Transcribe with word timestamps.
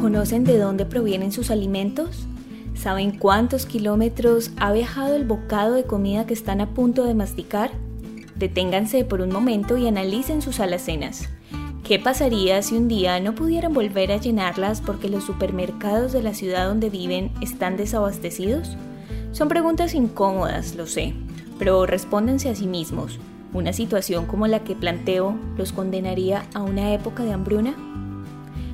¿Conocen 0.00 0.44
de 0.44 0.56
dónde 0.56 0.86
provienen 0.86 1.30
sus 1.30 1.50
alimentos? 1.50 2.26
¿Saben 2.74 3.18
cuántos 3.18 3.66
kilómetros 3.66 4.50
ha 4.56 4.72
viajado 4.72 5.14
el 5.14 5.26
bocado 5.26 5.74
de 5.74 5.84
comida 5.84 6.26
que 6.26 6.32
están 6.32 6.62
a 6.62 6.70
punto 6.70 7.04
de 7.04 7.12
masticar? 7.12 7.70
Deténganse 8.34 9.04
por 9.04 9.20
un 9.20 9.30
momento 9.30 9.76
y 9.76 9.86
analicen 9.86 10.40
sus 10.40 10.58
alacenas. 10.58 11.28
¿Qué 11.84 11.98
pasaría 11.98 12.62
si 12.62 12.76
un 12.76 12.88
día 12.88 13.20
no 13.20 13.34
pudieran 13.34 13.74
volver 13.74 14.10
a 14.10 14.16
llenarlas 14.16 14.80
porque 14.80 15.10
los 15.10 15.24
supermercados 15.24 16.12
de 16.12 16.22
la 16.22 16.32
ciudad 16.32 16.66
donde 16.66 16.88
viven 16.88 17.30
están 17.42 17.76
desabastecidos? 17.76 18.78
Son 19.32 19.48
preguntas 19.48 19.94
incómodas, 19.94 20.76
lo 20.76 20.86
sé, 20.86 21.12
pero 21.58 21.84
respóndense 21.84 22.48
a 22.48 22.54
sí 22.54 22.66
mismos. 22.66 23.18
¿Una 23.52 23.74
situación 23.74 24.24
como 24.24 24.46
la 24.46 24.60
que 24.60 24.74
planteo 24.74 25.34
los 25.58 25.72
condenaría 25.72 26.46
a 26.54 26.62
una 26.62 26.94
época 26.94 27.22
de 27.22 27.32
hambruna? 27.34 27.89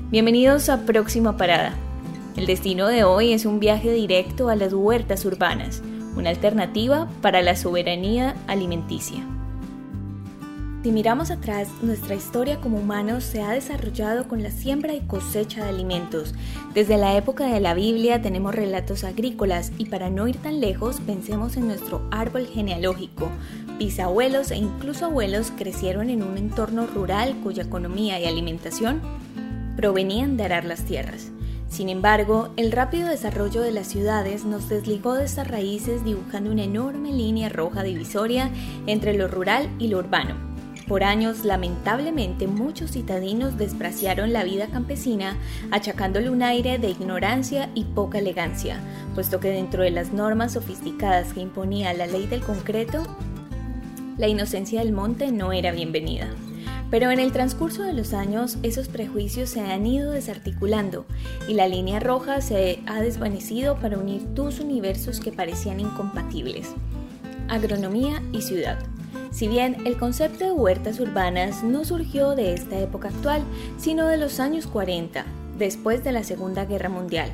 Bienvenidos 0.08 0.68
a 0.68 0.86
Próxima 0.86 1.36
Parada. 1.36 1.74
El 2.36 2.46
destino 2.46 2.86
de 2.86 3.02
hoy 3.02 3.32
es 3.32 3.44
un 3.44 3.58
viaje 3.58 3.90
directo 3.90 4.48
a 4.48 4.54
las 4.54 4.72
huertas 4.72 5.24
urbanas, 5.24 5.82
una 6.14 6.30
alternativa 6.30 7.08
para 7.22 7.42
la 7.42 7.56
soberanía 7.56 8.36
alimenticia. 8.46 9.24
Si 10.84 10.92
miramos 10.92 11.32
atrás, 11.32 11.66
nuestra 11.82 12.14
historia 12.14 12.60
como 12.60 12.78
humanos 12.78 13.24
se 13.24 13.42
ha 13.42 13.50
desarrollado 13.50 14.28
con 14.28 14.44
la 14.44 14.52
siembra 14.52 14.94
y 14.94 15.00
cosecha 15.00 15.64
de 15.64 15.70
alimentos. 15.70 16.36
Desde 16.72 16.98
la 16.98 17.16
época 17.16 17.52
de 17.52 17.58
la 17.58 17.74
Biblia 17.74 18.22
tenemos 18.22 18.54
relatos 18.54 19.02
agrícolas 19.02 19.72
y 19.76 19.86
para 19.86 20.08
no 20.08 20.28
ir 20.28 20.36
tan 20.36 20.60
lejos 20.60 21.00
pensemos 21.00 21.56
en 21.56 21.66
nuestro 21.66 22.06
árbol 22.12 22.46
genealógico. 22.46 23.28
Bisabuelos 23.80 24.52
e 24.52 24.56
incluso 24.56 25.06
abuelos 25.06 25.50
crecieron 25.58 26.10
en 26.10 26.22
un 26.22 26.38
entorno 26.38 26.86
rural 26.86 27.34
cuya 27.42 27.64
economía 27.64 28.20
y 28.20 28.26
alimentación 28.26 29.25
provenían 29.76 30.36
de 30.36 30.44
arar 30.44 30.64
las 30.64 30.84
tierras. 30.84 31.30
Sin 31.68 31.88
embargo, 31.88 32.50
el 32.56 32.72
rápido 32.72 33.08
desarrollo 33.08 33.60
de 33.60 33.72
las 33.72 33.88
ciudades 33.88 34.44
nos 34.44 34.68
desligó 34.68 35.14
de 35.14 35.24
estas 35.24 35.48
raíces 35.48 36.04
dibujando 36.04 36.50
una 36.50 36.64
enorme 36.64 37.12
línea 37.12 37.48
roja 37.48 37.82
divisoria 37.82 38.50
entre 38.86 39.14
lo 39.14 39.28
rural 39.28 39.68
y 39.78 39.88
lo 39.88 39.98
urbano 39.98 40.46
por 40.86 41.02
años, 41.02 41.44
lamentablemente, 41.44 42.46
muchos 42.46 42.92
citadinos 42.92 43.58
despreciaron 43.58 44.32
la 44.32 44.44
vida 44.44 44.68
campesina, 44.68 45.36
achacándole 45.72 46.30
un 46.30 46.42
aire 46.42 46.78
de 46.78 46.90
ignorancia 46.90 47.70
y 47.74 47.84
poca 47.84 48.18
elegancia, 48.18 48.78
puesto 49.14 49.40
que 49.40 49.48
dentro 49.48 49.82
de 49.82 49.90
las 49.90 50.12
normas 50.12 50.52
sofisticadas 50.52 51.32
que 51.32 51.40
imponía 51.40 51.92
la 51.92 52.06
ley 52.06 52.26
del 52.28 52.40
concreto, 52.40 53.02
la 54.16 54.28
inocencia 54.28 54.80
del 54.80 54.92
monte 54.92 55.32
no 55.32 55.52
era 55.52 55.72
bienvenida. 55.72 56.28
Pero 56.90 57.10
en 57.10 57.18
el 57.18 57.32
transcurso 57.32 57.82
de 57.82 57.92
los 57.92 58.12
años 58.12 58.58
esos 58.62 58.88
prejuicios 58.88 59.50
se 59.50 59.60
han 59.60 59.86
ido 59.86 60.12
desarticulando 60.12 61.04
y 61.48 61.54
la 61.54 61.68
línea 61.68 62.00
roja 62.00 62.40
se 62.40 62.80
ha 62.86 63.00
desvanecido 63.00 63.76
para 63.80 63.98
unir 63.98 64.22
dos 64.34 64.60
universos 64.60 65.20
que 65.20 65.32
parecían 65.32 65.80
incompatibles, 65.80 66.68
agronomía 67.48 68.22
y 68.32 68.42
ciudad. 68.42 68.78
Si 69.30 69.48
bien 69.48 69.76
el 69.84 69.98
concepto 69.98 70.44
de 70.44 70.52
huertas 70.52 71.00
urbanas 71.00 71.62
no 71.62 71.84
surgió 71.84 72.34
de 72.34 72.54
esta 72.54 72.78
época 72.78 73.08
actual, 73.08 73.42
sino 73.76 74.06
de 74.06 74.16
los 74.16 74.40
años 74.40 74.66
40, 74.66 75.24
después 75.58 76.04
de 76.04 76.12
la 76.12 76.22
Segunda 76.22 76.64
Guerra 76.64 76.88
Mundial. 76.88 77.30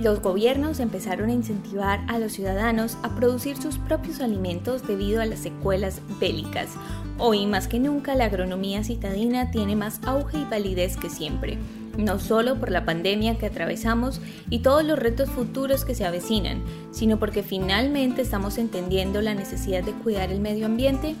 Los 0.00 0.22
gobiernos 0.22 0.80
empezaron 0.80 1.28
a 1.28 1.34
incentivar 1.34 2.00
a 2.08 2.18
los 2.18 2.32
ciudadanos 2.32 2.96
a 3.02 3.14
producir 3.14 3.60
sus 3.60 3.76
propios 3.76 4.20
alimentos 4.20 4.86
debido 4.86 5.20
a 5.20 5.26
las 5.26 5.40
secuelas 5.40 6.00
bélicas. 6.18 6.70
Hoy 7.18 7.46
más 7.46 7.68
que 7.68 7.78
nunca 7.78 8.14
la 8.14 8.24
agronomía 8.24 8.82
citadina 8.82 9.50
tiene 9.50 9.76
más 9.76 10.00
auge 10.06 10.38
y 10.38 10.44
validez 10.44 10.96
que 10.96 11.10
siempre 11.10 11.58
no 11.98 12.18
solo 12.18 12.58
por 12.58 12.70
la 12.70 12.84
pandemia 12.84 13.36
que 13.36 13.46
atravesamos 13.46 14.20
y 14.48 14.60
todos 14.60 14.84
los 14.84 14.98
retos 14.98 15.28
futuros 15.28 15.84
que 15.84 15.94
se 15.94 16.06
avecinan, 16.06 16.62
sino 16.92 17.18
porque 17.18 17.42
finalmente 17.42 18.22
estamos 18.22 18.58
entendiendo 18.58 19.20
la 19.20 19.34
necesidad 19.34 19.82
de 19.82 19.92
cuidar 19.92 20.30
el 20.30 20.40
medio 20.40 20.66
ambiente 20.66 21.14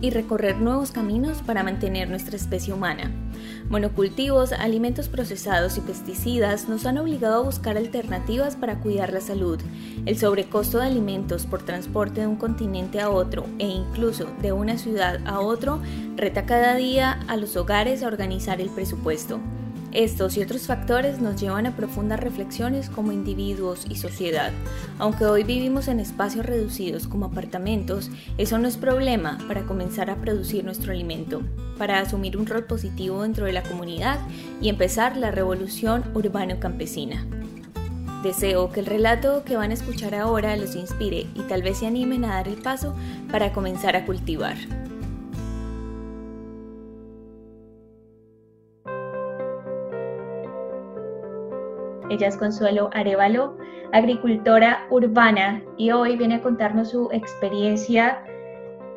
y 0.00 0.10
recorrer 0.10 0.60
nuevos 0.60 0.90
caminos 0.90 1.38
para 1.42 1.62
mantener 1.62 2.08
nuestra 2.10 2.36
especie 2.36 2.74
humana. 2.74 3.10
Monocultivos, 3.72 4.52
alimentos 4.52 5.08
procesados 5.08 5.78
y 5.78 5.80
pesticidas 5.80 6.68
nos 6.68 6.84
han 6.84 6.98
obligado 6.98 7.36
a 7.36 7.44
buscar 7.46 7.78
alternativas 7.78 8.54
para 8.54 8.80
cuidar 8.80 9.14
la 9.14 9.22
salud. 9.22 9.58
El 10.04 10.18
sobrecosto 10.18 10.78
de 10.78 10.88
alimentos 10.88 11.46
por 11.46 11.64
transporte 11.64 12.20
de 12.20 12.26
un 12.26 12.36
continente 12.36 13.00
a 13.00 13.08
otro 13.08 13.46
e 13.58 13.66
incluso 13.66 14.26
de 14.42 14.52
una 14.52 14.76
ciudad 14.76 15.20
a 15.24 15.40
otro 15.40 15.80
reta 16.16 16.44
cada 16.44 16.74
día 16.74 17.18
a 17.28 17.38
los 17.38 17.56
hogares 17.56 18.02
a 18.02 18.08
organizar 18.08 18.60
el 18.60 18.68
presupuesto. 18.68 19.40
Estos 19.92 20.38
y 20.38 20.42
otros 20.42 20.62
factores 20.66 21.20
nos 21.20 21.38
llevan 21.38 21.66
a 21.66 21.76
profundas 21.76 22.18
reflexiones 22.18 22.88
como 22.88 23.12
individuos 23.12 23.84
y 23.90 23.96
sociedad. 23.96 24.50
Aunque 24.98 25.26
hoy 25.26 25.44
vivimos 25.44 25.86
en 25.86 26.00
espacios 26.00 26.46
reducidos 26.46 27.06
como 27.06 27.26
apartamentos, 27.26 28.10
eso 28.38 28.58
no 28.58 28.68
es 28.68 28.78
problema 28.78 29.36
para 29.48 29.64
comenzar 29.64 30.08
a 30.08 30.16
producir 30.16 30.64
nuestro 30.64 30.92
alimento, 30.92 31.42
para 31.76 31.98
asumir 31.98 32.38
un 32.38 32.46
rol 32.46 32.64
positivo 32.64 33.22
dentro 33.22 33.44
de 33.44 33.52
la 33.52 33.62
comunidad 33.62 34.18
y 34.62 34.70
empezar 34.70 35.18
la 35.18 35.30
revolución 35.30 36.04
urbano-campesina. 36.14 37.26
Deseo 38.22 38.72
que 38.72 38.80
el 38.80 38.86
relato 38.86 39.44
que 39.44 39.56
van 39.56 39.72
a 39.72 39.74
escuchar 39.74 40.14
ahora 40.14 40.56
los 40.56 40.74
inspire 40.74 41.26
y 41.34 41.40
tal 41.48 41.62
vez 41.62 41.80
se 41.80 41.86
animen 41.86 42.24
a 42.24 42.36
dar 42.36 42.48
el 42.48 42.56
paso 42.56 42.94
para 43.30 43.52
comenzar 43.52 43.96
a 43.96 44.06
cultivar. 44.06 44.56
Ella 52.12 52.28
es 52.28 52.36
Consuelo 52.36 52.90
Arevalo, 52.92 53.56
agricultora 53.94 54.86
urbana, 54.90 55.62
y 55.78 55.92
hoy 55.92 56.14
viene 56.18 56.34
a 56.34 56.42
contarnos 56.42 56.90
su 56.90 57.08
experiencia 57.10 58.22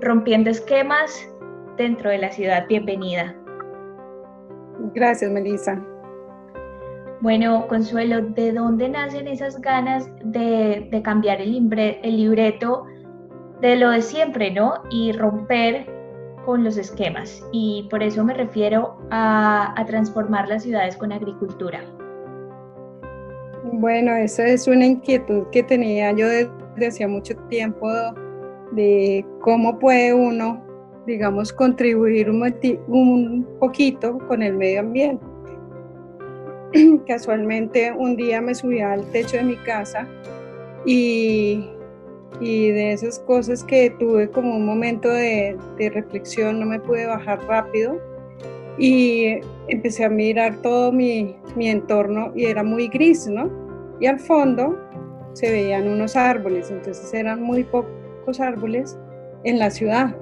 rompiendo 0.02 0.50
esquemas 0.50 1.32
dentro 1.78 2.10
de 2.10 2.18
la 2.18 2.30
ciudad. 2.30 2.68
Bienvenida. 2.68 3.34
Gracias, 4.94 5.32
Melissa. 5.32 5.82
Bueno, 7.22 7.66
Consuelo, 7.70 8.22
¿de 8.22 8.52
dónde 8.52 8.90
nacen 8.90 9.30
esas 9.30 9.62
ganas 9.62 10.12
de, 10.22 10.90
cambiar 11.02 11.40
el, 11.40 11.54
libreto 11.54 12.84
de 13.62 13.78
lo 13.78 13.92
de 13.92 14.02
siempre, 14.02 14.52
¿no? 14.52 14.84
Y 14.90 15.14
romper 15.14 15.90
con 16.46 16.66
los 16.66 16.76
esquemas. 16.76 17.48
Y 17.54 17.88
por 17.90 18.04
eso 18.04 18.26
me 18.26 18.34
refiero 18.34 18.98
a 19.10 19.82
transformar 19.88 20.50
las 20.50 20.64
ciudades 20.64 20.98
con 20.98 21.14
agricultura. 21.14 21.80
Bueno, 23.74 24.16
esa 24.16 24.46
es 24.46 24.68
una 24.68 24.86
inquietud 24.86 25.48
que 25.52 25.64
tenía 25.64 26.12
yo 26.12 26.28
desde 26.28 26.88
hacía 26.88 27.08
mucho 27.08 27.36
tiempo 27.50 27.90
de 28.72 29.26
cómo 29.42 29.80
puede 29.80 30.14
uno, 30.14 30.64
digamos, 31.08 31.52
contribuir 31.52 32.30
un, 32.30 33.48
poquito 33.60 34.20
con 34.28 34.44
el 34.44 34.54
medio 34.54 34.82
ambiente. 34.82 35.26
Casualmente 37.08 37.92
un 37.92 38.16
día 38.16 38.40
me 38.40 38.54
subí 38.54 38.82
al 38.82 39.04
techo 39.12 39.38
de 39.38 39.44
mi 39.44 39.56
casa 39.58 40.08
y, 40.86 41.68
de 42.40 42.92
esas 42.92 43.18
cosas 43.20 43.64
que 43.64 43.90
tuve 43.98 44.30
como 44.30 44.58
un 44.58 44.66
momento 44.66 45.10
de, 45.10 45.58
reflexión, 45.80 46.60
no 46.60 46.68
me 46.68 46.80
pude 46.80 47.08
bajar 47.08 47.40
rápido 47.48 48.00
y 48.78 49.40
empecé 49.68 50.06
a 50.06 50.10
mirar 50.10 50.62
todo 50.62 50.92
mi, 50.92 51.36
mi 51.56 51.70
entorno 51.70 52.32
y 52.36 52.46
era 52.46 52.64
muy 52.64 52.88
gris, 52.88 53.28
¿no? 53.28 53.66
y 54.00 54.08
al 54.08 54.20
fondo 54.20 54.78
se 55.34 55.52
veían 55.52 55.88
unos 55.88 56.16
árboles, 56.16 56.72
entonces 56.72 57.14
eran 57.14 57.42
muy 57.42 57.64
pocos 57.64 58.40
árboles 58.40 58.98
en 59.44 59.60
la 59.60 59.70
ciudad. 59.70 60.16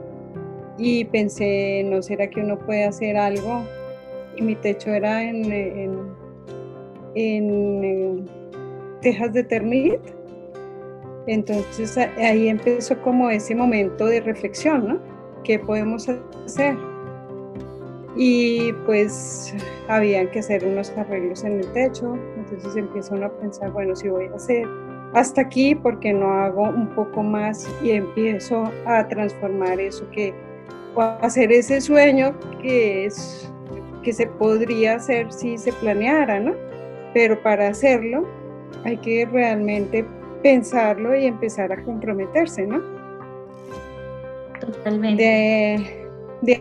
Y 0.77 1.05
pensé, 1.05 1.83
¿no 1.85 2.01
será 2.01 2.27
que 2.27 2.41
uno 2.41 2.57
puede 2.57 2.85
hacer 2.85 3.15
algo? 3.15 3.63
Y 4.35 4.41
mi 4.41 4.55
techo 4.55 4.89
era 4.89 5.23
en, 5.23 5.51
en, 5.51 5.99
en, 7.13 8.25
tejas 9.01 9.33
de 9.33 9.43
termit. 9.43 9.99
Entonces 11.27 11.95
ahí 11.97 12.47
empezó 12.47 12.99
como 13.01 13.29
ese 13.29 13.53
momento 13.53 14.07
de 14.07 14.19
reflexión, 14.21 14.87
¿no? 14.87 14.99
¿Qué 15.43 15.59
podemos 15.59 16.09
hacer? 16.45 16.75
Y 18.15 18.71
pues 18.85 19.53
habían 19.87 20.29
que 20.29 20.39
hacer 20.39 20.65
unos 20.65 20.91
arreglos 20.91 21.43
en 21.43 21.59
el 21.59 21.73
techo, 21.73 22.17
entonces 22.37 22.75
empiezo 22.75 23.15
a 23.15 23.29
pensar, 23.39 23.71
bueno, 23.71 23.95
si 23.95 24.09
voy 24.09 24.25
a 24.25 24.35
hacer 24.35 24.67
hasta 25.13 25.41
aquí, 25.41 25.75
porque 25.75 26.13
no 26.13 26.31
hago 26.31 26.63
un 26.63 26.87
poco 26.95 27.21
más 27.21 27.69
y 27.83 27.91
empiezo 27.91 28.71
a 28.85 29.07
transformar 29.07 29.79
eso 29.79 30.09
que, 30.11 30.33
a 30.97 31.17
hacer 31.21 31.51
ese 31.51 31.81
sueño 31.81 32.35
que 32.61 33.05
es 33.05 33.51
que 34.03 34.11
se 34.11 34.27
podría 34.27 34.95
hacer 34.95 35.31
si 35.31 35.57
se 35.57 35.71
planeara, 35.73 36.39
¿no? 36.39 36.53
Pero 37.13 37.41
para 37.41 37.69
hacerlo 37.69 38.27
hay 38.83 38.97
que 38.97 39.25
realmente 39.31 40.05
pensarlo 40.41 41.15
y 41.15 41.25
empezar 41.25 41.71
a 41.71 41.81
comprometerse, 41.83 42.67
¿no? 42.67 42.81
Totalmente. 44.59 45.23
de 45.23 46.03
de 46.43 46.59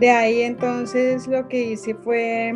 ahí 0.00 0.42
entonces 0.42 1.26
lo 1.26 1.46
que 1.48 1.62
hice 1.72 1.94
fue 1.94 2.54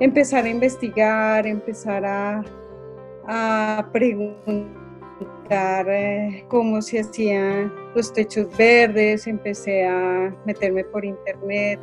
empezar 0.00 0.44
a 0.44 0.48
investigar, 0.48 1.46
empezar 1.46 2.04
a, 2.04 2.42
a 3.26 3.88
preguntar 3.92 4.82
eh, 5.88 6.44
cómo 6.48 6.80
se 6.82 7.00
hacían 7.00 7.72
los 7.94 8.12
techos 8.12 8.46
verdes, 8.56 9.26
empecé 9.26 9.86
a 9.86 10.34
meterme 10.44 10.84
por 10.84 11.04
internet, 11.04 11.80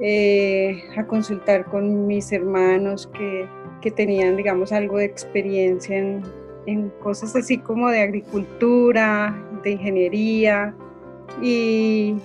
eh, 0.00 0.82
a 0.96 1.06
consultar 1.06 1.64
con 1.66 2.06
mis 2.06 2.32
hermanos 2.32 3.08
que, 3.16 3.48
que, 3.80 3.90
tenían, 3.90 4.36
digamos, 4.36 4.72
algo 4.72 4.98
de 4.98 5.06
experiencia 5.06 5.96
en, 5.96 6.22
en 6.66 6.90
cosas 7.00 7.34
así 7.36 7.58
como 7.58 7.88
de 7.88 8.02
agricultura, 8.02 9.34
de 9.62 9.70
ingeniería, 9.70 10.74
y, 11.40 12.16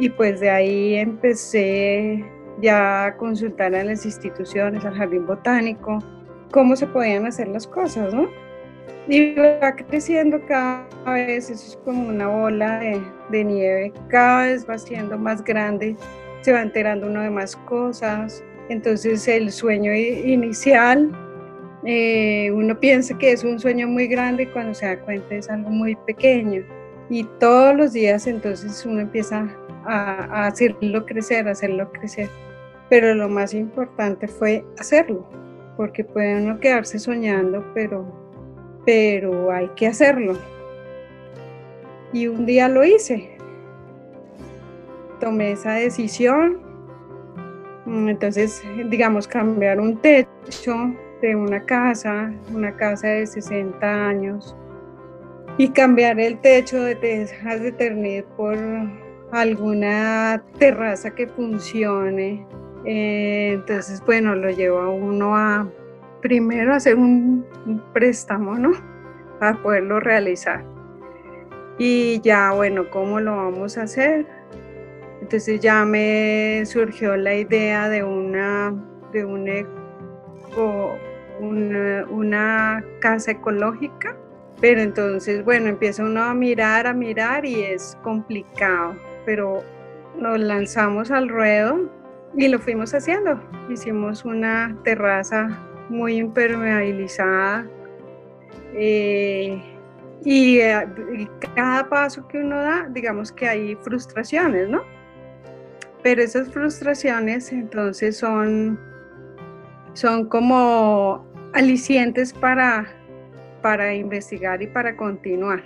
y 0.00 0.08
pues 0.08 0.40
de 0.40 0.48
ahí 0.48 0.94
empecé 0.94 2.24
ya 2.60 3.04
a 3.04 3.16
consultar 3.18 3.74
a 3.74 3.84
las 3.84 4.06
instituciones, 4.06 4.84
al 4.84 4.94
jardín 4.94 5.26
botánico, 5.26 5.98
cómo 6.50 6.74
se 6.74 6.86
podían 6.86 7.26
hacer 7.26 7.48
las 7.48 7.66
cosas, 7.66 8.12
¿no? 8.14 8.28
Y 9.06 9.34
va 9.34 9.76
creciendo 9.76 10.40
cada 10.46 10.88
vez, 11.04 11.50
eso 11.50 11.66
es 11.66 11.78
como 11.84 12.08
una 12.08 12.28
bola 12.28 12.80
de, 12.80 13.02
de 13.30 13.44
nieve, 13.44 13.92
cada 14.08 14.44
vez 14.44 14.68
va 14.68 14.78
siendo 14.78 15.18
más 15.18 15.44
grande, 15.44 15.94
se 16.40 16.52
va 16.52 16.62
enterando 16.62 17.06
uno 17.06 17.20
de 17.20 17.30
más 17.30 17.54
cosas, 17.56 18.42
entonces 18.70 19.28
el 19.28 19.52
sueño 19.52 19.92
inicial, 19.92 21.10
eh, 21.84 22.50
uno 22.52 22.78
piensa 22.80 23.18
que 23.18 23.32
es 23.32 23.44
un 23.44 23.60
sueño 23.60 23.86
muy 23.86 24.06
grande 24.06 24.44
y 24.44 24.46
cuando 24.46 24.72
se 24.72 24.86
da 24.86 24.98
cuenta 24.98 25.34
es 25.34 25.50
algo 25.50 25.68
muy 25.68 25.94
pequeño. 26.06 26.62
Y 27.08 27.24
todos 27.40 27.74
los 27.74 27.92
días 27.92 28.26
entonces 28.26 28.86
uno 28.86 29.00
empieza 29.00 29.48
hacerlo 29.90 31.04
crecer, 31.06 31.48
hacerlo 31.48 31.90
crecer 31.92 32.28
pero 32.90 33.14
lo 33.14 33.28
más 33.28 33.54
importante 33.54 34.26
fue 34.26 34.64
hacerlo, 34.76 35.24
porque 35.76 36.04
puede 36.04 36.42
uno 36.42 36.58
quedarse 36.58 36.98
soñando, 36.98 37.64
pero, 37.72 38.04
pero 38.84 39.50
hay 39.52 39.68
que 39.76 39.86
hacerlo. 39.86 40.36
Y 42.12 42.26
un 42.26 42.44
día 42.44 42.68
lo 42.68 42.84
hice. 42.84 43.30
Tomé 45.20 45.52
esa 45.52 45.74
decisión. 45.74 46.58
Entonces, 47.86 48.62
digamos, 48.88 49.28
cambiar 49.28 49.78
un 49.78 49.96
techo 49.98 50.92
de 51.22 51.36
una 51.36 51.64
casa, 51.64 52.32
una 52.52 52.74
casa 52.76 53.06
de 53.06 53.26
60 53.26 54.08
años, 54.08 54.56
y 55.58 55.68
cambiar 55.68 56.18
el 56.18 56.40
techo 56.40 56.82
de 56.82 56.96
tejas 56.96 57.60
de 57.60 57.70
Ternit 57.70 58.24
por 58.36 58.56
alguna 59.32 60.42
terraza 60.58 61.14
que 61.14 61.26
funcione 61.28 62.46
eh, 62.84 63.52
entonces, 63.52 64.02
bueno, 64.04 64.34
lo 64.34 64.50
lleva 64.50 64.88
uno 64.88 65.36
a 65.36 65.68
primero 66.22 66.74
hacer 66.74 66.96
un, 66.96 67.44
préstamo, 67.92 68.54
¿no? 68.54 68.72
Para 69.38 69.60
poderlo 69.62 70.00
realizar. 70.00 70.64
Y 71.78 72.20
ya, 72.20 72.52
bueno, 72.52 72.90
¿cómo 72.90 73.20
lo 73.20 73.36
vamos 73.36 73.78
a 73.78 73.82
hacer? 73.82 74.26
Entonces 75.22 75.60
ya 75.60 75.84
me 75.84 76.62
surgió 76.66 77.16
la 77.16 77.34
idea 77.34 77.88
de 77.88 78.02
una, 78.02 78.74
de 79.12 79.24
una, 79.24 79.66
una 82.10 82.84
casa 83.00 83.30
ecológica, 83.32 84.16
pero 84.60 84.80
entonces, 84.80 85.44
bueno, 85.44 85.68
empieza 85.68 86.02
uno 86.02 86.22
a 86.22 86.34
mirar, 86.34 86.86
a 86.86 86.92
mirar 86.92 87.46
y 87.46 87.62
es 87.62 87.96
complicado, 88.02 88.94
pero 89.24 89.62
nos 90.16 90.38
lanzamos 90.38 91.10
al 91.10 91.28
ruedo 91.28 91.90
y 92.36 92.48
lo 92.48 92.58
fuimos 92.58 92.94
haciendo. 92.94 93.40
Hicimos 93.68 94.24
una 94.24 94.76
terraza 94.84 95.58
muy 95.88 96.16
impermeabilizada. 96.16 97.66
Eh, 98.74 99.60
y, 100.24 100.58
eh, 100.58 100.86
y, 101.16 101.26
cada 101.54 101.88
paso 101.88 102.26
que 102.28 102.38
uno 102.38 102.56
da, 102.56 102.86
digamos 102.90 103.32
que 103.32 103.48
hay 103.48 103.74
frustraciones, 103.76 104.68
¿no? 104.68 104.82
Pero 106.02 106.22
esas 106.22 106.48
frustraciones 106.48 107.52
entonces 107.52 108.16
son, 108.16 108.78
son 109.94 110.28
como 110.28 111.26
alicientes 111.52 112.32
para, 112.32 112.86
para 113.62 113.94
investigar 113.94 114.62
y 114.62 114.66
para 114.66 114.96
continuar. 114.96 115.62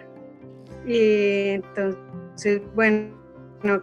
Y 0.87 1.51
entonces, 1.51 2.63
bueno, 2.75 3.24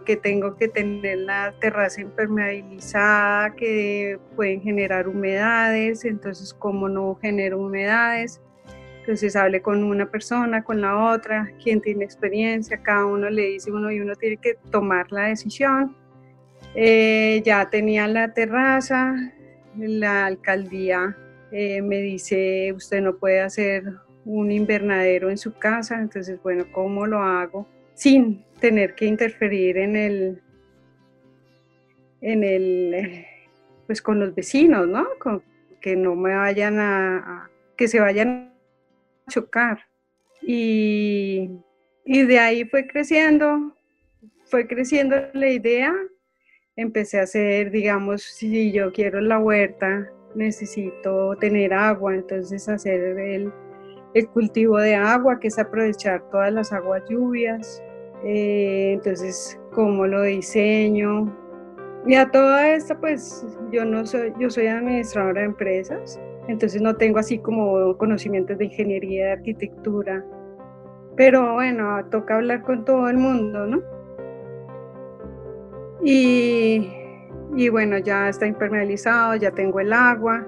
que 0.04 0.16
tengo 0.16 0.56
que 0.56 0.68
tener 0.68 1.18
la 1.18 1.54
terraza 1.60 2.00
impermeabilizada, 2.00 3.54
que 3.54 4.18
pueden 4.36 4.62
generar 4.62 5.08
humedades, 5.08 6.04
entonces 6.04 6.54
cómo 6.54 6.88
no 6.88 7.18
genero 7.20 7.58
humedades. 7.58 8.40
Entonces 9.00 9.34
hablé 9.34 9.60
con 9.60 9.82
una 9.82 10.10
persona, 10.10 10.62
con 10.62 10.80
la 10.80 11.12
otra, 11.12 11.52
quien 11.62 11.80
tiene 11.80 12.04
experiencia, 12.04 12.82
cada 12.82 13.04
uno 13.04 13.28
le 13.28 13.42
dice 13.42 13.72
uno 13.72 13.90
y 13.90 14.00
uno 14.00 14.14
tiene 14.14 14.36
que 14.36 14.54
tomar 14.70 15.10
la 15.10 15.24
decisión. 15.24 15.96
Eh, 16.74 17.42
ya 17.44 17.68
tenía 17.68 18.06
la 18.06 18.32
terraza, 18.32 19.14
la 19.76 20.26
alcaldía 20.26 21.16
eh, 21.50 21.82
me 21.82 21.98
dice, 21.98 22.72
usted 22.72 23.02
no 23.02 23.16
puede 23.16 23.40
hacer 23.40 23.84
un 24.24 24.52
invernadero 24.52 25.30
en 25.30 25.36
su 25.36 25.52
casa, 25.52 26.00
entonces 26.00 26.40
bueno, 26.42 26.64
¿cómo 26.72 27.06
lo 27.06 27.18
hago? 27.18 27.66
Sin 28.02 28.44
tener 28.58 28.96
que 28.96 29.06
interferir 29.06 29.78
en 29.78 29.94
el, 29.94 30.42
en 32.20 32.42
el, 32.42 33.24
pues 33.86 34.02
con 34.02 34.18
los 34.18 34.34
vecinos, 34.34 34.88
¿no? 34.88 35.06
que 35.80 35.94
no 35.94 36.16
me 36.16 36.34
vayan 36.34 36.80
a, 36.80 37.48
que 37.76 37.86
se 37.86 38.00
vayan 38.00 38.52
a 39.24 39.30
chocar. 39.30 39.86
Y, 40.40 41.48
y 42.04 42.22
de 42.24 42.40
ahí 42.40 42.64
fue 42.64 42.88
creciendo, 42.88 43.76
fue 44.46 44.66
creciendo 44.66 45.14
la 45.32 45.50
idea. 45.50 45.94
Empecé 46.74 47.20
a 47.20 47.22
hacer, 47.22 47.70
digamos, 47.70 48.24
si 48.24 48.72
yo 48.72 48.92
quiero 48.92 49.20
la 49.20 49.38
huerta, 49.38 50.10
necesito 50.34 51.36
tener 51.36 51.72
agua, 51.72 52.16
entonces 52.16 52.68
hacer 52.68 53.16
el, 53.16 53.52
el 54.14 54.28
cultivo 54.30 54.78
de 54.78 54.96
agua, 54.96 55.38
que 55.38 55.46
es 55.46 55.58
aprovechar 55.60 56.28
todas 56.32 56.52
las 56.52 56.72
aguas 56.72 57.04
lluvias. 57.08 57.80
Eh, 58.24 58.92
entonces 58.94 59.58
cómo 59.72 60.06
lo 60.06 60.22
diseño. 60.22 61.32
Y 62.06 62.14
a 62.14 62.30
toda 62.30 62.72
esta, 62.74 62.98
pues 62.98 63.46
yo 63.70 63.84
no 63.84 64.04
soy, 64.06 64.32
yo 64.38 64.50
soy 64.50 64.66
administradora 64.66 65.40
de 65.40 65.46
empresas, 65.46 66.20
entonces 66.48 66.82
no 66.82 66.96
tengo 66.96 67.18
así 67.20 67.38
como 67.38 67.96
conocimientos 67.96 68.58
de 68.58 68.64
ingeniería, 68.64 69.26
de 69.26 69.32
arquitectura, 69.32 70.24
pero 71.16 71.54
bueno, 71.54 72.04
toca 72.10 72.36
hablar 72.36 72.62
con 72.62 72.84
todo 72.84 73.08
el 73.08 73.18
mundo, 73.18 73.66
¿no? 73.66 73.82
Y, 76.02 76.92
y 77.54 77.68
bueno, 77.68 77.98
ya 77.98 78.28
está 78.28 78.46
impermeabilizado, 78.46 79.36
ya 79.36 79.52
tengo 79.52 79.78
el 79.78 79.92
agua, 79.92 80.44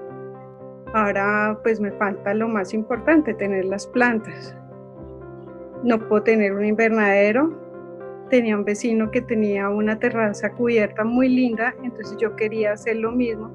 ahora 0.93 1.57
pues 1.63 1.79
me 1.79 1.91
falta 1.93 2.33
lo 2.33 2.49
más 2.49 2.73
importante, 2.73 3.33
tener 3.33 3.63
las 3.63 3.87
plantas. 3.87 4.57
No 5.83 5.99
puedo 5.99 6.23
tener 6.23 6.51
un 6.51 6.65
invernadero 6.65 7.64
tenía 8.29 8.57
un 8.57 8.65
vecino 8.65 9.11
que 9.11 9.21
tenía 9.21 9.69
una 9.69 9.99
terraza 9.99 10.51
cubierta 10.51 11.03
muy 11.03 11.29
linda, 11.29 11.75
entonces 11.83 12.17
yo 12.17 12.35
quería 12.35 12.73
hacer 12.73 12.97
lo 12.97 13.11
mismo 13.11 13.51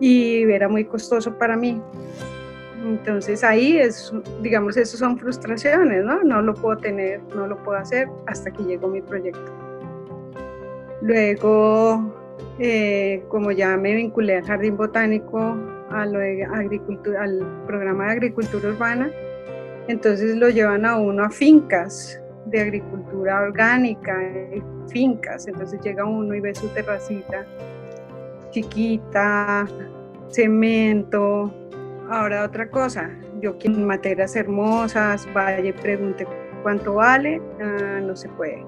y 0.00 0.42
era 0.44 0.68
muy 0.68 0.84
costoso 0.84 1.36
para 1.36 1.56
mí. 1.56 1.80
Entonces 2.84 3.42
ahí 3.42 3.76
es, 3.76 4.12
digamos, 4.40 4.76
eso 4.76 4.96
son 4.96 5.18
frustraciones, 5.18 6.04
¿no? 6.04 6.22
No 6.22 6.42
lo 6.42 6.54
puedo 6.54 6.78
tener, 6.78 7.20
no 7.34 7.46
lo 7.46 7.56
puedo 7.62 7.78
hacer 7.78 8.08
hasta 8.26 8.50
que 8.50 8.62
llegó 8.62 8.88
mi 8.88 9.02
proyecto. 9.02 9.52
Luego, 11.02 12.14
eh, 12.58 13.24
como 13.28 13.50
ya 13.50 13.76
me 13.76 13.94
vinculé 13.94 14.36
al 14.36 14.44
jardín 14.44 14.76
botánico, 14.76 15.56
al 15.90 16.12
programa 17.66 18.06
de 18.06 18.12
agricultura 18.12 18.68
urbana, 18.68 19.10
entonces 19.88 20.36
lo 20.36 20.48
llevan 20.48 20.84
a 20.84 20.96
uno 20.96 21.24
a 21.24 21.30
fincas 21.30 22.17
de 22.46 22.60
agricultura 22.60 23.42
orgánica, 23.42 24.16
fincas, 24.88 25.46
entonces 25.46 25.80
llega 25.82 26.04
uno 26.04 26.34
y 26.34 26.40
ve 26.40 26.54
su 26.54 26.68
terracita 26.68 27.46
chiquita, 28.50 29.66
cemento. 30.30 31.52
Ahora 32.10 32.44
otra 32.44 32.70
cosa, 32.70 33.10
yo 33.40 33.58
quiero 33.58 33.78
materias 33.80 34.34
hermosas, 34.36 35.28
vaya 35.34 35.68
y 35.68 35.72
pregunte 35.72 36.26
cuánto 36.62 36.94
vale, 36.94 37.40
ah, 37.60 38.00
no 38.00 38.16
se 38.16 38.28
puede. 38.30 38.64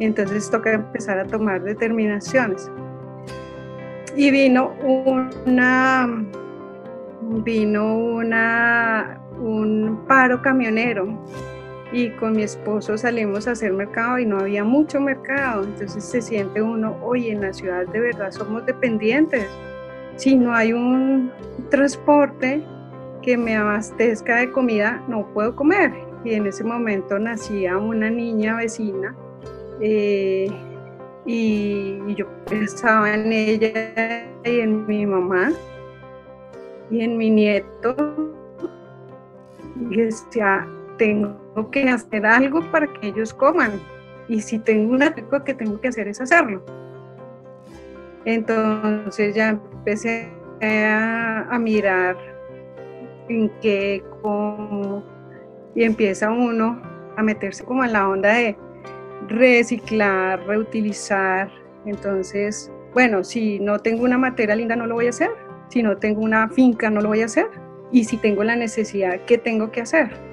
Entonces 0.00 0.50
toca 0.50 0.72
empezar 0.72 1.18
a 1.18 1.24
tomar 1.24 1.62
determinaciones. 1.62 2.70
Y 4.16 4.30
vino 4.30 4.74
una, 5.06 6.24
vino 7.44 7.96
una, 7.96 9.20
un 9.38 10.04
paro 10.08 10.42
camionero 10.42 11.06
y 11.92 12.10
con 12.10 12.32
mi 12.32 12.42
esposo 12.42 12.98
salimos 12.98 13.48
a 13.48 13.52
hacer 13.52 13.72
mercado 13.72 14.18
y 14.18 14.26
no 14.26 14.38
había 14.38 14.64
mucho 14.64 15.00
mercado, 15.00 15.64
entonces 15.64 16.04
se 16.04 16.20
siente 16.20 16.60
uno, 16.60 16.96
oye, 17.02 17.32
en 17.32 17.40
la 17.40 17.52
ciudad 17.52 17.86
de 17.86 18.00
verdad 18.00 18.30
somos 18.30 18.66
dependientes, 18.66 19.46
si 20.16 20.34
no 20.34 20.52
hay 20.52 20.72
un 20.72 21.30
transporte 21.70 22.62
que 23.22 23.36
me 23.36 23.56
abastezca 23.56 24.36
de 24.36 24.50
comida, 24.50 25.02
no 25.08 25.26
puedo 25.32 25.54
comer. 25.54 25.92
Y 26.24 26.34
en 26.34 26.46
ese 26.46 26.64
momento 26.64 27.18
nacía 27.18 27.78
una 27.78 28.10
niña 28.10 28.56
vecina 28.56 29.14
eh, 29.80 30.50
y, 31.24 32.14
yo 32.14 32.26
pensaba 32.46 33.14
en 33.14 33.32
ella 33.32 34.26
y 34.44 34.60
en 34.60 34.86
mi 34.86 35.06
mamá 35.06 35.52
y 36.90 37.02
en 37.02 37.16
mi 37.16 37.30
nieto. 37.30 37.94
Y 39.90 39.96
decía, 39.96 40.66
tengo 40.96 41.47
que 41.66 41.88
hacer 41.88 42.24
algo 42.26 42.60
para 42.70 42.86
que 42.86 43.08
ellos 43.08 43.34
coman. 43.34 43.72
Y 44.28 44.40
si 44.40 44.58
tengo 44.58 44.92
una 44.92 45.12
cosa 45.12 45.44
que 45.44 45.54
tengo 45.54 45.80
que 45.80 45.88
hacer 45.88 46.08
es 46.08 46.20
hacerlo. 46.20 46.62
Entonces 48.24 49.34
ya 49.34 49.50
empecé 49.50 50.28
a, 50.60 51.58
mirar 51.60 52.16
en 53.28 53.50
qué, 53.60 54.02
cómo, 54.22 55.02
y 55.74 55.84
empieza 55.84 56.30
uno 56.30 56.80
a 57.16 57.22
meterse 57.22 57.64
como 57.64 57.84
en 57.84 57.92
la 57.92 58.08
onda 58.08 58.34
de 58.34 58.56
reciclar, 59.28 60.44
reutilizar. 60.46 61.50
Entonces, 61.86 62.70
bueno, 62.92 63.24
si 63.24 63.60
no 63.60 63.78
tengo 63.78 64.04
una 64.04 64.18
materia 64.18 64.54
linda 64.54 64.76
no 64.76 64.86
lo 64.86 64.94
voy 64.94 65.06
a 65.06 65.10
hacer, 65.10 65.30
si 65.68 65.82
no 65.82 65.96
tengo 65.96 66.20
una 66.20 66.48
finca 66.48 66.90
no 66.90 67.00
lo 67.00 67.08
voy 67.08 67.22
a 67.22 67.26
hacer, 67.26 67.46
y 67.90 68.04
si 68.04 68.16
tengo 68.18 68.44
la 68.44 68.56
necesidad, 68.56 69.20
¿qué 69.26 69.38
tengo 69.38 69.70
que 69.70 69.80
hacer? 69.80 70.27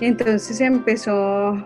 Entonces 0.00 0.60
empezó 0.60 1.56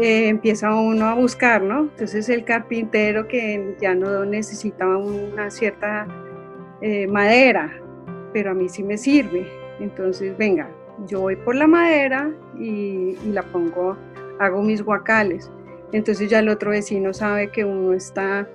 eh, 0.00 0.28
empieza 0.28 0.74
uno 0.74 1.06
a 1.06 1.14
buscar, 1.14 1.62
¿no? 1.62 1.80
Entonces 1.80 2.28
el 2.30 2.44
carpintero 2.44 3.28
que 3.28 3.76
ya 3.80 3.94
no 3.94 4.24
necesitaba 4.24 4.96
una 4.96 5.50
cierta 5.50 6.06
eh, 6.80 7.06
madera, 7.06 7.70
pero 8.32 8.52
a 8.52 8.54
mí 8.54 8.70
sí 8.70 8.82
me 8.82 8.96
sirve. 8.96 9.46
Entonces, 9.80 10.36
venga, 10.38 10.70
yo 11.06 11.20
voy 11.20 11.36
por 11.36 11.56
la 11.56 11.66
madera 11.66 12.30
y, 12.58 13.16
la 13.26 13.42
pongo, 13.42 13.98
hago 14.38 14.62
mis 14.62 14.82
guacales. 14.82 15.50
Entonces 15.92 16.30
ya 16.30 16.38
el 16.38 16.48
otro 16.48 16.70
vecino 16.70 17.12
sabe 17.12 17.50
que 17.50 17.66
uno 17.66 17.92
está 17.92 18.48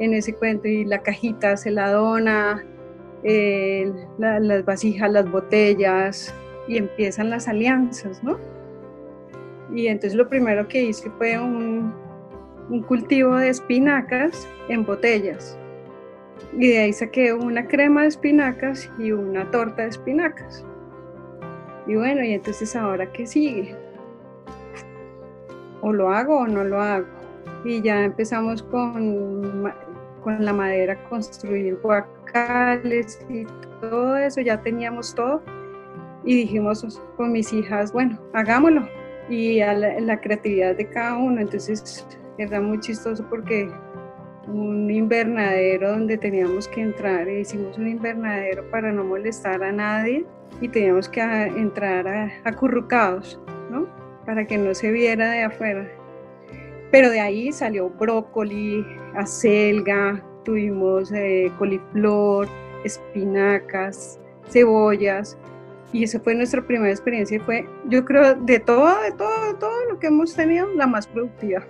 en 0.00 0.14
ese 0.14 0.34
cuento 0.34 0.66
y 0.66 0.84
la 0.84 1.02
cajita 1.02 1.56
se 1.56 1.70
la 1.70 1.92
dona, 1.92 2.64
eh, 3.22 3.92
las 4.18 4.64
vasijas, 4.64 5.12
las 5.12 5.30
botellas 5.30 6.34
y 6.70 6.78
empiezan 6.78 7.30
las 7.30 7.48
alianzas, 7.48 8.22
¿no? 8.22 8.38
Y 9.74 9.88
entonces 9.88 10.16
lo 10.16 10.28
primero 10.28 10.68
que 10.68 10.82
hice 10.82 11.10
fue 11.18 11.36
un, 11.36 11.92
cultivo 12.86 13.34
de 13.34 13.48
espinacas 13.48 14.48
en 14.68 14.86
botellas. 14.86 15.58
Y 16.56 16.68
de 16.68 16.78
ahí 16.78 16.92
saqué 16.92 17.32
una 17.32 17.66
crema 17.66 18.02
de 18.02 18.08
espinacas 18.08 18.88
y 19.00 19.10
una 19.10 19.50
torta 19.50 19.82
de 19.82 19.88
espinacas. 19.88 20.64
Y 21.88 21.96
bueno, 21.96 22.22
y 22.22 22.34
entonces 22.34 22.76
ahora 22.76 23.10
qué 23.10 23.26
sigue? 23.26 23.74
O 25.80 25.92
lo 25.92 26.10
hago 26.10 26.38
o 26.38 26.46
no 26.46 26.62
lo 26.62 26.80
hago. 26.80 27.06
Y 27.64 27.82
ya 27.82 28.04
empezamos 28.04 28.62
con, 28.62 29.72
con 30.22 30.44
la 30.44 30.52
madera 30.52 31.02
construir 31.08 31.80
guacales 31.82 33.18
y 33.28 33.44
todo 33.80 34.16
eso, 34.16 34.40
ya 34.40 34.60
teníamos 34.62 35.16
todo. 35.16 35.42
Y 36.24 36.36
dijimos 36.42 37.00
con 37.16 37.32
mis 37.32 37.52
hijas, 37.52 37.92
bueno, 37.92 38.18
hagámoslo 38.32 38.86
y 39.30 39.60
a 39.60 39.72
la, 39.74 40.20
creatividad 40.20 40.76
de 40.76 40.86
cada 40.88 41.16
uno. 41.16 41.40
Entonces 41.40 42.06
era 42.36 42.60
muy 42.60 42.80
chistoso 42.80 43.24
porque 43.30 43.70
un 44.46 44.90
invernadero 44.90 45.92
donde 45.92 46.18
teníamos 46.18 46.66
que 46.68 46.82
entrar, 46.82 47.28
hicimos 47.28 47.78
un 47.78 47.86
invernadero 47.86 48.68
para 48.70 48.90
no 48.90 49.04
molestar 49.04 49.62
a 49.62 49.70
nadie 49.70 50.26
y 50.60 50.68
teníamos 50.68 51.08
que 51.08 51.20
entrar 51.20 52.30
acurrucados, 52.44 53.40
¿no? 53.70 53.86
Para 54.26 54.46
que 54.46 54.58
no 54.58 54.74
se 54.74 54.90
viera 54.90 55.30
de 55.30 55.44
afuera. 55.44 55.88
Pero 56.90 57.10
de 57.10 57.20
ahí 57.20 57.52
salió 57.52 57.88
brócoli, 57.88 58.84
acelga, 59.14 60.24
tuvimos 60.44 61.12
eh, 61.12 61.52
coliflor, 61.56 62.48
espinacas, 62.84 64.18
cebollas, 64.48 65.38
y 65.92 66.04
esa 66.04 66.20
fue 66.20 66.34
nuestra 66.34 66.64
primera 66.64 66.90
experiencia 66.90 67.36
y 67.36 67.40
fue, 67.40 67.66
yo 67.86 68.04
creo, 68.04 68.34
de 68.34 68.60
todo, 68.60 69.00
de 69.02 69.12
todo, 69.12 69.52
de 69.52 69.58
todo 69.58 69.84
lo 69.88 69.98
que 69.98 70.06
hemos 70.06 70.34
tenido, 70.34 70.68
la 70.74 70.86
más 70.86 71.06
productiva. 71.06 71.66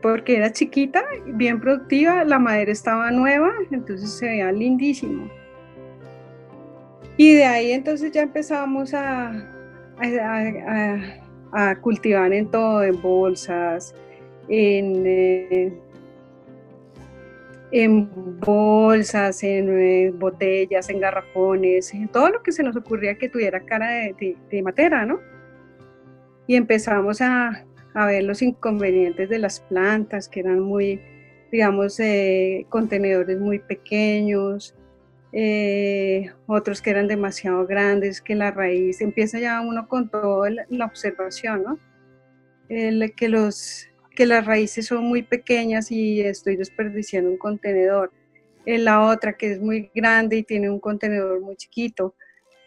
Porque 0.00 0.36
era 0.36 0.52
chiquita, 0.52 1.02
bien 1.26 1.60
productiva, 1.60 2.24
la 2.24 2.38
madera 2.38 2.72
estaba 2.72 3.10
nueva, 3.10 3.52
entonces 3.70 4.10
se 4.10 4.26
veía 4.26 4.50
lindísimo. 4.52 5.30
Y 7.16 7.34
de 7.34 7.44
ahí 7.44 7.72
entonces 7.72 8.12
ya 8.12 8.22
empezamos 8.22 8.92
a, 8.94 9.32
a, 11.52 11.80
cultivar 11.80 12.32
en 12.32 12.50
todo, 12.50 12.82
en 12.82 13.00
bolsas, 13.00 13.94
en, 14.48 15.06
eh, 15.06 15.72
en 17.72 18.40
bolsas, 18.40 19.42
en 19.42 19.68
eh, 19.78 20.10
botellas, 20.10 20.88
en 20.90 21.00
garrafones, 21.00 21.92
en 21.94 22.08
todo 22.08 22.30
lo 22.30 22.42
que 22.42 22.52
se 22.52 22.62
nos 22.62 22.76
ocurría 22.76 23.16
que 23.16 23.28
tuviera 23.28 23.60
cara 23.60 23.88
de, 23.88 24.36
de, 24.50 24.62
matera, 24.62 25.04
¿no? 25.06 25.20
Y 26.46 26.56
empezamos 26.56 27.20
a, 27.20 27.64
a, 27.94 28.06
ver 28.06 28.24
los 28.24 28.42
inconvenientes 28.42 29.28
de 29.28 29.38
las 29.38 29.60
plantas, 29.60 30.28
que 30.28 30.40
eran 30.40 30.60
muy, 30.60 31.00
digamos, 31.50 31.98
eh, 32.00 32.66
contenedores 32.68 33.40
muy 33.40 33.58
pequeños, 33.58 34.74
eh, 35.36 36.30
otros 36.46 36.80
que 36.80 36.90
eran 36.90 37.08
demasiado 37.08 37.66
grandes, 37.66 38.20
que 38.20 38.36
la 38.36 38.52
raíz, 38.52 39.00
empieza 39.00 39.40
ya 39.40 39.60
uno 39.62 39.88
con 39.88 40.08
toda 40.08 40.48
la 40.68 40.84
observación, 40.84 41.64
¿no? 41.64 41.78
El, 42.68 43.12
que 43.16 43.28
los 43.28 43.88
que 44.14 44.26
las 44.26 44.46
raíces 44.46 44.86
son 44.86 45.04
muy 45.04 45.22
pequeñas 45.22 45.90
y 45.90 46.20
estoy 46.20 46.56
desperdiciando 46.56 47.30
un 47.30 47.38
contenedor. 47.38 48.12
En 48.66 48.84
la 48.84 49.02
otra 49.06 49.34
que 49.34 49.52
es 49.52 49.60
muy 49.60 49.90
grande 49.94 50.38
y 50.38 50.42
tiene 50.42 50.70
un 50.70 50.80
contenedor 50.80 51.40
muy 51.40 51.56
chiquito, 51.56 52.14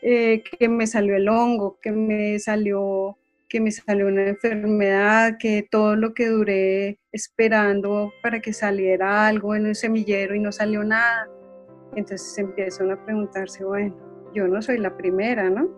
eh, 0.02 0.44
que 0.44 0.70
me 0.70 0.86
salió 0.86 1.16
el 1.16 1.28
hongo, 1.28 1.80
que 1.82 1.92
me 1.92 2.38
salió 2.40 3.18
que 3.50 3.62
me 3.62 3.72
salió 3.72 4.08
una 4.08 4.28
enfermedad, 4.28 5.38
que 5.40 5.66
todo 5.70 5.96
lo 5.96 6.14
que 6.14 6.28
duré 6.28 7.00
esperando 7.14 8.12
para 8.22 8.42
que 8.42 8.52
saliera 8.52 9.26
algo 9.26 9.56
en 9.56 9.68
un 9.68 9.76
semillero 9.76 10.36
y 10.36 10.40
no 10.40 10.52
salió 10.52 10.84
nada. 10.84 11.30
Entonces 11.96 12.38
empiezan 12.38 12.92
a 12.92 13.06
preguntarse, 13.06 13.64
bueno, 13.64 13.96
yo 14.34 14.48
no 14.50 14.62
soy 14.62 14.80
la 14.80 14.96
primera, 14.98 15.50
¿no? 15.50 15.70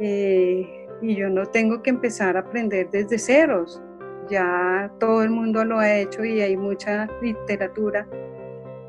Eh, 0.00 0.86
y 1.00 1.16
yo 1.16 1.30
no 1.30 1.46
tengo 1.46 1.82
que 1.82 1.90
empezar 1.90 2.36
a 2.36 2.40
aprender 2.40 2.90
desde 2.90 3.18
ceros 3.18 3.80
ya 4.28 4.90
todo 4.98 5.22
el 5.22 5.30
mundo 5.30 5.64
lo 5.64 5.78
ha 5.78 5.94
hecho 5.96 6.24
y 6.24 6.40
hay 6.40 6.56
mucha 6.56 7.08
literatura. 7.20 8.06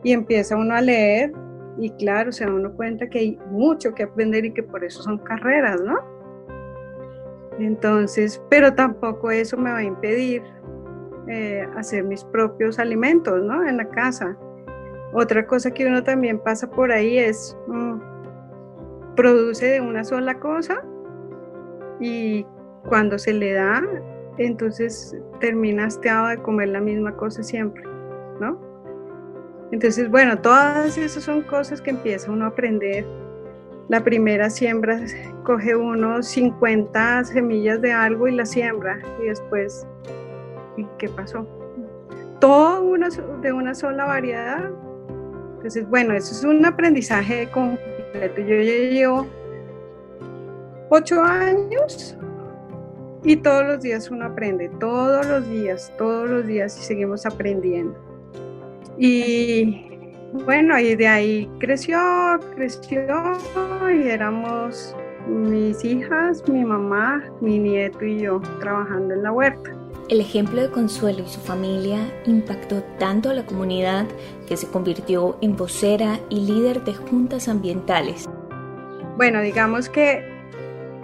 Y 0.04 0.12
empieza 0.12 0.56
uno 0.56 0.76
a 0.76 0.82
leer 0.82 1.32
y 1.78 1.90
claro, 1.92 2.32
se 2.32 2.46
da 2.46 2.54
uno 2.54 2.74
cuenta 2.74 3.08
que 3.08 3.20
hay 3.20 3.40
mucho 3.50 3.94
que 3.94 4.04
aprender 4.04 4.46
y 4.46 4.54
que 4.54 4.64
por 4.64 4.84
eso 4.84 5.04
son 5.04 5.18
carreras, 5.18 5.82
¿no? 5.82 6.00
Entonces, 7.60 8.42
pero 8.50 8.74
tampoco 8.74 9.32
eso 9.32 9.58
me 9.58 9.72
va 9.72 9.78
a 9.78 9.84
impedir 9.84 10.44
eh, 11.28 11.68
hacer 11.76 12.04
mis 12.04 12.24
propios 12.24 12.80
alimentos, 12.80 13.42
¿no? 13.42 13.68
En 13.68 13.78
la 13.78 13.90
casa. 13.90 14.38
Otra 15.14 15.48
cosa 15.48 15.72
que 15.72 15.86
uno 15.86 16.04
también 16.04 16.40
pasa 16.40 16.70
por 16.70 16.92
ahí 16.92 17.18
es, 17.18 17.58
mm, 17.68 18.16
produce 19.16 19.66
de 19.66 19.82
una 19.82 20.04
sola 20.04 20.40
cosa 20.40 20.84
y 22.00 22.46
cuando 22.88 23.18
se 23.18 23.34
le 23.34 23.54
da 23.54 23.82
entonces 24.38 25.16
terminas 25.40 25.96
hastiado 25.96 26.28
de 26.28 26.38
comer 26.42 26.70
la 26.70 26.82
misma 26.82 27.16
cosa 27.16 27.44
siempre, 27.44 27.84
¿no? 28.40 28.60
Entonces, 29.72 30.10
bueno, 30.10 30.38
todas 30.40 30.98
esas 30.98 31.24
son 31.24 31.42
cosas 31.42 31.82
que 31.82 31.90
empieza 31.90 32.32
uno 32.32 32.46
a 32.46 32.50
aprender. 32.50 33.06
La 33.88 34.04
primera 34.04 34.50
siembra, 34.50 35.00
coge 35.44 35.76
uno 35.76 36.22
50 36.24 37.24
semillas 37.26 37.82
de 37.82 37.92
algo 37.92 38.28
y 38.28 38.36
la 38.36 38.46
siembra 38.46 39.00
y 39.22 39.28
después, 39.28 39.86
¿y 40.78 40.86
qué 40.98 41.10
pasó? 41.10 41.48
Todo 42.40 42.84
una, 42.84 43.10
de 43.42 43.54
una 43.54 43.76
sola 43.76 44.06
variedad. 44.06 44.70
Entonces, 45.58 45.88
bueno, 45.90 46.14
eso 46.14 46.34
es 46.34 46.44
un 46.44 46.66
aprendizaje 46.66 47.50
completo. 47.52 48.42
Yo 48.42 48.56
ya 48.56 48.90
llevo 48.90 49.28
ocho 50.90 51.24
años 51.24 52.18
y 53.26 53.36
todos 53.38 53.66
los 53.66 53.82
días 53.82 54.12
uno 54.12 54.26
aprende, 54.26 54.70
todos 54.80 55.26
los 55.26 55.50
días, 55.50 55.92
todos 55.98 56.30
los 56.30 56.46
días 56.46 56.78
y 56.80 56.84
seguimos 56.84 57.26
aprendiendo. 57.26 57.98
Y 58.98 59.88
bueno, 60.46 60.80
y 60.80 60.96
de 60.96 61.08
ahí 61.08 61.50
creció, 61.60 61.98
creció 62.56 63.02
y 63.92 64.08
éramos 64.10 64.96
mis 65.28 65.84
hijas, 65.84 66.48
mi 66.48 66.64
mamá, 66.64 67.24
mi 67.42 67.58
nieto 67.58 68.06
y 68.06 68.20
yo 68.20 68.42
trabajando 68.60 69.16
en 69.16 69.24
la 69.24 69.32
huerta. 69.32 69.72
El 70.08 70.22
ejemplo 70.22 70.62
de 70.62 70.70
Consuelo 70.70 71.24
y 71.24 71.28
su 71.28 71.40
familia 71.40 72.00
impactó 72.28 72.84
tanto 73.00 73.32
a 73.32 73.34
la 73.34 73.44
comunidad 73.44 74.06
que 74.48 74.56
se 74.56 74.68
convirtió 74.68 75.36
en 75.42 75.58
vocera 75.58 76.20
y 76.30 76.42
líder 76.42 76.84
de 76.84 76.94
juntas 76.94 77.48
ambientales. 77.48 78.30
Bueno, 79.18 79.42
digamos 79.42 79.90
que 79.90 80.35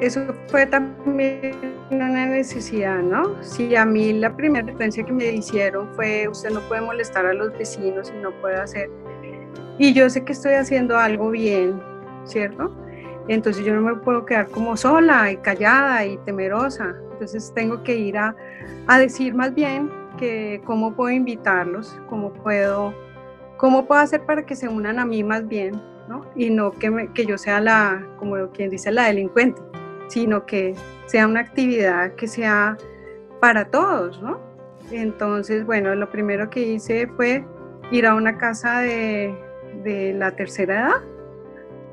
eso 0.02 0.22
fue 0.48 0.66
también 0.66 1.56
una 1.92 2.10
necesidad, 2.10 3.00
¿no? 3.04 3.42
Si 3.44 3.76
a 3.76 3.86
mí 3.86 4.14
la 4.14 4.36
primera 4.36 4.66
advertencia 4.66 5.06
que 5.06 5.14
me 5.14 5.32
hicieron 5.32 5.94
fue, 5.94 6.28
usted 6.28 6.50
no 6.50 6.60
puede 6.62 6.82
molestar 6.82 7.28
a 7.28 7.34
los 7.34 7.56
vecinos 7.56 8.12
y 8.16 8.20
no 8.20 8.32
puede 8.42 8.56
hacer, 8.56 8.90
y 9.78 9.94
yo 9.94 10.10
sé 10.10 10.24
que 10.26 10.34
estoy 10.34 10.54
haciendo 10.54 10.98
algo 10.98 11.30
bien, 11.30 11.80
¿cierto? 12.26 12.76
Entonces 13.28 13.64
yo 13.64 13.76
no 13.76 13.82
me 13.82 13.96
puedo 13.96 14.26
quedar 14.26 14.48
como 14.48 14.76
sola 14.76 15.32
y 15.32 15.38
callada 15.38 16.04
y 16.04 16.18
temerosa, 16.26 16.96
entonces 17.12 17.52
tengo 17.54 17.84
que 17.84 17.96
ir 17.96 18.18
a, 18.18 18.36
decir 18.98 19.36
más 19.36 19.54
bien 19.54 19.92
que 20.18 20.62
cómo 20.66 20.96
puedo 20.96 21.12
invitarlos, 21.12 21.96
cómo 22.10 22.34
puedo, 22.34 22.92
cómo 23.58 23.86
puedo 23.86 24.02
hacer 24.02 24.26
para 24.26 24.46
que 24.48 24.56
se 24.56 24.68
unan 24.68 24.98
a 24.98 25.06
mí 25.06 25.24
más 25.24 25.48
bien, 25.48 25.80
¿no? 26.10 26.26
Y 26.36 26.50
no 26.50 26.72
que, 26.72 27.10
que 27.14 27.26
yo 27.28 27.38
sea 27.38 27.62
la, 27.62 28.04
como 28.18 28.50
quien 28.50 28.72
dice, 28.72 28.92
la 28.92 29.06
delincuente 29.06 29.62
sino 30.12 30.46
que 30.46 30.76
sea 31.06 31.26
una 31.26 31.40
actividad 31.40 32.16
que 32.16 32.28
sea 32.28 32.78
para 33.40 33.66
todos, 33.66 34.22
¿no? 34.22 34.42
Entonces, 34.92 35.66
bueno, 35.66 35.96
lo 35.96 36.10
primero 36.12 36.50
que 36.50 36.60
hice 36.60 37.08
fue 37.08 37.46
ir 37.92 38.06
a 38.06 38.14
una 38.16 38.38
casa 38.38 38.82
de, 38.82 39.34
la 40.18 40.32
tercera 40.32 40.74
edad, 40.82 41.02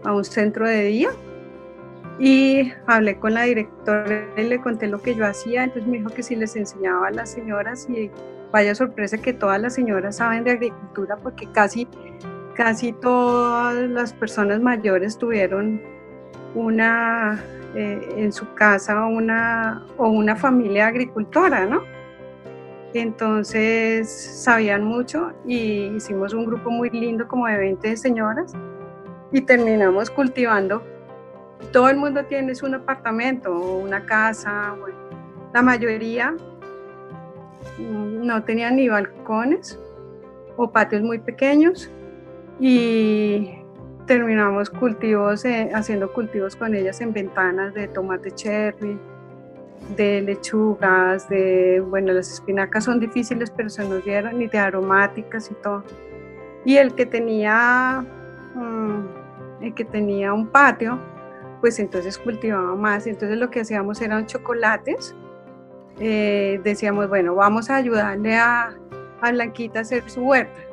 a 0.03 0.13
un 0.13 0.25
centro 0.25 0.67
de 0.67 0.83
día, 0.83 1.11
y 2.19 2.73
hablé 2.89 3.21
con 3.21 3.35
la 3.35 3.43
directora 3.43 4.27
y 4.37 4.43
le 4.43 4.61
conté 4.61 4.89
lo 4.89 5.01
que 5.01 5.15
yo 5.15 5.25
hacía, 5.25 5.63
entonces 5.63 5.89
me 5.89 5.99
dijo 5.99 6.11
que 6.11 6.25
si 6.25 6.35
les 6.35 6.57
enseñaba 6.57 7.07
a 7.07 7.11
las 7.13 7.31
señoras 7.31 7.89
y 7.89 8.11
vaya 8.51 8.75
sorpresa 8.75 9.17
que 9.19 9.33
todas 9.33 9.61
las 9.61 9.75
señoras 9.75 10.17
saben 10.17 10.43
de 10.43 10.53
agricultura 10.53 11.17
porque 11.17 11.47
casi, 11.53 11.87
casi 12.57 12.93
todas 12.93 13.89
las 13.89 14.13
personas 14.13 14.61
mayores 14.61 15.17
tuvieron 15.17 15.81
una 16.57 17.41
eh, 17.75 18.15
en 18.17 18.33
su 18.33 18.53
casa 18.55 19.05
una, 19.07 19.85
o 19.97 20.09
una 20.09 20.37
familia 20.37 20.87
agricultora, 20.87 21.67
¿no? 21.67 21.83
Entonces 22.95 24.11
sabían 24.11 24.85
mucho 24.85 25.33
y 25.47 25.95
hicimos 25.97 26.33
un 26.33 26.47
grupo 26.47 26.71
muy 26.71 26.89
lindo 26.91 27.29
como 27.29 27.47
de 27.47 27.59
20 27.59 27.97
señoras 27.97 28.55
y 29.31 29.43
terminamos 29.43 30.11
cultivando. 30.11 30.83
Todo 31.73 31.89
el 31.91 31.97
mundo 31.97 32.25
tiene 32.25 32.53
un 32.63 32.75
apartamento 32.75 33.55
o 33.55 33.79
una 33.79 34.07
casa, 34.07 34.75
la 35.53 35.63
mayoría 35.63 36.35
no 37.79 38.43
tenían 38.45 38.77
ni 38.77 38.89
balcones 38.89 39.79
o 40.57 40.71
patios 40.71 41.03
muy 41.03 41.19
pequeños 41.19 41.91
y 42.59 43.58
terminamos 44.09 44.71
cultivos, 44.71 45.45
eh, 45.45 45.71
haciendo 45.73 46.13
cultivos 46.13 46.57
con 46.57 46.75
ellas 46.75 47.01
en 47.01 47.13
ventanas 47.13 47.75
de 47.75 47.87
tomate 47.87 48.33
cherry, 48.33 48.99
de 49.97 50.23
lechugas, 50.23 51.29
de, 51.29 51.81
bueno, 51.87 52.13
las 52.13 52.33
espinacas 52.33 52.85
son 52.85 52.99
difíciles, 52.99 53.51
pero 53.51 53.69
se 53.69 53.87
nos 53.87 54.03
dieron, 54.05 54.41
y 54.41 54.49
de 54.49 54.59
aromáticas 54.59 55.51
y 55.51 55.55
todo. 55.63 55.85
Y 56.65 56.79
el 56.79 56.95
que 56.95 57.07
tenía, 57.07 58.05
mm, 58.55 59.63
el 59.65 59.75
que 59.75 59.85
tenía 59.85 60.33
un 60.33 60.49
patio, 60.49 60.99
pues 61.61 61.79
entonces 61.79 62.19
cultivaba 62.19 62.75
más. 62.75 63.07
Entonces 63.07 63.39
lo 63.39 63.51
que 63.51 63.61
hacíamos 63.61 64.01
eran 64.01 64.27
chocolates. 64.27 65.15
Eh, 66.01 66.61
decíamos, 66.65 67.09
bueno, 67.09 67.35
vamos 67.35 67.69
a 67.71 67.77
ayudarle 67.77 68.37
a, 68.37 68.75
a 69.21 69.31
Blanquita 69.33 69.81
a 69.81 69.83
hacer 69.83 70.09
su 70.09 70.23
huerta. 70.23 70.68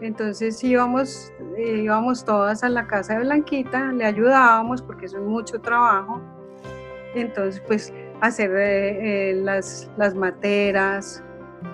Entonces 0.00 0.62
íbamos, 0.62 1.32
eh, 1.56 1.80
íbamos 1.82 2.24
todas 2.24 2.62
a 2.62 2.68
la 2.68 2.86
casa 2.86 3.14
de 3.14 3.20
Blanquita, 3.20 3.92
le 3.92 4.04
ayudábamos 4.04 4.80
porque 4.80 5.06
eso 5.06 5.18
es 5.18 5.24
mucho 5.24 5.60
trabajo. 5.60 6.20
Entonces, 7.14 7.60
pues 7.66 7.92
hacer 8.20 8.50
eh, 8.56 9.30
eh, 9.30 9.34
las, 9.34 9.90
las 9.96 10.14
materas 10.14 11.22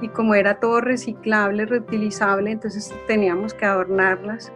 y 0.00 0.08
como 0.08 0.34
era 0.34 0.58
todo 0.58 0.80
reciclable, 0.80 1.66
reutilizable, 1.66 2.50
entonces 2.50 2.94
teníamos 3.06 3.52
que 3.52 3.66
adornarlas. 3.66 4.52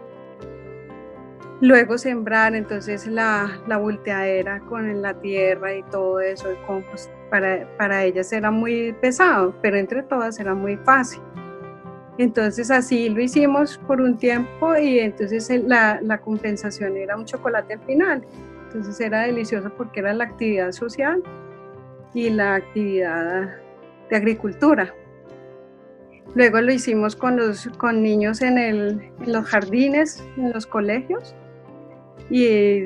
Luego 1.61 1.97
sembrar, 1.97 2.55
entonces 2.55 3.05
la, 3.05 3.59
la 3.67 3.77
volteadera 3.77 4.61
con 4.61 5.01
la 5.01 5.13
tierra 5.19 5.75
y 5.75 5.83
todo 5.83 6.21
eso, 6.21 6.49
el 6.49 6.57
compost, 6.65 7.11
para, 7.29 7.67
para 7.77 8.05
ellas 8.05 8.31
era 8.31 8.49
muy 8.49 8.93
pesado, 8.93 9.53
pero 9.61 9.77
entre 9.77 10.03
todas 10.03 10.39
era 10.39 10.55
muy 10.55 10.77
fácil. 10.77 11.21
Entonces 12.19 12.69
así 12.69 13.07
lo 13.07 13.21
hicimos 13.21 13.77
por 13.87 14.01
un 14.01 14.17
tiempo 14.17 14.75
y 14.75 14.99
entonces 14.99 15.49
la, 15.65 16.01
la, 16.01 16.17
compensación 16.17 16.97
era 16.97 17.15
un 17.15 17.23
chocolate 17.23 17.75
al 17.75 17.79
final. 17.79 18.25
Entonces 18.65 18.99
era 18.99 19.21
delicioso 19.21 19.71
porque 19.77 20.01
era 20.01 20.13
la 20.13 20.25
actividad 20.25 20.73
social 20.73 21.23
y 22.13 22.29
la 22.29 22.55
actividad 22.55 23.55
de 24.09 24.15
agricultura. 24.17 24.93
Luego 26.35 26.59
lo 26.59 26.73
hicimos 26.73 27.15
con, 27.15 27.37
los, 27.37 27.69
con 27.77 28.03
niños 28.03 28.41
en, 28.41 28.57
el, 28.57 29.11
en 29.21 29.31
los 29.31 29.45
jardines, 29.45 30.21
en 30.35 30.51
los 30.51 30.67
colegios. 30.67 31.33
Y 32.29 32.81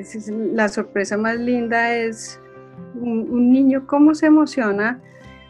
la 0.54 0.68
sorpresa 0.68 1.16
más 1.16 1.40
linda 1.40 1.92
es 1.92 2.40
un, 2.94 3.28
un 3.28 3.50
niño 3.50 3.84
cómo 3.88 4.14
se 4.14 4.26
emociona 4.26 5.02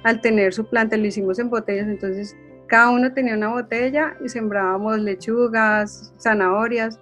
al 0.05 0.23
tener 0.23 0.55
su 0.55 0.64
planta. 0.64 0.97
Lo 0.97 1.05
hicimos 1.05 1.38
en 1.38 1.51
botellas, 1.51 1.87
entonces 1.87 2.35
cada 2.75 2.91
uno 2.91 3.13
tenía 3.13 3.37
una 3.37 3.51
botella 3.51 4.17
y 4.21 4.29
sembrábamos 4.29 4.99
lechugas, 4.99 6.13
zanahorias 6.19 6.99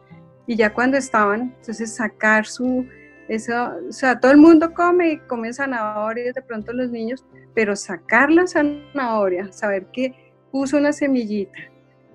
y 0.47 0.55
ya 0.55 0.71
cuando 0.75 0.99
estaban, 0.99 1.55
entonces 1.57 1.95
sacar 1.95 2.45
su, 2.45 2.87
eso, 3.27 3.73
o 3.89 3.91
sea, 3.91 4.21
todo 4.21 4.33
el 4.33 4.37
mundo 4.37 4.75
come 4.75 5.13
y 5.13 5.19
come 5.21 5.51
zanahorias, 5.51 6.35
de 6.35 6.43
pronto 6.43 6.75
los 6.75 6.91
niños, 6.91 7.25
pero 7.55 7.75
sacar 7.75 8.31
la 8.31 8.47
zanahoria, 8.47 9.51
saber 9.51 9.87
que 9.95 10.35
puso 10.51 10.77
una 10.77 10.93
semillita, 10.93 11.59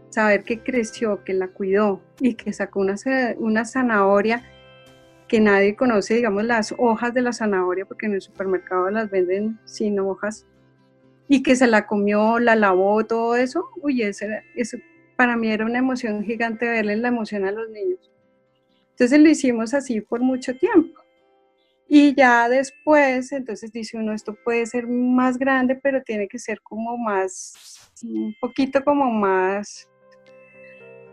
saber 0.10 0.44
que 0.44 0.62
creció, 0.62 1.24
que 1.24 1.34
la 1.34 1.48
cuidó 1.48 2.04
y 2.20 2.36
que 2.36 2.54
sacó 2.54 2.82
una, 2.82 2.94
una 3.40 3.66
zanahoria 3.66 4.44
que 5.28 5.40
nadie 5.40 5.76
conoce, 5.76 6.14
digamos, 6.14 6.44
las 6.44 6.76
hojas 6.78 7.12
de 7.16 7.22
la 7.22 7.34
zanahoria, 7.34 7.88
porque 7.88 8.06
en 8.06 8.14
el 8.14 8.22
supermercado 8.22 8.88
las 8.92 9.10
venden 9.10 9.60
sin 9.66 10.00
hojas, 10.00 10.46
y 11.28 11.44
que 11.44 11.56
se 11.56 11.68
la 11.68 11.88
comió, 11.88 12.40
la 12.40 12.56
lavó, 12.56 13.06
todo 13.06 13.36
eso, 13.36 13.70
uy, 13.82 14.02
eso, 14.02 14.26
eso 14.56 14.78
para 15.16 15.36
mí 15.36 15.50
era 15.50 15.66
una 15.66 15.80
emoción 15.80 16.24
gigante 16.24 16.68
verle 16.68 16.96
la 16.96 17.10
emoción 17.10 17.46
a 17.46 17.52
los 17.52 17.70
niños. 17.70 18.12
Entonces 18.92 19.20
lo 19.20 19.30
hicimos 19.30 19.74
así 19.74 20.02
por 20.02 20.22
mucho 20.22 20.56
tiempo. 20.56 21.02
Y 21.90 22.16
ya 22.16 22.50
después, 22.50 23.32
entonces 23.32 23.72
dice 23.72 23.98
uno, 23.98 24.14
esto 24.14 24.38
puede 24.44 24.66
ser 24.66 24.88
más 24.88 25.38
grande, 25.38 25.76
pero 25.76 26.02
tiene 26.04 26.28
que 26.28 26.38
ser 26.38 26.62
como 26.62 26.98
más, 26.98 27.92
un 28.04 28.36
poquito 28.42 28.84
como 28.84 29.10
más 29.10 29.90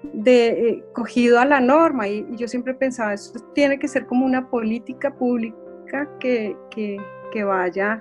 de, 0.02 0.46
eh, 0.48 0.84
cogido 0.92 1.38
a 1.38 1.44
la 1.44 1.60
norma. 1.60 2.08
Y, 2.08 2.26
yo 2.36 2.48
siempre 2.48 2.74
pensaba, 2.74 3.14
esto 3.14 3.38
tiene 3.54 3.78
que 3.78 3.88
ser 3.88 4.06
como 4.06 4.26
una 4.26 4.50
política 4.50 5.14
pública 5.14 6.08
que, 6.18 6.56
que, 6.70 6.96
que 7.32 7.44
vaya 7.44 8.00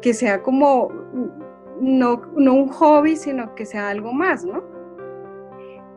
que 0.00 0.14
sea 0.14 0.42
como 0.42 0.90
no, 1.80 2.22
un 2.34 2.68
hobby, 2.68 3.16
sino 3.16 3.54
que 3.54 3.66
sea 3.66 3.88
algo 3.88 4.12
más, 4.12 4.44
¿no? 4.44 4.62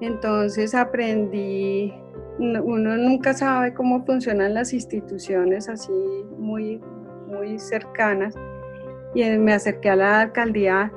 Entonces 0.01 0.75
aprendí, 0.75 1.93
uno 2.39 2.97
nunca 2.97 3.33
sabe 3.33 3.73
cómo 3.73 4.03
funcionan 4.05 4.53
las 4.53 4.73
instituciones 4.73 5.69
así 5.69 5.91
muy, 6.37 6.81
muy 7.27 7.59
cercanas, 7.59 8.35
y 9.13 9.23
me 9.37 9.53
acerqué 9.53 9.89
a 9.89 9.95
la 9.95 10.21
alcaldía 10.21 10.91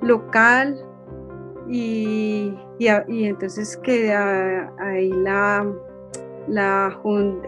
local 0.00 0.76
y, 1.68 2.54
y, 2.78 3.24
entonces 3.24 3.76
quedé 3.76 4.12
ahí 4.12 5.12
la, 5.12 5.66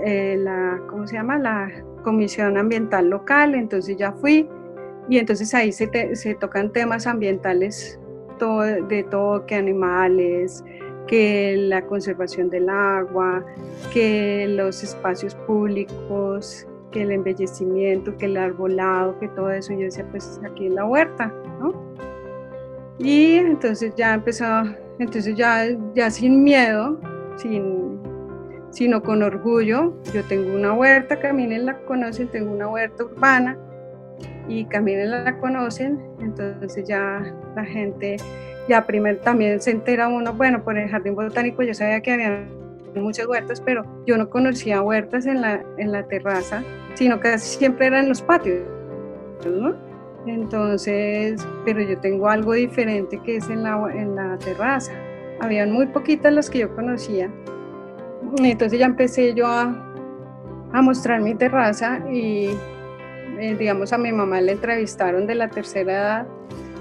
eh, 0.05 0.37
la, 0.39 0.81
¿cómo 0.89 1.07
se 1.07 1.17
llama? 1.17 1.39
La 1.39 1.71
Comisión 2.05 2.57
Ambiental 2.57 3.09
Local, 3.09 3.55
entonces 3.55 3.97
ya 3.97 4.13
fui 4.13 4.49
y 5.09 5.19
entonces 5.19 5.53
ahí 5.55 5.73
se, 5.73 6.17
se 6.17 6.35
tocan 6.35 6.73
temas 6.73 7.07
ambientales 7.07 7.99
de 8.89 9.05
todo, 9.05 9.47
que 9.47 9.55
animales, 9.55 10.65
que 11.07 11.57
la 11.57 11.83
conservación 11.87 12.51
del 12.51 12.69
agua, 12.69 13.45
que 13.93 14.47
los 14.49 14.83
espacios 14.83 15.35
públicos, 15.35 16.67
que 16.91 17.03
el 17.03 17.13
embellecimiento, 17.13 18.17
que 18.17 18.27
el 18.27 18.37
arbolado, 18.37 19.19
que 19.19 19.29
todo 19.29 19.51
eso. 19.51 19.73
Yo 19.73 19.81
decía, 19.81 20.07
pues 20.11 20.41
aquí 20.45 20.67
en 20.67 20.75
la 20.75 20.85
huerta, 20.85 21.33
¿no? 21.61 21.73
Y 22.99 23.35
entonces 23.35 23.95
ya 23.97 24.15
empezó, 24.15 24.45
entonces 24.99 25.37
ya, 25.37 25.65
ya 25.95 26.11
sin 26.11 26.43
miedo, 26.43 26.99
sin, 27.37 28.01
sino 28.71 29.03
con 29.03 29.23
orgullo, 29.23 29.95
yo 30.13 30.23
tengo 30.25 30.55
una 30.55 30.73
huerta, 30.73 31.19
mí 31.33 31.47
la 31.59 31.79
conocen, 31.85 32.29
tengo 32.29 32.53
una 32.53 32.69
huerta 32.69 33.05
urbana, 33.05 33.57
y 34.49 34.65
Camila 34.67 35.05
la 35.05 35.39
conocen, 35.39 36.01
entonces 36.21 36.87
ya 36.87 37.23
la 37.55 37.65
gente, 37.65 38.17
ya 38.69 38.85
primero 38.85 39.19
también 39.19 39.61
se 39.61 39.71
entera 39.71 40.09
uno, 40.09 40.33
bueno, 40.33 40.63
por 40.63 40.79
el 40.79 40.89
jardín 40.89 41.15
botánico 41.15 41.63
yo 41.63 41.75
sabía 41.75 42.01
que 42.01 42.13
había 42.13 42.45
muchas 42.95 43.27
huertas, 43.27 43.61
pero 43.61 43.85
yo 44.07 44.19
no 44.19 44.29
conocía 44.29 44.83
huertas 44.83 45.27
en 45.27 45.41
la, 45.41 45.63
en 45.79 45.93
la 45.93 46.03
terraza, 46.05 46.63
sino 46.95 47.21
que 47.21 47.39
siempre 47.39 47.87
eran 47.87 48.09
los 48.09 48.21
patios, 48.21 48.61
¿no? 49.47 49.75
Entonces, 50.27 51.45
pero 51.65 51.81
yo 51.81 51.99
tengo 51.99 52.29
algo 52.29 52.53
diferente 52.53 53.19
que 53.25 53.37
es 53.37 53.49
en 53.49 53.65
la, 53.65 53.91
en 53.93 54.15
la 54.15 54.39
terraza. 54.39 54.93
Habían 55.41 55.73
muy 55.73 55.87
poquitas 55.87 56.33
las 56.33 56.49
que 56.49 56.61
yo 56.61 56.75
conocía. 56.75 57.29
Entonces 58.39 58.79
ya 58.79 58.87
empecé 58.87 59.35
yo 59.35 59.47
a, 59.49 59.75
a 60.73 60.83
mostrar 60.83 61.21
mi 61.21 61.35
terraza 61.35 61.99
y 62.11 62.51
eh, 63.39 63.57
digamos, 63.59 63.93
a 63.93 63.99
mi 63.99 64.13
mamá 64.13 64.41
le 64.41 64.53
entrevistaron 64.53 65.27
de 65.27 65.35
la 65.35 65.49
tercera 65.49 65.93
edad 65.93 66.27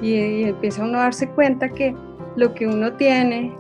y, 0.02 0.44
empieza 0.44 0.84
uno 0.84 1.00
a 1.00 1.04
darse 1.04 1.28
cuenta 1.30 1.70
que 1.70 1.96
lo 2.36 2.54
que 2.54 2.68
uno 2.68 2.94
tiene, 2.94 3.54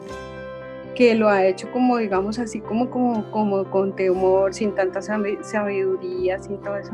que 0.95 1.15
lo 1.15 1.29
ha 1.29 1.45
hecho 1.45 1.71
como, 1.71 1.97
digamos, 1.97 2.39
así 2.39 2.59
como, 2.59 2.89
como, 2.89 3.29
como 3.31 3.63
con 3.69 3.95
temor, 3.95 4.53
sin 4.53 4.73
tanta 4.73 5.01
sabiduría, 5.01 6.39
sin 6.39 6.57
todo 6.61 6.77
eso, 6.77 6.93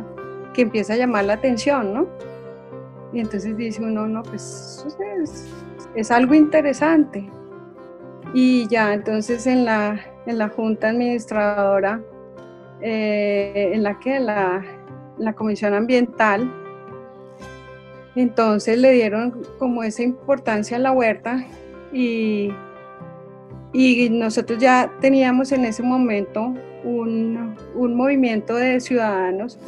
que 0.54 0.64
empieza 0.64 0.94
a 0.94 0.98
llamar 0.98 1.26
la 1.26 1.34
atención, 1.34 1.94
¿no? 1.94 2.08
Y 3.14 3.22
entonces 3.22 3.56
dice 3.56 3.82
uno, 3.82 4.08
no, 4.08 4.24
pues 4.24 4.86
es, 5.22 5.48
es 5.96 6.12
algo 6.12 6.34
interesante. 6.34 7.30
Y 8.34 8.68
ya 8.68 8.94
entonces 8.94 9.48
en 9.48 9.66
la, 9.66 10.00
en 10.26 10.38
la 10.38 10.50
junta 10.50 10.90
administradora, 10.90 12.02
eh, 12.82 13.72
en 13.74 13.84
la 13.84 13.98
que 14.00 14.20
la, 14.20 14.64
la 15.18 15.34
Comisión 15.34 15.74
Ambiental. 15.74 16.52
Entonces 18.16 18.78
le 18.78 18.92
dieron 18.92 19.44
como 19.60 19.84
esa 19.84 20.04
importancia 20.04 20.78
a 20.78 20.80
la 20.80 20.92
huerta 20.92 21.46
y, 21.94 22.52
y 23.74 24.10
nosotros 24.10 24.60
ya 24.60 24.92
teníamos 25.00 25.52
en 25.52 25.66
ese 25.66 25.84
momento 25.84 26.54
un, 26.84 27.56
un 27.76 27.96
movimiento 27.96 28.56
de 28.56 28.80
ciudadanos. 28.80 29.60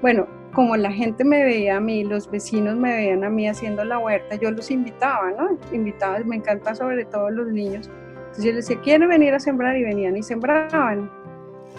Bueno, 0.00 0.26
como 0.52 0.76
la 0.76 0.90
gente 0.90 1.24
me 1.24 1.44
veía 1.44 1.76
a 1.76 1.80
mí, 1.80 2.04
los 2.04 2.30
vecinos 2.30 2.76
me 2.76 2.92
veían 2.92 3.24
a 3.24 3.30
mí 3.30 3.46
haciendo 3.46 3.84
la 3.84 3.98
huerta, 3.98 4.36
yo 4.36 4.50
los 4.50 4.70
invitaba, 4.70 5.30
¿no? 5.30 5.58
Invitaba, 5.72 6.18
me 6.20 6.36
encanta 6.36 6.74
sobre 6.74 7.04
todo 7.04 7.30
los 7.30 7.48
niños. 7.48 7.90
Entonces 8.18 8.44
yo 8.44 8.52
les 8.52 8.66
decía, 8.66 8.82
¿quieren 8.82 9.08
venir 9.08 9.34
a 9.34 9.40
sembrar? 9.40 9.76
Y 9.76 9.84
venían 9.84 10.16
y 10.16 10.22
sembraban. 10.22 11.10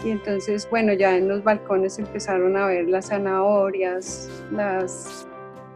Y 0.03 0.11
entonces, 0.11 0.67
bueno, 0.69 0.93
ya 0.93 1.17
en 1.17 1.27
los 1.27 1.43
balcones 1.43 1.99
empezaron 1.99 2.55
a 2.55 2.67
ver 2.67 2.87
las 2.87 3.07
zanahorias, 3.07 4.29
las, 4.51 5.27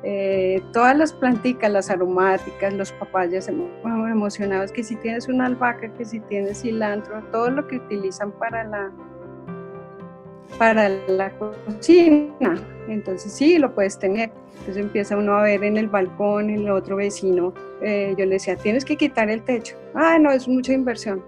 eh, 0.04 0.62
todas 0.72 0.98
las 0.98 1.12
plantitas, 1.12 1.70
las 1.70 1.90
aromáticas, 1.90 2.74
los 2.74 2.92
papayas 2.94 3.50
emocionados, 3.50 4.72
que 4.72 4.84
si 4.84 4.96
tienes 4.96 5.28
una 5.28 5.48
albahaca, 5.48 5.90
que 5.94 6.06
si 6.06 6.22
tienes 6.22 6.62
cilantro, 6.62 7.22
todo 7.32 7.50
lo 7.50 7.68
que 7.68 7.78
utilizan 7.78 8.32
para 8.32 8.64
la, 8.64 8.92
para 10.58 10.88
la 10.90 11.30
cocina. 11.32 12.56
Entonces 12.88 13.34
sí, 13.34 13.58
lo 13.58 13.74
puedes 13.76 14.00
tener. 14.00 14.32
Entonces 14.60 14.78
empieza 14.78 15.18
uno 15.18 15.36
a 15.36 15.44
ver 15.44 15.66
en 15.66 15.76
el 15.76 15.88
balcón, 15.90 16.50
el 16.50 16.70
otro 16.70 16.96
vecino, 16.96 17.54
eh, 17.82 18.16
yo 18.18 18.26
le 18.26 18.36
decía, 18.36 18.56
tienes 18.56 18.86
que 18.86 18.96
quitar 18.96 19.30
el 19.30 19.42
techo. 19.44 19.76
Ah, 19.94 20.18
no, 20.18 20.32
es 20.32 20.48
mucha 20.48 20.72
inversión. 20.72 21.22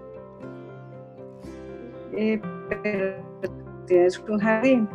Eh, 2.14 2.40
pero 2.68 3.14
tienes 3.86 4.18
un 4.18 4.38
jardín. 4.38 4.88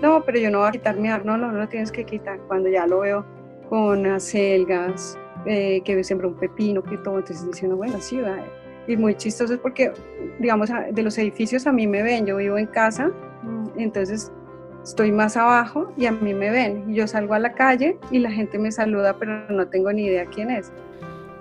No, 0.00 0.22
pero 0.24 0.38
yo 0.38 0.50
no 0.50 0.58
voy 0.58 0.68
a 0.68 0.72
quitar 0.72 0.96
mi 0.96 1.08
árbol, 1.08 1.26
no, 1.26 1.36
no, 1.36 1.52
no 1.52 1.58
lo 1.58 1.68
tienes 1.68 1.92
que 1.92 2.04
quitar. 2.04 2.38
Cuando 2.48 2.68
ya 2.68 2.86
lo 2.86 3.00
veo 3.00 3.24
con 3.68 4.06
acelgas, 4.06 5.18
eh, 5.44 5.80
que 5.84 6.02
siembra 6.02 6.28
un 6.28 6.34
pepino, 6.34 6.82
que 6.82 6.96
todo, 6.98 7.18
entonces 7.18 7.46
diciendo, 7.46 7.76
bueno, 7.76 8.00
sí, 8.00 8.18
va. 8.20 8.38
Y 8.86 8.96
muy 8.96 9.14
chistoso 9.14 9.54
es 9.54 9.60
porque, 9.60 9.92
digamos, 10.38 10.70
de 10.90 11.02
los 11.02 11.18
edificios 11.18 11.66
a 11.66 11.72
mí 11.72 11.86
me 11.86 12.02
ven, 12.02 12.26
yo 12.26 12.36
vivo 12.36 12.56
en 12.56 12.66
casa, 12.66 13.10
entonces 13.76 14.32
estoy 14.82 15.10
más 15.10 15.36
abajo 15.36 15.92
y 15.96 16.06
a 16.06 16.12
mí 16.12 16.32
me 16.32 16.50
ven. 16.50 16.92
Yo 16.94 17.06
salgo 17.06 17.34
a 17.34 17.38
la 17.38 17.52
calle 17.52 17.98
y 18.10 18.20
la 18.20 18.30
gente 18.30 18.58
me 18.58 18.70
saluda, 18.70 19.16
pero 19.18 19.48
no 19.50 19.66
tengo 19.68 19.92
ni 19.92 20.04
idea 20.06 20.24
quién 20.26 20.50
es. 20.50 20.72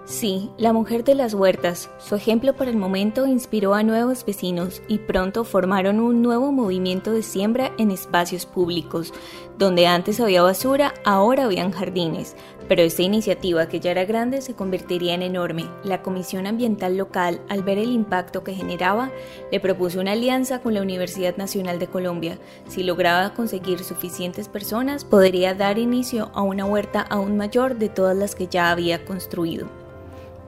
Sí, 0.06 0.52
la 0.60 0.72
mujer 0.72 1.04
de 1.04 1.16
las 1.16 1.34
huertas, 1.34 1.90
su 1.98 2.14
ejemplo 2.14 2.54
por 2.54 2.68
el 2.68 2.78
momento 2.78 3.26
inspiró 3.26 3.74
a 3.74 3.82
nuevos 3.82 4.24
vecinos 4.24 4.84
y 4.88 5.00
pronto 5.00 5.44
formaron 5.44 6.00
un 6.00 6.22
nuevo 6.22 6.52
movimiento 6.52 7.12
de 7.12 7.24
siembra 7.24 7.72
en 7.80 7.90
espacios 7.90 8.46
públicos. 8.46 9.14
Donde 9.58 9.88
antes 9.88 10.20
había 10.20 10.44
basura, 10.44 10.94
ahora 11.06 11.46
habían 11.46 11.72
jardines. 11.72 12.36
Pero 12.68 12.84
esta 12.84 13.02
iniciativa, 13.02 13.68
que 13.68 13.80
ya 13.80 13.90
era 13.90 14.06
grande, 14.06 14.42
se 14.42 14.54
convertiría 14.54 15.16
en 15.16 15.24
enorme. 15.24 15.66
La 15.84 16.04
Comisión 16.04 16.46
Ambiental 16.46 16.98
Local, 16.98 17.42
al 17.50 17.64
ver 17.64 17.80
el 17.80 17.92
impacto 17.92 18.44
que 18.44 18.54
generaba, 18.54 19.10
le 19.52 19.60
propuso 19.60 20.00
una 20.00 20.12
alianza 20.12 20.62
con 20.62 20.76
la 20.76 20.84
Universidad 20.84 21.36
Nacional 21.38 21.80
de 21.80 21.88
Colombia. 21.88 22.38
Si 22.68 22.84
lograba 22.84 23.34
conseguir 23.34 23.84
suficientes 23.84 24.50
personas, 24.50 25.04
podría 25.04 25.56
dar 25.56 25.80
inicio 25.80 26.30
a 26.36 26.44
una 26.44 26.66
huerta 26.66 27.02
aún 27.02 27.38
mayor 27.38 27.78
de 27.78 27.90
todas 27.90 28.16
las 28.16 28.36
que 28.36 28.46
ya 28.46 28.70
había 28.70 29.04
construido. 29.04 29.68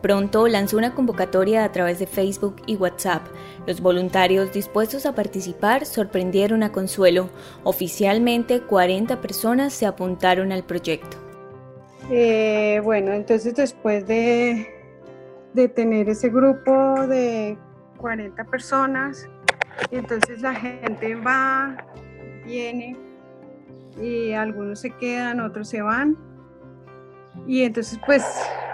Pronto 0.02 0.48
lanzó 0.48 0.78
una 0.78 0.94
convocatoria 0.94 1.64
a 1.64 1.72
través 1.72 2.00
de 2.00 2.08
Facebook 2.08 2.58
y 2.66 2.76
WhatsApp. 2.76 3.24
Los 3.66 3.82
voluntarios 3.82 4.52
dispuestos 4.54 5.06
a 5.06 5.16
participar 5.16 5.86
sorprendieron 5.86 6.64
a 6.64 6.72
Consuelo. 6.72 7.30
Oficialmente 7.64 8.62
40 8.62 9.20
personas 9.22 9.74
se 9.74 9.86
apuntaron 9.86 10.52
al 10.52 10.64
proyecto. 10.64 11.18
Eh, 12.12 12.80
bueno, 12.84 13.12
entonces 13.12 13.56
después 13.56 14.08
de, 14.08 14.68
de 15.54 15.68
tener 15.68 16.10
ese 16.10 16.30
grupo 16.30 17.06
de 17.08 17.58
40 17.98 18.44
personas, 18.46 19.28
entonces 19.92 20.42
la 20.42 20.54
gente 20.54 21.16
va, 21.16 21.76
viene 22.46 22.96
y 24.02 24.32
algunos 24.34 24.80
se 24.80 24.92
quedan, 24.92 25.40
otros 25.40 25.68
se 25.70 25.82
van 25.82 26.27
y 27.46 27.64
entonces 27.64 28.00
pues 28.06 28.24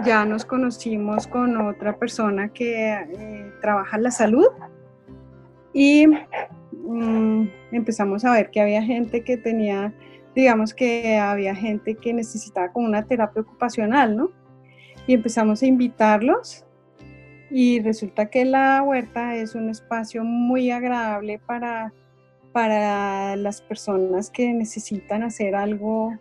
ya 0.05 0.25
nos 0.25 0.45
conocimos 0.45 1.27
con 1.27 1.57
otra 1.57 1.97
persona 1.97 2.49
que 2.49 2.93
eh, 2.93 3.51
trabaja 3.61 3.97
en 3.97 4.03
la 4.03 4.11
salud 4.11 4.47
y 5.73 6.07
mm, 6.07 7.47
empezamos 7.71 8.23
a 8.25 8.33
ver 8.33 8.51
que 8.51 8.61
había 8.61 8.83
gente 8.83 9.23
que 9.23 9.37
tenía, 9.37 9.93
digamos 10.35 10.73
que 10.73 11.17
había 11.17 11.55
gente 11.55 11.95
que 11.95 12.13
necesitaba 12.13 12.71
como 12.71 12.87
una 12.87 13.05
terapia 13.05 13.41
ocupacional, 13.41 14.15
¿no? 14.15 14.31
Y 15.07 15.13
empezamos 15.13 15.61
a 15.61 15.65
invitarlos 15.65 16.65
y 17.49 17.81
resulta 17.81 18.27
que 18.27 18.45
la 18.45 18.81
huerta 18.81 19.35
es 19.35 19.53
un 19.55 19.69
espacio 19.69 20.23
muy 20.23 20.71
agradable 20.71 21.39
para, 21.45 21.93
para 22.51 23.35
las 23.35 23.61
personas 23.61 24.29
que 24.31 24.53
necesitan 24.53 25.23
hacer 25.23 25.55
algo 25.55 26.17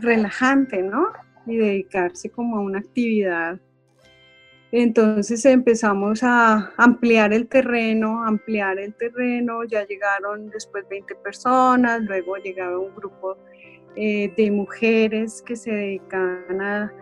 relajante, 0.00 0.82
¿no? 0.82 1.06
Y 1.46 1.56
dedicarse 1.56 2.30
como 2.30 2.56
a 2.56 2.60
una 2.60 2.78
actividad. 2.78 3.58
Entonces 4.72 5.44
empezamos 5.46 6.22
a 6.22 6.72
ampliar 6.76 7.32
el 7.32 7.46
terreno, 7.46 8.24
ampliar 8.24 8.78
el 8.78 8.94
terreno, 8.94 9.64
ya 9.64 9.86
llegaron 9.86 10.50
después 10.50 10.84
20 10.88 11.14
personas, 11.16 12.02
luego 12.02 12.36
llegaba 12.36 12.78
un 12.78 12.94
grupo 12.94 13.38
eh, 13.94 14.32
de 14.36 14.50
mujeres 14.50 15.42
que 15.46 15.56
se 15.56 15.70
dedican 15.70 16.60
a, 16.60 16.92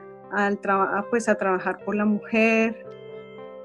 pues 1.10 1.28
a 1.28 1.34
trabajar 1.36 1.82
por 1.84 1.96
la 1.96 2.04
mujer, 2.04 2.86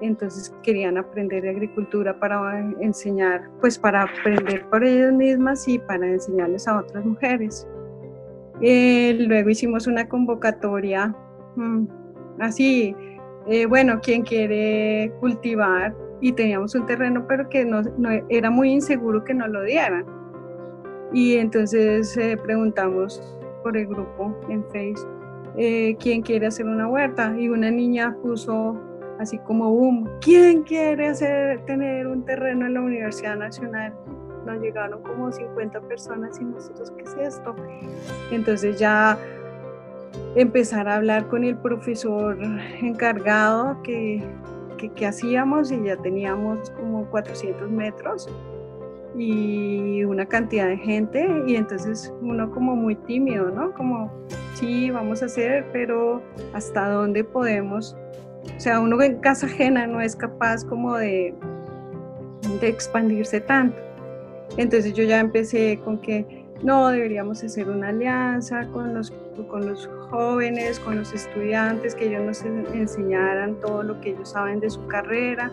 entonces 0.01 0.55
querían 0.63 0.97
aprender 0.97 1.43
de 1.43 1.49
agricultura 1.49 2.17
para 2.17 2.59
enseñar, 2.79 3.49
pues 3.59 3.77
para 3.77 4.03
aprender 4.03 4.67
por 4.69 4.83
ellas 4.83 5.13
mismas 5.13 5.67
y 5.67 5.77
para 5.77 6.07
enseñarles 6.07 6.67
a 6.67 6.79
otras 6.79 7.05
mujeres. 7.05 7.67
Eh, 8.61 9.15
luego 9.19 9.49
hicimos 9.49 9.87
una 9.87 10.07
convocatoria 10.07 11.15
mm, 11.55 11.85
así, 12.39 12.95
eh, 13.47 13.65
bueno, 13.65 13.99
quien 14.01 14.23
quiere 14.23 15.11
cultivar 15.19 15.95
y 16.21 16.33
teníamos 16.33 16.75
un 16.75 16.85
terreno 16.85 17.25
pero 17.27 17.47
que 17.47 17.63
no, 17.63 17.81
era 18.27 18.49
muy 18.49 18.71
inseguro 18.71 19.23
que 19.23 19.33
nos 19.33 19.49
lo 19.49 19.63
dieran. 19.63 20.05
Y 21.13 21.37
entonces 21.37 22.15
eh, 22.17 22.37
preguntamos 22.43 23.21
por 23.63 23.75
el 23.75 23.87
grupo 23.87 24.37
en 24.49 24.63
Facebook, 24.69 25.09
¿quién 25.99 26.21
quiere 26.21 26.47
hacer 26.47 26.65
una 26.65 26.87
huerta? 26.87 27.35
Y 27.37 27.49
una 27.49 27.71
niña 27.71 28.15
puso 28.21 28.79
así 29.19 29.37
como 29.39 29.69
boom, 29.69 30.09
¿quién 30.21 30.63
quiere 30.63 31.07
hacer, 31.07 31.63
tener 31.65 32.07
un 32.07 32.23
terreno 32.23 32.65
en 32.65 32.73
la 32.73 32.81
Universidad 32.81 33.35
Nacional? 33.37 33.93
Llegaron 34.55 35.01
como 35.03 35.31
50 35.31 35.81
personas 35.81 36.39
y 36.39 36.45
nosotros, 36.45 36.91
¿qué 36.91 37.03
es 37.03 37.35
esto? 37.35 37.55
Entonces 38.31 38.79
ya 38.79 39.17
empezar 40.35 40.87
a 40.87 40.95
hablar 40.95 41.27
con 41.27 41.43
el 41.43 41.57
profesor 41.57 42.37
encargado 42.81 43.81
que, 43.83 44.23
que, 44.95 45.05
hacíamos 45.05 45.71
y 45.71 45.83
ya 45.83 45.97
teníamos 45.97 46.69
como 46.71 47.09
400 47.09 47.69
metros 47.69 48.29
y 49.17 50.03
una 50.03 50.25
cantidad 50.25 50.67
de 50.67 50.77
gente 50.77 51.27
y 51.47 51.55
entonces 51.55 52.13
uno 52.21 52.51
como 52.51 52.75
muy 52.75 52.95
tímido, 52.95 53.49
¿no? 53.49 53.73
Como, 53.73 54.11
sí, 54.53 54.91
vamos 54.91 55.21
a 55.21 55.25
hacer, 55.25 55.65
pero 55.73 56.21
¿hasta 56.53 56.89
dónde 56.89 57.23
podemos? 57.23 57.97
O 58.55 58.59
sea, 58.59 58.79
uno 58.79 59.01
en 59.01 59.19
casa 59.19 59.47
ajena 59.47 59.87
no 59.87 59.99
es 59.99 60.15
capaz 60.15 60.63
como 60.63 60.95
de, 60.95 61.33
de 62.61 62.67
expandirse 62.67 63.41
tanto. 63.41 63.88
Entonces 64.57 64.93
yo 64.93 65.03
ya 65.03 65.19
empecé 65.19 65.79
con 65.83 65.99
que 65.99 66.45
no, 66.63 66.89
deberíamos 66.89 67.41
hacer 67.43 67.69
una 67.69 67.89
alianza 67.89 68.67
con 68.67 68.93
los, 68.93 69.13
con 69.47 69.65
los 69.65 69.89
jóvenes, 70.09 70.79
con 70.79 70.97
los 70.97 71.13
estudiantes, 71.13 71.95
que 71.95 72.07
ellos 72.07 72.23
nos 72.23 72.43
enseñaran 72.73 73.55
todo 73.61 73.83
lo 73.83 74.01
que 74.01 74.09
ellos 74.09 74.29
saben 74.29 74.59
de 74.59 74.69
su 74.69 74.85
carrera. 74.87 75.51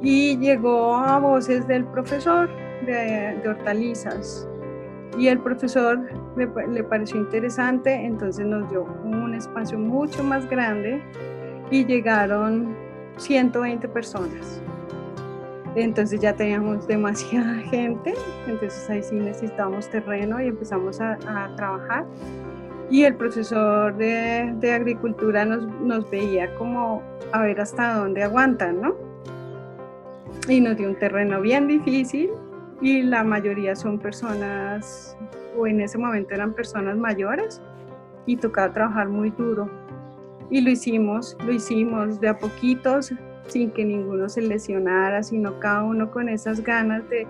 Y 0.00 0.38
llegó 0.38 0.96
a 0.96 1.18
voces 1.18 1.68
del 1.68 1.84
profesor 1.84 2.48
de, 2.86 3.38
hortalizas. 3.46 4.48
Y 5.18 5.26
el 5.26 5.40
profesor 5.40 6.00
le, 6.36 6.48
le 6.72 6.84
pareció 6.84 7.20
interesante, 7.20 7.92
entonces 7.92 8.46
nos 8.46 8.70
dio 8.70 8.84
un 9.04 9.34
espacio 9.34 9.78
mucho 9.78 10.24
más 10.24 10.48
grande 10.48 11.02
y 11.70 11.84
llegaron 11.84 12.74
120 13.18 13.86
personas. 13.88 14.62
Entonces 15.74 16.20
ya 16.20 16.34
teníamos 16.34 16.86
demasiada 16.86 17.54
gente, 17.70 18.14
entonces 18.46 18.88
ahí 18.90 19.02
sí 19.02 19.14
necesitábamos 19.16 19.88
terreno 19.88 20.40
y 20.40 20.48
empezamos 20.48 21.00
a, 21.00 21.16
trabajar. 21.56 22.04
Y 22.90 23.04
el 23.04 23.14
profesor 23.14 23.96
de, 23.96 24.52
de 24.56 24.72
agricultura 24.72 25.44
nos, 25.44 25.64
nos, 25.80 26.10
veía 26.10 26.52
como 26.56 27.02
a 27.30 27.42
ver 27.42 27.60
hasta 27.60 27.94
dónde 27.94 28.24
aguantan, 28.24 28.80
¿no? 28.80 28.96
Y 30.48 30.60
nos 30.60 30.76
dio 30.76 30.88
un 30.88 30.96
terreno 30.96 31.40
bien 31.40 31.68
difícil 31.68 32.30
y 32.80 33.02
la 33.02 33.22
mayoría 33.22 33.76
son 33.76 33.98
personas, 33.98 35.16
o 35.56 35.66
en 35.66 35.80
ese 35.80 35.98
momento 35.98 36.34
eran 36.34 36.52
personas 36.52 36.96
mayores 36.96 37.60
y 38.26 38.36
tocaba 38.36 38.72
trabajar 38.72 39.08
muy 39.08 39.30
duro. 39.30 39.70
Y 40.50 40.62
lo 40.62 40.70
hicimos, 40.70 41.36
lo 41.44 41.52
hicimos 41.52 42.20
de 42.20 42.28
a 42.28 42.38
poquitos, 42.38 43.12
sin 43.50 43.70
que 43.70 43.84
ninguno 43.84 44.28
se 44.28 44.42
lesionara, 44.42 45.22
sino 45.22 45.58
cada 45.60 45.82
uno 45.82 46.10
con 46.10 46.28
esas 46.28 46.62
ganas 46.62 47.08
de, 47.10 47.26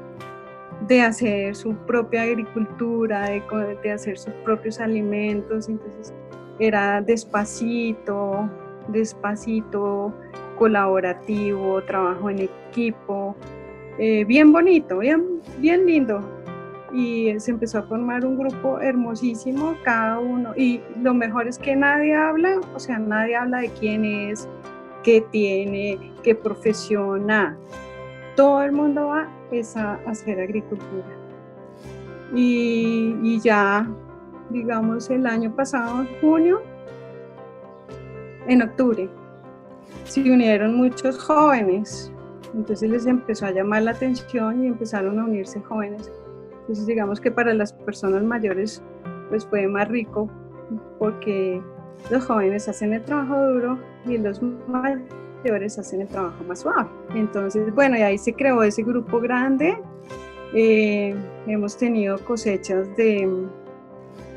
de 0.87 1.03
hacer 1.03 1.55
su 1.57 1.75
propia 1.75 2.23
agricultura, 2.23 3.29
de, 3.29 3.43
de, 3.83 3.93
hacer 3.93 4.19
sus 4.19 4.33
propios 4.45 4.81
alimentos. 4.81 5.69
Entonces 5.69 6.15
era 6.59 7.01
despacito, 7.01 8.49
despacito, 8.89 10.13
colaborativo, 10.59 11.83
trabajo 11.83 12.29
en 12.29 12.41
equipo, 12.41 13.35
eh, 13.99 14.25
bien 14.25 14.53
bonito, 14.53 14.99
bien, 14.99 15.41
bien 15.59 15.87
lindo. 15.87 16.21
Y 16.93 17.39
se 17.39 17.53
empezó 17.53 17.79
a 17.79 17.83
formar 17.85 18.27
un 18.27 18.37
grupo 18.37 18.81
hermosísimo, 18.81 19.77
cada 19.85 20.19
uno. 20.19 20.53
Y 20.57 20.81
lo 21.01 21.15
mejor 21.15 21.47
es 21.47 21.59
que 21.59 21.77
nadie 21.77 22.15
habla, 22.15 22.61
o 22.75 22.79
sea, 22.79 22.99
nadie 22.99 23.37
habla 23.37 23.61
de 23.61 23.69
quién 23.71 24.05
es, 24.05 24.49
qué 25.03 25.25
tiene, 25.31 26.13
qué 26.23 26.35
profesiona. 26.35 27.57
Todo 28.37 28.63
el 28.63 28.73
mundo 28.73 29.07
va 29.09 29.29
a 29.77 30.11
hacer 30.11 30.41
agricultura. 30.41 31.05
Y, 32.35 33.41
ya, 33.41 33.89
digamos, 34.51 35.11
el 35.11 35.27
año 35.27 35.55
pasado, 35.55 36.03
en 36.03 36.21
junio, 36.21 36.63
en 38.47 38.63
octubre, 38.63 39.09
se 40.05 40.21
unieron 40.21 40.77
muchos 40.77 41.19
jóvenes. 41.19 42.13
Entonces 42.55 42.91
les 42.91 43.07
empezó 43.07 43.47
a 43.47 43.53
llamar 43.53 43.83
la 43.83 43.93
atención 43.93 44.65
y 44.65 44.69
empezaron 44.69 45.19
a 45.19 45.25
unirse 45.25 45.61
jóvenes. 45.61 46.11
Entonces 46.61 46.87
digamos 46.87 47.21
que 47.21 47.31
para 47.31 47.55
las 47.55 47.73
personas 47.73 48.23
mayores 48.23 48.83
pues 49.29 49.47
fue 49.47 49.69
más 49.69 49.89
rico 49.89 50.29
porque 50.99 51.63
los 52.09 52.25
jóvenes 52.25 52.69
hacen 52.69 52.95
el 52.95 53.03
trabajo 53.03 53.37
duro 53.49 53.79
y 54.07 54.19
los 54.19 54.41
mayores 54.43 55.79
hacen 55.79 56.03
el 56.03 56.09
trabajo 56.09 56.43
más 56.45 56.61
suave. 56.61 56.89
Entonces, 57.15 57.75
bueno, 57.75 57.97
y 57.97 58.03
ahí 58.03 58.19
se 58.19 58.33
creó 58.33 58.63
ese 58.63 58.83
grupo 58.83 59.21
grande. 59.21 59.79
Eh, 60.55 61.15
hemos 61.47 61.77
tenido 61.77 62.19
cosechas 62.25 62.97
de 62.97 63.29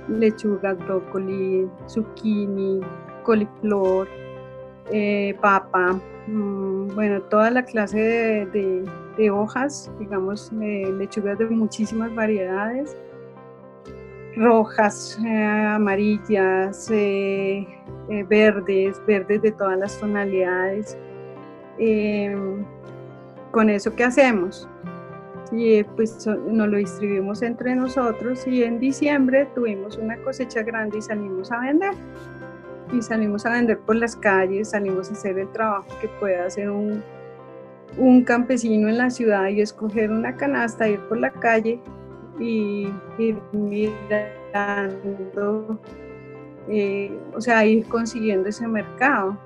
lechuga, 0.07 0.73
brócoli, 0.73 1.67
zucchini, 1.87 2.81
coliflor, 3.23 4.07
eh, 4.91 5.35
papa, 5.41 5.99
mm, 6.27 6.89
bueno, 6.93 7.21
toda 7.23 7.49
la 7.49 7.63
clase 7.63 8.47
de, 8.51 9.31
hojas, 9.31 9.91
digamos, 9.99 10.51
lechugas 10.51 11.37
de 11.37 11.45
muchísimas 11.45 12.13
variedades 12.13 12.97
rojas, 14.35 15.19
eh, 15.25 15.43
amarillas, 15.43 16.89
eh, 16.91 17.67
eh, 18.09 18.25
verdes, 18.27 19.01
verdes 19.05 19.41
de 19.41 19.51
todas 19.51 19.77
las 19.77 19.99
tonalidades. 19.99 20.97
Em, 21.77 22.63
con 23.51 23.69
eso, 23.69 23.95
¿qué 23.95 24.03
hacemos? 24.03 24.67
Y 25.51 25.83
pues 25.83 26.25
nos 26.27 26.67
lo 26.67 26.77
distribuimos 26.77 27.43
entre 27.43 27.75
nosotros 27.75 28.47
y 28.47 28.63
en 28.63 28.79
diciembre 28.79 29.47
tuvimos 29.53 29.97
una 29.97 30.17
cosecha 30.17 30.63
grande 30.63 30.97
y 30.97 31.01
salimos 31.01 31.51
a 31.51 31.59
vender. 31.59 31.93
Y 32.91 33.01
salimos 33.01 33.45
a 33.45 33.51
vender 33.51 33.79
por 33.79 33.95
las 33.95 34.15
calles, 34.15 34.69
salimos 34.71 35.09
a 35.09 35.13
hacer 35.13 35.37
el 35.37 35.51
trabajo 35.51 35.87
que 36.01 36.07
puede 36.19 36.37
hacer 36.39 36.69
un, 36.69 37.03
un 37.97 38.23
campesino 38.23 38.87
en 38.87 38.97
la 38.97 39.09
ciudad 39.09 39.47
y 39.49 39.61
escoger 39.61 40.11
una 40.11 40.35
canasta, 40.35 40.87
ir 40.87 40.99
por 41.01 41.17
la 41.17 41.31
calle 41.31 41.79
y 42.39 42.89
ir 43.17 43.37
mirando, 43.51 44.19
eh, 46.67 47.17
o 47.33 47.41
sea, 47.41 47.65
ir 47.65 47.85
consiguiendo 47.85 48.49
ese 48.49 48.67
mercado. 48.67 49.37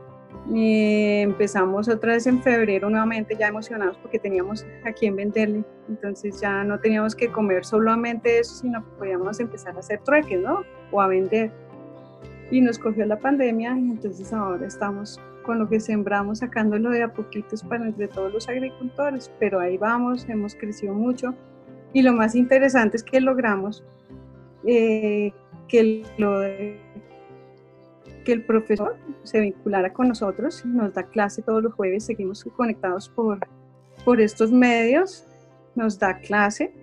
Eh, 0.54 1.22
empezamos 1.24 1.90
otra 1.90 2.14
vez 2.14 2.26
en 2.26 2.42
febrero 2.42 2.90
nuevamente 2.90 3.36
ya 3.36 3.50
emocionados 3.50 3.98
porque 3.98 4.18
teníamos 4.18 4.66
a 4.86 4.94
quién 4.94 5.14
venderle, 5.14 5.66
entonces 5.90 6.40
ya 6.40 6.64
no 6.64 6.80
teníamos 6.80 7.14
que 7.16 7.28
comer 7.28 7.66
solamente 7.66 8.40
eso, 8.40 8.56
sino 8.56 8.82
que 8.82 8.90
podíamos 8.98 9.42
empezar 9.42 9.76
a 9.76 9.80
hacer 9.80 10.00
trueques, 10.06 10.40
¿no? 10.40 10.62
O 10.92 11.02
a 11.02 11.08
vender. 11.08 11.52
Y 12.50 12.62
nos 12.62 12.80
cogió 12.80 13.06
la 13.06 13.20
pandemia 13.20 13.78
y 13.78 13.92
entonces 13.92 14.32
ahora 14.32 14.66
estamos 14.66 15.20
con 15.44 15.60
lo 15.60 15.68
que 15.68 15.82
sembramos 15.82 16.40
sacándolo 16.40 16.92
de 16.92 17.04
a 17.04 17.14
poquitos 17.14 17.62
para 17.64 17.86
entre 17.86 18.08
todos 18.08 18.32
los 18.34 18.48
agricultores, 18.48 19.30
pero 19.40 19.60
ahí 19.60 19.78
vamos, 19.78 20.30
hemos 20.30 20.56
crecido 20.56 20.94
mucho 20.94 21.36
y 21.94 22.02
lo 22.02 22.14
más 22.14 22.36
interesante 22.36 22.98
es 22.98 23.04
que 23.04 23.22
logramos 23.22 23.84
eh, 24.66 25.32
que, 25.68 26.04
que 28.26 28.32
el 28.32 28.44
profesor 28.44 28.98
se 29.24 29.40
vinculara 29.40 29.94
con 29.94 30.08
nosotros, 30.10 30.66
nos 30.66 30.94
da 30.94 31.04
clase 31.04 31.42
todos 31.42 31.64
los 31.64 31.74
jueves, 31.74 32.06
seguimos 32.06 32.44
conectados 32.56 33.10
por, 33.10 33.40
por 34.04 34.22
estos 34.22 34.52
medios, 34.52 35.26
nos 35.76 35.98
da 36.00 36.18
clase 36.20 36.74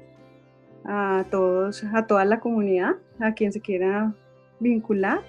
a 0.85 1.25
todos, 1.31 1.85
a 1.93 2.07
toda 2.07 2.25
la 2.25 2.41
comunidad, 2.41 2.97
a 3.21 3.33
quien 3.33 3.53
se 3.53 3.61
quiera 3.61 4.15
vincular. 4.61 5.21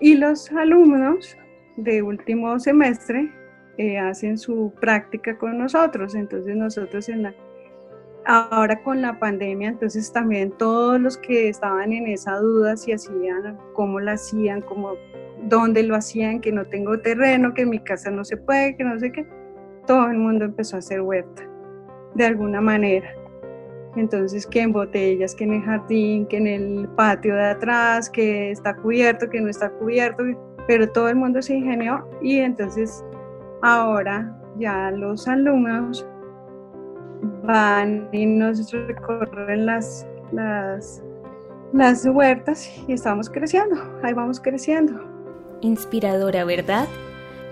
Y 0.00 0.14
los 0.14 0.50
alumnos 0.52 1.36
de 1.76 2.02
último 2.02 2.58
semestre 2.58 3.30
eh, 3.78 3.98
hacen 3.98 4.38
su 4.38 4.72
práctica 4.80 5.38
con 5.38 5.58
nosotros. 5.58 6.14
Entonces 6.14 6.56
nosotros 6.56 7.08
en 7.08 7.22
la 7.22 7.34
ahora 8.26 8.82
con 8.82 9.00
la 9.00 9.18
pandemia, 9.18 9.68
entonces 9.68 10.12
también 10.12 10.50
todos 10.50 11.00
los 11.00 11.16
que 11.16 11.48
estaban 11.48 11.92
en 11.92 12.08
esa 12.08 12.36
duda 12.38 12.76
si 12.76 12.92
hacían, 12.92 13.56
cómo 13.72 14.00
lo 14.00 14.10
hacían, 14.10 14.62
cómo, 14.62 14.94
dónde 15.44 15.84
lo 15.84 15.94
hacían, 15.94 16.40
que 16.40 16.50
no 16.50 16.64
tengo 16.64 16.98
terreno, 16.98 17.54
que 17.54 17.62
en 17.62 17.70
mi 17.70 17.78
casa 17.78 18.10
no 18.10 18.24
se 18.24 18.36
puede, 18.36 18.76
que 18.76 18.84
no 18.84 18.98
sé 18.98 19.12
qué, 19.12 19.24
todo 19.86 20.06
el 20.08 20.18
mundo 20.18 20.44
empezó 20.44 20.76
a 20.76 20.80
hacer 20.80 21.00
huerta, 21.00 21.48
de 22.14 22.26
alguna 22.26 22.60
manera. 22.60 23.08
Entonces, 23.94 24.46
que 24.46 24.60
en 24.60 24.72
botellas, 24.72 25.34
que 25.34 25.44
en 25.44 25.54
el 25.54 25.62
jardín, 25.62 26.26
que 26.26 26.36
en 26.36 26.46
el 26.48 26.88
patio 26.96 27.34
de 27.34 27.46
atrás, 27.46 28.10
que 28.10 28.50
está 28.50 28.74
cubierto, 28.76 29.30
que 29.30 29.40
no 29.40 29.48
está 29.48 29.70
cubierto, 29.70 30.24
pero 30.66 30.90
todo 30.90 31.08
el 31.08 31.16
mundo 31.16 31.40
se 31.40 31.54
ingenió 31.54 32.06
y 32.20 32.40
entonces 32.40 33.04
ahora 33.62 34.36
ya 34.58 34.90
los 34.90 35.28
alumnos 35.28 36.06
van 37.46 38.08
y 38.12 38.26
nos 38.26 38.70
recorren 38.72 39.66
las, 39.66 40.06
las, 40.32 41.02
las 41.72 42.04
huertas 42.06 42.70
y 42.86 42.92
estamos 42.92 43.30
creciendo, 43.30 43.76
ahí 44.02 44.12
vamos 44.12 44.40
creciendo. 44.40 45.00
Inspiradora, 45.60 46.44
¿verdad? 46.44 46.86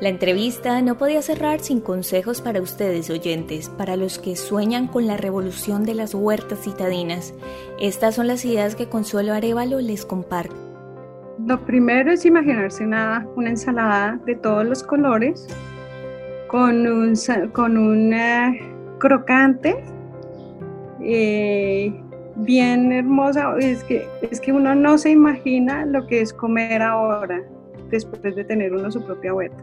La 0.00 0.08
entrevista 0.08 0.82
no 0.82 0.98
podía 0.98 1.22
cerrar 1.22 1.60
sin 1.60 1.80
consejos 1.80 2.42
para 2.42 2.60
ustedes 2.60 3.10
oyentes, 3.10 3.68
para 3.68 3.96
los 3.96 4.18
que 4.18 4.34
sueñan 4.34 4.88
con 4.88 5.06
la 5.06 5.16
revolución 5.16 5.84
de 5.84 5.94
las 5.94 6.14
huertas 6.14 6.58
citadinas. 6.64 7.32
Estas 7.80 8.16
son 8.16 8.26
las 8.26 8.44
ideas 8.44 8.74
que 8.74 8.88
Consuelo 8.88 9.32
Arevalo 9.32 9.80
les 9.80 10.04
comparte. 10.04 10.54
Lo 11.46 11.64
primero 11.64 12.12
es 12.12 12.24
imaginarse 12.26 12.84
una, 12.84 13.26
una 13.36 13.50
ensalada 13.50 14.20
de 14.26 14.34
todos 14.34 14.64
los 14.64 14.82
colores 14.82 15.46
con 16.48 16.86
un, 16.86 17.14
con 17.52 17.76
un 17.76 18.12
crocante 19.04 19.76
eh, 21.02 21.92
bien 22.36 22.90
hermosa. 22.90 23.54
Es 23.58 23.84
que, 23.84 24.06
es 24.30 24.40
que 24.40 24.50
uno 24.50 24.74
no 24.74 24.96
se 24.96 25.10
imagina 25.10 25.84
lo 25.84 26.06
que 26.06 26.22
es 26.22 26.32
comer 26.32 26.80
ahora, 26.80 27.42
después 27.90 28.34
de 28.34 28.44
tener 28.44 28.72
uno 28.72 28.90
su 28.90 29.04
propia 29.04 29.34
huerta. 29.34 29.62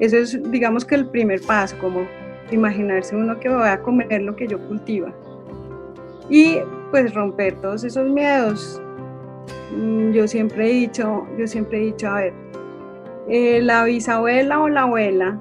Eso 0.00 0.18
es, 0.18 0.50
digamos 0.52 0.84
que 0.84 0.96
el 0.96 1.08
primer 1.08 1.40
paso, 1.40 1.76
como 1.80 2.06
imaginarse 2.50 3.16
uno 3.16 3.40
que 3.40 3.48
va 3.48 3.72
a 3.72 3.80
comer 3.80 4.20
lo 4.20 4.36
que 4.36 4.46
yo 4.46 4.58
cultiva. 4.68 5.12
Y 6.28 6.58
pues 6.90 7.14
romper 7.14 7.54
todos 7.62 7.84
esos 7.84 8.06
miedos. 8.10 8.82
Mm, 9.74 10.10
yo 10.12 10.28
siempre 10.28 10.66
he 10.66 10.74
dicho, 10.74 11.26
yo 11.38 11.46
siempre 11.46 11.78
he 11.78 11.84
dicho, 11.86 12.06
a 12.06 12.16
ver, 12.16 12.34
eh, 13.28 13.60
la 13.62 13.84
bisabuela 13.84 14.60
o 14.60 14.68
la 14.68 14.82
abuela 14.82 15.40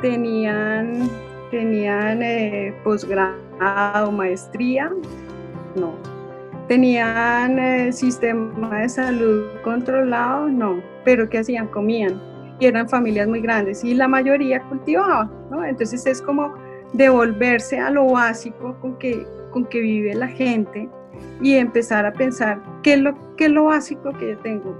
tenían, 0.00 1.10
tenían 1.54 2.20
eh, 2.20 2.74
posgrado, 2.82 4.10
maestría, 4.10 4.90
no. 5.76 5.94
Tenían 6.66 7.60
eh, 7.60 7.92
sistema 7.92 8.80
de 8.80 8.88
salud 8.88 9.44
controlado, 9.62 10.48
no. 10.48 10.82
Pero 11.04 11.28
¿qué 11.28 11.38
hacían? 11.38 11.68
Comían. 11.68 12.20
Y 12.58 12.66
eran 12.66 12.88
familias 12.88 13.28
muy 13.28 13.40
grandes 13.40 13.84
y 13.84 13.94
la 13.94 14.08
mayoría 14.08 14.60
cultivaba, 14.62 15.30
¿no? 15.48 15.64
Entonces 15.64 16.04
es 16.06 16.20
como 16.20 16.54
devolverse 16.92 17.78
a 17.78 17.90
lo 17.90 18.06
básico 18.06 18.76
con 18.80 18.98
que, 18.98 19.24
con 19.52 19.64
que 19.66 19.80
vive 19.80 20.14
la 20.14 20.28
gente 20.28 20.88
y 21.40 21.54
empezar 21.54 22.04
a 22.04 22.12
pensar 22.12 22.60
qué 22.82 22.94
es 22.94 23.00
lo, 23.00 23.14
qué 23.36 23.44
es 23.44 23.50
lo 23.50 23.66
básico 23.66 24.12
que 24.12 24.30
yo 24.30 24.38
tengo. 24.38 24.76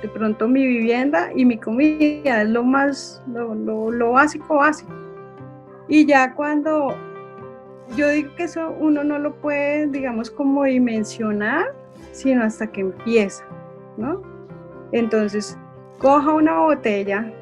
De 0.00 0.08
pronto 0.08 0.48
mi 0.48 0.66
vivienda 0.66 1.30
y 1.34 1.44
mi 1.44 1.58
comida 1.58 2.40
es 2.40 2.48
lo 2.48 2.64
más, 2.64 3.22
lo, 3.26 3.54
lo, 3.54 3.90
lo 3.90 4.12
básico, 4.12 4.56
básico. 4.56 5.05
Y 5.88 6.06
ya 6.06 6.34
cuando 6.34 6.94
yo 7.96 8.08
digo 8.08 8.34
que 8.36 8.44
eso 8.44 8.74
uno 8.80 9.04
no 9.04 9.18
lo 9.18 9.34
puede, 9.36 9.86
digamos, 9.86 10.30
como 10.30 10.64
dimensionar, 10.64 11.66
sino 12.12 12.42
hasta 12.42 12.66
que 12.66 12.80
empieza, 12.80 13.44
¿no? 13.96 14.22
Entonces, 14.92 15.56
coja 15.98 16.32
una 16.32 16.60
botella, 16.60 17.32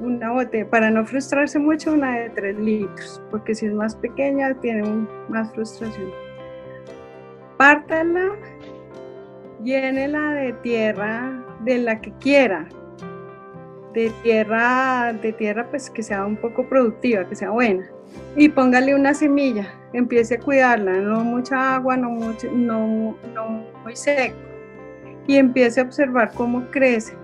una 0.00 0.32
botella, 0.32 0.68
para 0.68 0.90
no 0.90 1.06
frustrarse 1.06 1.58
mucho, 1.58 1.92
una 1.92 2.18
de 2.18 2.30
3 2.30 2.58
litros, 2.58 3.22
porque 3.30 3.54
si 3.54 3.66
es 3.66 3.72
más 3.72 3.96
pequeña 3.96 4.54
tiene 4.60 5.06
más 5.28 5.50
frustración. 5.52 6.10
Pártala, 7.56 8.32
llénela 9.62 10.32
de 10.32 10.52
tierra 10.54 11.42
de 11.60 11.78
la 11.78 12.00
que 12.00 12.12
quiera, 12.20 12.68
de 13.96 14.12
tierra, 14.22 15.14
de 15.22 15.32
tierra 15.32 15.66
pues 15.70 15.88
que 15.88 16.02
sea 16.02 16.26
un 16.26 16.36
poco 16.36 16.68
productiva, 16.68 17.26
que 17.26 17.34
sea 17.34 17.48
buena 17.48 17.86
y 18.36 18.50
póngale 18.50 18.94
una 18.94 19.14
semilla, 19.14 19.72
empiece 19.94 20.34
a 20.34 20.38
cuidarla, 20.38 21.00
no 21.00 21.24
mucha 21.24 21.76
agua, 21.76 21.96
no, 21.96 22.10
mucho, 22.10 22.50
no, 22.52 23.16
no 23.34 23.64
muy 23.82 23.96
seco, 23.96 24.36
y 25.26 25.36
empiece 25.36 25.80
a 25.80 25.84
observar 25.84 26.32
cómo 26.34 26.66
crece. 26.70 27.14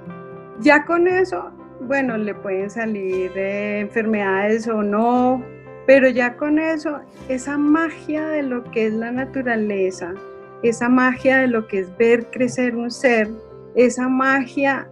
Ya 0.61 0.85
con 0.87 1.07
eso, 1.07 1.51
bueno, 1.83 2.17
le 2.17 2.35
pueden 2.35 2.71
salir 2.71 3.31
enfermedades 3.37 4.67
o 4.67 4.83
no, 4.83 5.45
pero 5.87 6.09
ya 6.09 6.37
con 6.37 6.59
eso, 6.59 7.01
esa 7.29 7.59
magia 7.59 8.27
de 8.29 8.43
lo 8.43 8.65
que 8.65 8.87
es 8.87 8.95
la 8.95 9.13
naturaleza, 9.13 10.15
esa 10.63 10.89
magia 10.89 11.39
de 11.39 11.49
lo 11.49 11.67
que 11.67 11.81
es 11.81 11.97
ver 11.99 12.31
crecer 12.31 12.77
un 12.77 12.91
ser, 12.91 13.29
esa 13.75 14.09
magia 14.09 14.89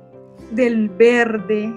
del 0.51 0.89
verde, 0.89 1.73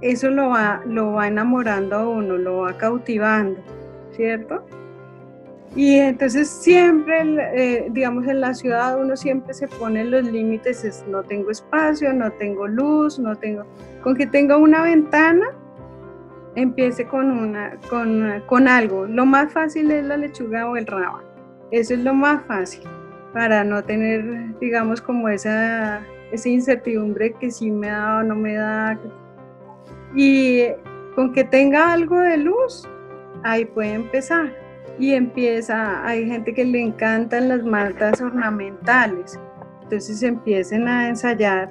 eso 0.00 0.30
lo 0.30 0.50
va, 0.50 0.82
lo 0.86 1.12
va 1.12 1.28
enamorando 1.28 1.96
a 1.96 2.08
uno, 2.08 2.36
lo 2.36 2.58
va 2.58 2.76
cautivando, 2.76 3.60
¿cierto? 4.12 4.64
Y 5.76 5.96
entonces 5.96 6.48
siempre, 6.48 7.22
eh, 7.54 7.88
digamos, 7.90 8.26
en 8.26 8.40
la 8.40 8.54
ciudad 8.54 9.00
uno 9.00 9.16
siempre 9.16 9.52
se 9.54 9.68
pone 9.68 10.04
los 10.04 10.24
límites, 10.24 10.84
es, 10.84 11.04
no 11.06 11.22
tengo 11.22 11.50
espacio, 11.50 12.12
no 12.12 12.30
tengo 12.32 12.66
luz, 12.66 13.18
no 13.18 13.36
tengo... 13.36 13.64
Con 14.02 14.16
que 14.16 14.26
tenga 14.26 14.56
una 14.56 14.82
ventana, 14.82 15.46
empiece 16.54 17.06
con, 17.06 17.30
una, 17.30 17.76
con, 17.90 18.42
con 18.46 18.66
algo. 18.66 19.06
Lo 19.06 19.26
más 19.26 19.52
fácil 19.52 19.90
es 19.90 20.04
la 20.04 20.16
lechuga 20.16 20.68
o 20.68 20.76
el 20.76 20.86
raba. 20.86 21.22
Eso 21.70 21.94
es 21.94 22.00
lo 22.00 22.14
más 22.14 22.42
fácil 22.46 22.82
para 23.32 23.62
no 23.62 23.84
tener, 23.84 24.58
digamos, 24.58 25.00
como 25.00 25.28
esa, 25.28 26.00
esa 26.32 26.48
incertidumbre 26.48 27.32
que 27.32 27.50
si 27.50 27.70
me 27.70 27.88
da 27.88 28.18
o 28.18 28.22
no 28.22 28.34
me 28.34 28.54
da, 28.54 28.98
y 30.14 30.64
con 31.14 31.32
que 31.32 31.44
tenga 31.44 31.92
algo 31.92 32.18
de 32.18 32.36
luz, 32.38 32.88
ahí 33.42 33.64
puede 33.64 33.92
empezar. 33.94 34.54
Y 34.98 35.14
empieza, 35.14 36.04
hay 36.04 36.26
gente 36.26 36.52
que 36.52 36.64
le 36.64 36.80
encantan 36.80 37.48
las 37.48 37.62
maltas 37.62 38.20
ornamentales, 38.20 39.38
entonces 39.82 40.22
empiecen 40.22 40.88
a 40.88 41.08
ensayar 41.08 41.70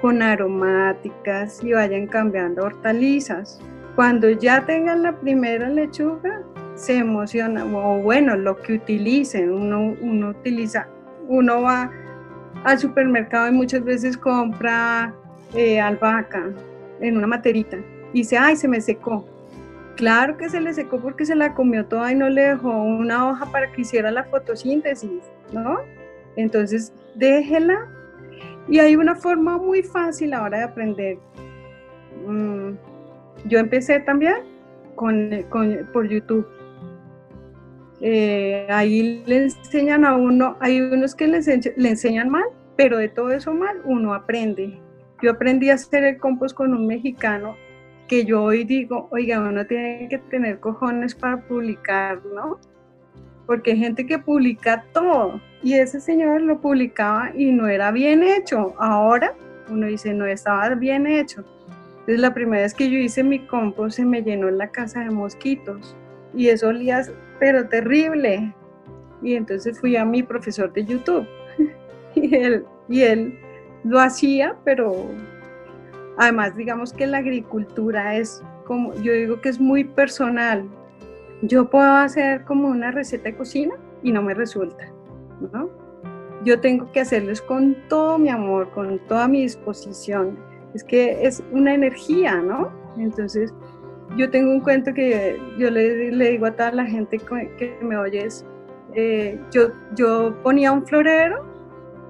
con 0.00 0.22
aromáticas 0.22 1.62
y 1.64 1.72
vayan 1.72 2.06
cambiando 2.06 2.64
hortalizas. 2.64 3.60
Cuando 3.96 4.30
ya 4.30 4.64
tengan 4.64 5.02
la 5.02 5.18
primera 5.18 5.68
lechuga, 5.68 6.42
se 6.74 6.98
emociona, 6.98 7.64
o 7.64 7.98
bueno, 8.00 8.36
lo 8.36 8.56
que 8.56 8.74
utilicen, 8.74 9.50
uno, 9.50 9.96
uno 10.00 10.28
utiliza, 10.28 10.86
uno 11.26 11.62
va 11.62 11.90
al 12.64 12.78
supermercado 12.78 13.48
y 13.48 13.52
muchas 13.52 13.84
veces 13.84 14.16
compra 14.16 15.14
eh, 15.54 15.80
albahaca, 15.80 16.50
en 17.00 17.16
una 17.16 17.26
materita 17.26 17.78
y 18.12 18.18
dice, 18.18 18.36
ay, 18.38 18.56
se 18.56 18.68
me 18.68 18.80
secó. 18.80 19.26
Claro 19.96 20.36
que 20.36 20.48
se 20.48 20.60
le 20.60 20.72
secó 20.72 20.98
porque 20.98 21.26
se 21.26 21.34
la 21.34 21.54
comió 21.54 21.86
toda 21.86 22.12
y 22.12 22.14
no 22.14 22.28
le 22.28 22.48
dejó 22.48 22.70
una 22.70 23.28
hoja 23.28 23.46
para 23.46 23.70
que 23.72 23.82
hiciera 23.82 24.10
la 24.10 24.24
fotosíntesis, 24.24 25.22
¿no? 25.52 25.78
Entonces, 26.36 26.92
déjela. 27.14 27.88
Y 28.68 28.78
hay 28.78 28.96
una 28.96 29.14
forma 29.14 29.58
muy 29.58 29.82
fácil 29.82 30.34
ahora 30.34 30.58
de 30.58 30.64
aprender. 30.64 31.18
Mm, 32.26 32.72
yo 33.46 33.58
empecé 33.58 34.00
también 34.00 34.36
con, 34.94 35.30
por 35.92 36.08
YouTube. 36.08 36.46
Eh, 38.00 38.66
ahí 38.70 39.22
le 39.26 39.44
enseñan 39.44 40.04
a 40.04 40.14
uno, 40.14 40.56
hay 40.60 40.80
unos 40.80 41.14
que 41.14 41.26
le, 41.26 41.38
enseñan 41.38 42.28
mal, 42.28 42.44
pero 42.76 42.98
de 42.98 43.08
todo 43.08 43.32
eso 43.32 43.52
mal 43.52 43.80
uno 43.84 44.14
aprende. 44.14 44.80
Yo 45.20 45.32
aprendí 45.32 45.70
a 45.70 45.74
hacer 45.74 46.04
el 46.04 46.18
compost 46.18 46.54
con 46.54 46.72
un 46.74 46.86
mexicano 46.86 47.56
que 48.06 48.24
yo 48.24 48.42
hoy 48.42 48.64
digo, 48.64 49.08
oiga, 49.10 49.40
uno 49.40 49.66
tiene 49.66 50.08
que 50.08 50.18
tener 50.18 50.60
cojones 50.60 51.14
para 51.14 51.42
publicar, 51.42 52.20
¿no? 52.34 52.58
Porque 53.46 53.72
hay 53.72 53.78
gente 53.78 54.06
que 54.06 54.18
publica 54.18 54.84
todo 54.92 55.40
y 55.62 55.74
ese 55.74 56.00
señor 56.00 56.40
lo 56.42 56.60
publicaba 56.60 57.32
y 57.34 57.50
no 57.52 57.66
era 57.66 57.90
bien 57.90 58.22
hecho. 58.22 58.74
Ahora 58.78 59.34
uno 59.68 59.86
dice, 59.86 60.14
no 60.14 60.26
estaba 60.26 60.74
bien 60.74 61.06
hecho. 61.06 61.44
Entonces 62.00 62.20
la 62.20 62.32
primera 62.32 62.62
vez 62.62 62.74
que 62.74 62.90
yo 62.90 62.98
hice 62.98 63.22
mi 63.22 63.40
compost 63.40 63.96
se 63.96 64.04
me 64.04 64.22
llenó 64.22 64.48
en 64.48 64.58
la 64.58 64.68
casa 64.68 65.00
de 65.00 65.10
mosquitos 65.10 65.94
y 66.34 66.48
eso 66.48 66.68
olía 66.68 67.02
pero 67.38 67.68
terrible. 67.68 68.54
Y 69.22 69.34
entonces 69.34 69.80
fui 69.80 69.96
a 69.96 70.04
mi 70.04 70.22
profesor 70.22 70.72
de 70.72 70.84
YouTube 70.84 71.26
y 72.14 72.34
él, 72.34 72.64
y 72.88 73.02
él 73.02 73.38
lo 73.84 74.00
hacía, 74.00 74.56
pero 74.64 75.06
además 76.16 76.56
digamos 76.56 76.92
que 76.92 77.06
la 77.06 77.18
agricultura 77.18 78.16
es 78.16 78.42
como, 78.64 78.94
yo 78.96 79.12
digo 79.12 79.40
que 79.40 79.48
es 79.48 79.58
muy 79.58 79.84
personal. 79.84 80.68
Yo 81.42 81.70
puedo 81.70 81.90
hacer 81.90 82.44
como 82.44 82.68
una 82.68 82.90
receta 82.90 83.24
de 83.24 83.36
cocina 83.36 83.74
y 84.02 84.12
no 84.12 84.22
me 84.22 84.34
resulta, 84.34 84.92
¿no? 85.52 85.70
Yo 86.44 86.60
tengo 86.60 86.90
que 86.92 87.00
hacerles 87.00 87.40
con 87.40 87.76
todo 87.88 88.18
mi 88.18 88.28
amor, 88.28 88.70
con 88.70 88.98
toda 89.06 89.26
mi 89.26 89.42
disposición. 89.42 90.38
Es 90.74 90.84
que 90.84 91.26
es 91.26 91.42
una 91.52 91.74
energía, 91.74 92.36
¿no? 92.36 92.70
Entonces, 92.98 93.54
yo 94.16 94.30
tengo 94.30 94.50
un 94.50 94.60
cuento 94.60 94.92
que 94.94 95.40
yo 95.58 95.70
le, 95.70 96.10
digo 96.10 96.46
a 96.46 96.52
toda 96.52 96.72
la 96.72 96.86
gente 96.86 97.18
que 97.18 97.78
me 97.82 97.96
oye, 97.96 98.28
eh, 98.94 99.38
yo, 99.50 99.68
yo 99.94 100.34
ponía 100.42 100.72
un 100.72 100.86
florero 100.86 101.46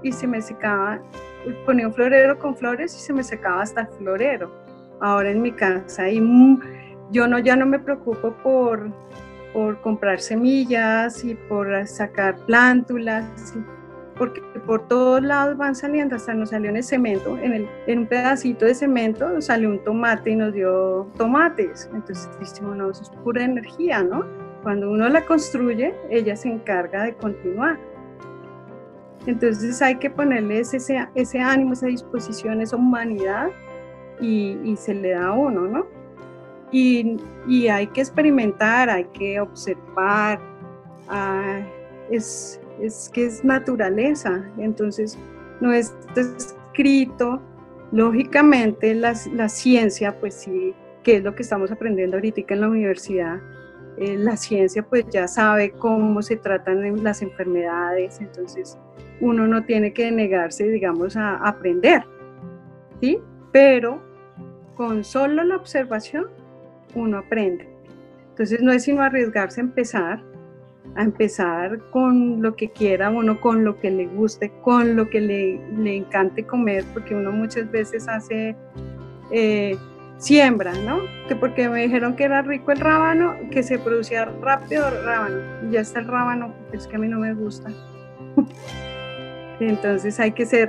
y 0.02 0.12
se 0.12 0.26
me 0.26 0.40
secaba 0.40 1.00
ponía 1.64 1.86
un 1.86 1.94
florero 1.94 2.38
con 2.38 2.56
flores 2.56 2.94
y 2.94 2.98
se 2.98 3.12
me 3.12 3.22
secaba 3.22 3.62
hasta 3.62 3.82
el 3.82 3.88
florero. 3.88 4.50
Ahora 5.00 5.30
en 5.30 5.42
mi 5.42 5.52
casa 5.52 6.08
y 6.08 6.20
yo 7.10 7.28
no, 7.28 7.38
ya 7.38 7.56
no 7.56 7.66
me 7.66 7.78
preocupo 7.78 8.32
por, 8.42 8.90
por 9.52 9.80
comprar 9.80 10.20
semillas 10.20 11.24
y 11.24 11.34
por 11.34 11.86
sacar 11.86 12.36
plántulas, 12.46 13.54
porque 14.18 14.40
por 14.66 14.88
todos 14.88 15.22
lados 15.22 15.56
van 15.56 15.74
saliendo, 15.74 16.16
hasta 16.16 16.34
nos 16.34 16.50
salió 16.50 16.70
en 16.70 16.76
el 16.76 16.84
cemento, 16.84 17.38
en, 17.38 17.52
el, 17.52 17.68
en 17.86 18.00
un 18.00 18.06
pedacito 18.06 18.64
de 18.64 18.74
cemento 18.74 19.40
salió 19.40 19.70
un 19.70 19.82
tomate 19.84 20.30
y 20.30 20.36
nos 20.36 20.52
dio 20.52 21.08
tomates. 21.16 21.88
Entonces 21.94 22.28
dijimos, 22.40 22.76
no, 22.76 22.90
eso 22.90 23.02
es 23.02 23.10
pura 23.10 23.44
energía, 23.44 24.02
¿no? 24.02 24.24
Cuando 24.62 24.90
uno 24.90 25.08
la 25.08 25.24
construye, 25.24 25.94
ella 26.10 26.36
se 26.36 26.48
encarga 26.48 27.04
de 27.04 27.14
continuar. 27.14 27.78
Entonces 29.26 29.80
hay 29.82 29.96
que 29.96 30.10
ponerles 30.10 30.74
ese, 30.74 31.06
ese 31.14 31.38
ánimo, 31.38 31.74
esa 31.74 31.86
disposición, 31.86 32.60
esa 32.60 32.76
humanidad 32.76 33.50
y, 34.20 34.74
se 34.76 34.94
le 34.94 35.10
da 35.10 35.28
a 35.28 35.32
uno, 35.32 35.62
¿no? 35.62 35.86
Y, 36.72 37.18
hay 37.68 37.86
que 37.88 38.00
experimentar, 38.00 38.90
hay 38.90 39.04
que 39.04 39.40
observar, 39.40 40.40
es, 42.10 42.60
es 42.80 43.10
que 43.12 43.26
es 43.26 43.44
naturaleza, 43.44 44.44
entonces 44.58 45.18
no 45.60 45.72
está 45.72 46.20
escrito. 46.20 47.42
Lógicamente 47.90 48.94
la, 48.94 49.14
la 49.32 49.48
ciencia, 49.48 50.18
pues 50.20 50.34
sí, 50.34 50.74
que 51.02 51.16
es 51.16 51.24
lo 51.24 51.34
que 51.34 51.42
estamos 51.42 51.72
aprendiendo 51.72 52.16
ahorita 52.16 52.42
en 52.48 52.60
la 52.60 52.68
universidad, 52.68 53.40
eh, 54.00 54.16
la 54.16 54.36
ciencia 54.36 54.84
pues 54.84 55.06
ya 55.10 55.26
sabe 55.26 55.72
cómo 55.72 56.22
se 56.22 56.36
tratan 56.36 57.02
las 57.02 57.20
enfermedades, 57.20 58.20
entonces 58.20 58.78
uno 59.20 59.48
no 59.48 59.64
tiene 59.64 59.92
que 59.92 60.12
negarse, 60.12 60.68
digamos, 60.68 61.16
a 61.16 61.36
aprender, 61.36 62.04
¿sí? 63.00 63.18
Pero 63.50 64.00
con 64.76 65.02
solo 65.02 65.42
la 65.42 65.56
observación 65.56 66.26
uno 66.94 67.18
aprende. 67.18 67.68
Entonces 68.30 68.60
no 68.60 68.70
es 68.70 68.84
sino 68.84 69.02
arriesgarse 69.02 69.60
a 69.60 69.64
empezar, 69.64 70.22
a 70.98 71.02
empezar 71.04 71.78
con 71.90 72.42
lo 72.42 72.56
que 72.56 72.70
quiera 72.70 73.08
uno, 73.08 73.40
con 73.40 73.64
lo 73.64 73.78
que 73.78 73.90
le 73.90 74.06
guste, 74.06 74.52
con 74.62 74.96
lo 74.96 75.08
que 75.08 75.20
le, 75.20 75.60
le 75.78 75.96
encante 75.96 76.44
comer, 76.44 76.84
porque 76.92 77.14
uno 77.14 77.30
muchas 77.32 77.70
veces 77.70 78.08
hace... 78.08 78.56
Eh, 79.30 79.76
siembra, 80.18 80.72
¿no? 80.72 80.98
Que 81.28 81.36
porque 81.36 81.68
me 81.68 81.82
dijeron 81.82 82.16
que 82.16 82.24
era 82.24 82.42
rico 82.42 82.72
el 82.72 82.80
rábano, 82.80 83.36
que 83.52 83.62
se 83.62 83.78
producía 83.78 84.24
rápido 84.24 84.88
el 84.88 85.04
rábano, 85.04 85.36
y 85.68 85.72
ya 85.72 85.80
está 85.80 86.00
el 86.00 86.08
rábano, 86.08 86.52
es 86.72 86.86
que 86.86 86.96
a 86.96 86.98
mí 86.98 87.08
no 87.08 87.20
me 87.20 87.32
gusta. 87.34 87.70
Entonces 89.60 90.18
hay 90.20 90.32
que 90.32 90.44
ser, 90.44 90.68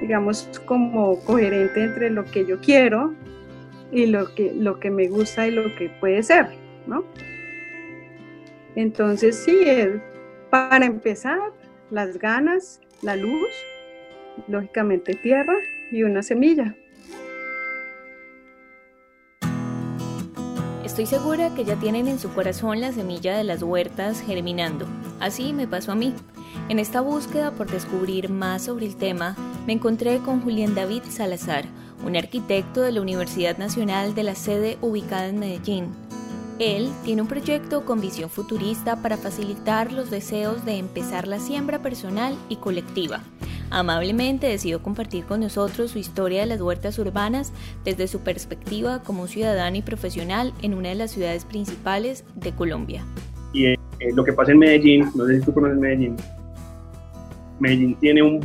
digamos, 0.00 0.48
como 0.64 1.20
coherente 1.20 1.84
entre 1.84 2.10
lo 2.10 2.24
que 2.24 2.46
yo 2.46 2.58
quiero 2.60 3.14
y 3.92 4.06
lo 4.06 4.34
que, 4.34 4.52
lo 4.54 4.80
que 4.80 4.90
me 4.90 5.08
gusta 5.08 5.46
y 5.46 5.50
lo 5.50 5.74
que 5.76 5.90
puede 6.00 6.22
ser, 6.22 6.48
¿no? 6.86 7.04
Entonces 8.76 9.36
sí, 9.44 9.58
para 10.50 10.86
empezar, 10.86 11.52
las 11.90 12.18
ganas, 12.18 12.80
la 13.02 13.16
luz, 13.16 13.50
lógicamente 14.48 15.14
tierra 15.14 15.54
y 15.90 16.02
una 16.02 16.22
semilla. 16.22 16.74
Estoy 20.84 21.06
segura 21.06 21.54
que 21.54 21.64
ya 21.64 21.76
tienen 21.76 22.08
en 22.08 22.18
su 22.18 22.32
corazón 22.34 22.80
la 22.80 22.92
semilla 22.92 23.36
de 23.36 23.44
las 23.44 23.62
huertas 23.62 24.20
germinando. 24.20 24.86
Así 25.20 25.52
me 25.52 25.68
pasó 25.68 25.92
a 25.92 25.94
mí. 25.94 26.14
En 26.68 26.78
esta 26.78 27.00
búsqueda 27.00 27.52
por 27.52 27.70
descubrir 27.70 28.28
más 28.28 28.64
sobre 28.64 28.86
el 28.86 28.96
tema, 28.96 29.36
me 29.66 29.72
encontré 29.72 30.18
con 30.18 30.40
Julián 30.42 30.74
David 30.74 31.02
Salazar, 31.08 31.64
un 32.04 32.16
arquitecto 32.16 32.82
de 32.82 32.92
la 32.92 33.00
Universidad 33.00 33.56
Nacional 33.56 34.14
de 34.14 34.24
la 34.24 34.34
sede 34.34 34.78
ubicada 34.80 35.28
en 35.28 35.38
Medellín. 35.38 36.09
Él 36.60 36.90
tiene 37.04 37.22
un 37.22 37.28
proyecto 37.28 37.84
con 37.84 38.00
visión 38.00 38.30
futurista 38.30 39.02
para 39.02 39.16
facilitar 39.16 39.92
los 39.92 40.10
deseos 40.10 40.64
de 40.64 40.76
empezar 40.76 41.26
la 41.26 41.40
siembra 41.40 41.82
personal 41.82 42.36
y 42.48 42.56
colectiva 42.56 43.22
Amablemente 43.70 44.48
decidió 44.48 44.82
compartir 44.82 45.24
con 45.24 45.40
nosotros 45.40 45.92
su 45.92 45.98
historia 45.98 46.40
de 46.40 46.46
las 46.46 46.60
huertas 46.60 46.98
urbanas 46.98 47.52
desde 47.84 48.08
su 48.08 48.20
perspectiva 48.20 49.00
como 49.04 49.28
ciudadano 49.28 49.76
y 49.76 49.82
profesional 49.82 50.52
en 50.60 50.74
una 50.74 50.88
de 50.88 50.96
las 50.96 51.12
ciudades 51.12 51.44
principales 51.44 52.24
de 52.34 52.52
Colombia. 52.52 53.04
Y 53.52 53.66
eh, 53.66 53.76
lo 54.14 54.24
que 54.24 54.32
pasa 54.32 54.50
en 54.50 54.58
Medellín, 54.58 55.10
no 55.14 55.24
sé 55.24 55.38
si 55.38 55.46
tú 55.46 55.54
conoces 55.54 55.78
Medellín, 55.78 56.16
Medellín 57.60 57.94
tiene 58.00 58.22
un, 58.24 58.40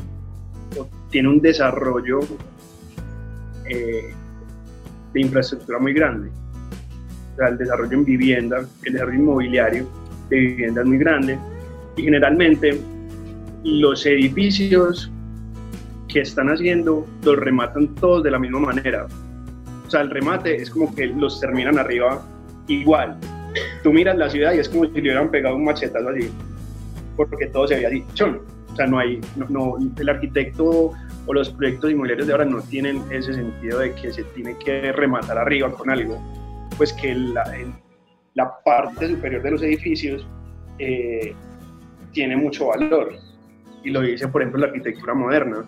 tiene 1.10 1.30
un 1.30 1.42
desarrollo 1.42 2.20
eh, 3.68 4.14
de 5.12 5.22
infraestructura 5.22 5.80
muy 5.80 5.94
grande. 5.94 6.30
O 7.36 7.38
sea, 7.38 7.50
el 7.50 7.58
desarrollo 7.58 7.94
en 7.94 8.06
vivienda, 8.06 8.66
el 8.84 8.94
desarrollo 8.94 9.20
inmobiliario 9.20 9.88
de 10.30 10.38
vivienda 10.38 10.82
es 10.82 10.88
muy 10.88 10.98
grande 10.98 11.38
y 11.98 12.04
generalmente 12.04 12.80
los 13.64 14.06
edificios 14.06 15.12
que 16.08 16.22
están 16.22 16.48
haciendo 16.50 17.06
los 17.24 17.36
rematan 17.38 17.94
todos 17.96 18.24
de 18.24 18.32
la 18.32 18.40
misma 18.40 18.60
manera. 18.60 19.08
O 19.86 19.90
sea, 19.90 20.02
el 20.02 20.10
remate 20.10 20.56
es 20.56 20.70
como 20.70 20.94
que 20.96 21.08
los 21.08 21.40
terminan 21.40 21.78
arriba 21.78 22.26
igual. 22.68 23.18
Tú 23.84 23.92
miras 23.92 24.18
la 24.18 24.30
ciudad 24.30 24.54
y 24.54 24.60
es 24.60 24.70
como 24.70 24.86
si 24.86 24.94
le 24.94 25.02
hubieran 25.02 25.30
pegado 25.30 25.56
un 25.56 25.66
machetazo 25.66 26.10
así, 26.10 26.32
porque 27.16 27.48
todo 27.48 27.68
se 27.68 27.76
había 27.76 27.90
dicho. 27.90 28.42
O 28.72 28.76
sea, 28.76 28.88
no 28.88 29.00
hay, 29.00 29.22
no, 29.50 29.76
el 29.98 30.10
arquitecto 30.10 30.92
o 31.28 31.34
los 31.34 31.50
proyectos 31.50 31.92
inmobiliarios 31.92 32.28
de 32.28 32.34
ahora 32.34 32.46
no 32.46 32.62
tienen 32.62 33.02
ese 33.10 33.34
sentido 33.34 33.80
de 33.80 33.94
que 33.94 34.12
se 34.12 34.24
tiene 34.24 34.58
que 34.58 34.92
rematar 34.92 35.38
arriba 35.38 35.72
con 35.72 35.90
algo, 35.90 36.20
pues 36.78 36.94
que 36.94 37.16
la, 37.16 37.44
la 38.36 38.60
parte 38.64 39.10
superior 39.10 39.42
de 39.42 39.52
los 39.52 39.62
edificios 39.64 40.28
eh, 40.78 41.34
tiene 42.12 42.38
mucho 42.38 42.68
valor. 42.68 43.14
Y 43.84 43.92
lo 43.92 44.02
dice, 44.02 44.28
por 44.28 44.42
ejemplo, 44.42 44.62
la 44.62 44.68
arquitectura 44.68 45.14
moderna. 45.14 45.66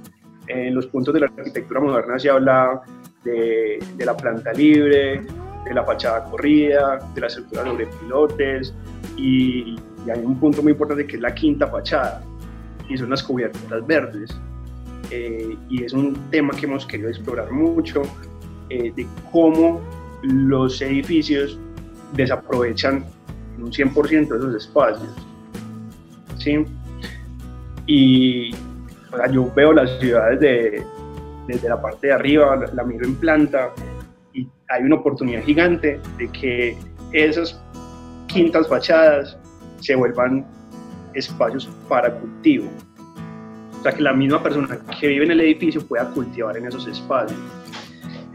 En 0.47 0.75
los 0.75 0.87
puntos 0.87 1.13
de 1.13 1.21
la 1.21 1.25
arquitectura 1.25 1.79
moderna 1.79 2.17
se 2.19 2.29
habla 2.29 2.81
de, 3.23 3.79
la 3.97 4.15
planta 4.15 4.53
libre, 4.53 5.21
de 5.65 5.73
la 5.73 5.83
fachada 5.83 6.23
corrida, 6.25 6.99
de 7.13 7.21
la 7.21 7.27
estructura 7.27 7.65
sobre 7.65 7.87
pilotes 7.87 8.73
y, 9.17 9.75
hay 10.09 10.23
un 10.23 10.39
punto 10.39 10.63
muy 10.63 10.71
importante 10.71 11.05
que 11.05 11.17
es 11.17 11.21
la 11.21 11.35
quinta 11.35 11.67
fachada 11.67 12.23
y 12.87 12.97
son 12.97 13.09
las 13.09 13.21
cubiertas 13.21 13.85
verdes. 13.85 14.39
Eh, 15.11 15.57
y 15.67 15.83
es 15.83 15.91
un 15.91 16.13
tema 16.31 16.53
que 16.55 16.65
hemos 16.65 16.85
querido 16.85 17.09
explorar 17.09 17.51
mucho 17.51 18.03
eh, 18.69 18.93
de 18.95 19.05
cómo 19.33 19.81
los 20.23 20.81
edificios 20.81 21.59
desaprovechan 22.13 23.05
en 23.55 23.63
un 23.63 23.71
100% 23.71 24.23
esos 24.23 24.55
espacios. 24.55 25.09
¿sí? 26.37 26.65
Y, 27.85 28.51
yo 29.31 29.51
veo 29.55 29.73
las 29.73 29.99
ciudades 29.99 30.39
de, 30.39 30.83
desde 31.47 31.69
la 31.69 31.81
parte 31.81 32.07
de 32.07 32.13
arriba, 32.13 32.55
la, 32.73 32.83
miro 32.83 33.05
en 33.05 33.15
planta 33.15 33.71
y 34.33 34.47
hay 34.69 34.83
una 34.83 34.95
oportunidad 34.95 35.43
gigante 35.43 35.99
de 36.17 36.27
que 36.29 36.77
esas 37.13 37.59
quintas 38.27 38.67
fachadas 38.67 39.37
se 39.79 39.95
vuelvan 39.95 40.45
espacios 41.13 41.69
para 41.87 42.13
cultivo. 42.13 42.69
O 43.79 43.83
sea, 43.83 43.91
que 43.93 44.01
la 44.01 44.13
misma 44.13 44.43
persona 44.43 44.77
que 44.99 45.07
vive 45.07 45.25
en 45.25 45.31
el 45.31 45.39
edificio 45.39 45.81
pueda 45.81 46.09
cultivar 46.09 46.57
en 46.57 46.67
esos 46.67 46.85
espacios. 46.87 47.39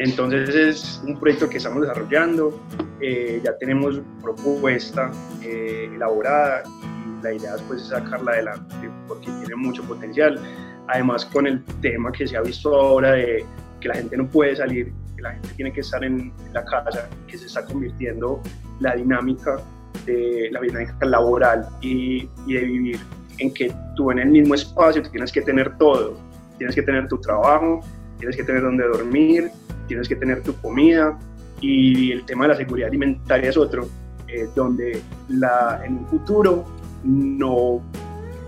Entonces 0.03 0.53
es 0.53 1.03
un 1.07 1.17
proyecto 1.17 1.49
que 1.49 1.59
estamos 1.59 1.83
desarrollando, 1.83 2.61
eh, 3.01 3.41
ya 3.45 3.57
tenemos 3.59 4.01
propuesta 4.21 5.13
eh, 5.45 5.89
elaborada 5.95 6.65
y 6.65 7.23
la 7.23 7.33
idea 7.33 7.55
es 7.55 7.83
sacarla 7.87 8.33
adelante 8.33 8.91
porque 9.07 9.27
tiene 9.27 9.55
mucho 9.55 9.85
potencial. 9.85 10.41
Además 10.89 11.25
con 11.27 11.47
el 11.47 11.65
tema 11.81 12.11
que 12.11 12.27
se 12.27 12.37
ha 12.37 12.41
visto 12.41 12.75
ahora 12.75 13.13
de 13.13 13.45
que 13.79 13.89
la 13.89 13.95
gente 13.95 14.17
no 14.17 14.27
puede 14.27 14.57
salir, 14.57 14.93
que 15.15 15.23
la 15.23 15.35
gente 15.35 15.49
tiene 15.55 15.73
que 15.73 15.83
estar 15.83 16.03
en 16.03 16.33
la 16.53 16.65
casa, 16.65 17.09
que 17.29 17.39
se 17.39 17.47
está 17.47 17.65
convirtiendo 17.65 18.43
la 18.81 18.97
dinámica 18.97 19.59
de 20.05 20.49
la 20.51 20.61
dinámica 20.63 21.07
laboral 21.07 21.69
y, 21.81 22.29
y 22.49 22.55
de 22.55 22.61
vivir 22.61 23.01
en 23.39 23.55
que 23.55 23.73
tú 23.95 24.11
en 24.11 24.19
el 24.19 24.31
mismo 24.31 24.57
espacio 24.57 25.01
tienes 25.01 25.31
que 25.31 25.43
tener 25.43 25.79
todo, 25.79 26.19
tienes 26.59 26.75
que 26.75 26.83
tener 26.83 27.07
tu 27.07 27.21
trabajo, 27.21 27.83
tienes 28.23 28.37
que 28.37 28.45
tener 28.45 28.63
donde 28.63 28.85
dormir, 28.87 29.51
tienes 29.89 30.09
que 30.09 30.15
tener 30.15 30.45
tu 30.45 30.55
comida 30.59 31.19
y 31.61 32.13
el 32.13 32.25
tema 32.25 32.45
de 32.45 32.51
la 32.51 32.57
seguridad 32.57 32.89
alimentaria 32.89 33.51
es 33.51 33.57
otro, 33.57 33.89
eh, 34.29 34.47
donde 34.55 35.03
la, 35.29 35.83
en 35.85 35.99
un 35.99 36.07
futuro 36.07 36.65
no, 37.03 37.83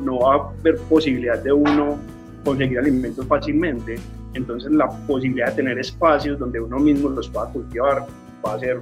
no 0.01 0.19
va 0.21 0.35
a 0.35 0.39
haber 0.61 0.79
posibilidad 0.83 1.43
de 1.43 1.53
uno 1.53 1.99
conseguir 2.45 2.79
alimentos 2.79 3.27
fácilmente. 3.27 3.97
Entonces 4.35 4.71
la 4.71 4.89
posibilidad 5.09 5.49
de 5.49 5.57
tener 5.57 5.79
espacios 5.81 6.39
donde 6.39 6.61
uno 6.61 6.79
mismo 6.79 7.09
los 7.09 7.29
pueda 7.29 7.47
cultivar 7.47 8.07
va 8.47 8.55
a 8.55 8.59
ser 8.61 8.79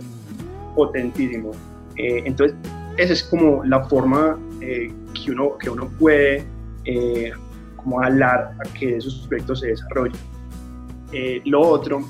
potentísimo. 0.74 1.52
Eh, 1.96 2.22
entonces 2.26 2.54
esa 2.98 3.14
es 3.14 3.22
como 3.22 3.64
la 3.64 3.82
forma 3.84 4.38
eh, 4.60 4.92
que, 5.14 5.30
uno, 5.30 5.56
que 5.56 5.70
uno 5.70 5.88
puede 5.98 6.44
eh, 6.84 7.32
como 7.76 8.02
hablar 8.02 8.52
a 8.60 8.78
que 8.78 8.98
esos 8.98 9.26
proyectos 9.26 9.60
se 9.60 9.68
desarrollen. 9.68 10.31
Lo 11.44 11.60
otro 11.60 12.00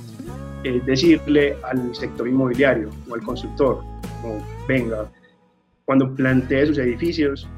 es 0.65 0.85
decirle 0.87 1.57
al 1.65 1.95
sector 1.95 2.29
inmobiliario 2.29 2.91
o 3.09 3.15
al 3.15 3.23
constructor, 3.23 3.81
venga, 4.69 5.11
cuando 5.85 6.15
plantee 6.15 6.67
sus 6.67 6.79
edificios, 6.79 7.49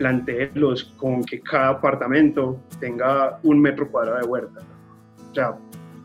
plantearlos 0.00 0.84
con 0.96 1.22
que 1.24 1.40
cada 1.40 1.68
apartamento 1.68 2.58
tenga 2.80 3.38
un 3.42 3.60
metro 3.60 3.90
cuadrado 3.90 4.18
de 4.18 4.26
huerta. 4.26 4.60
O 5.30 5.34
sea, 5.34 5.58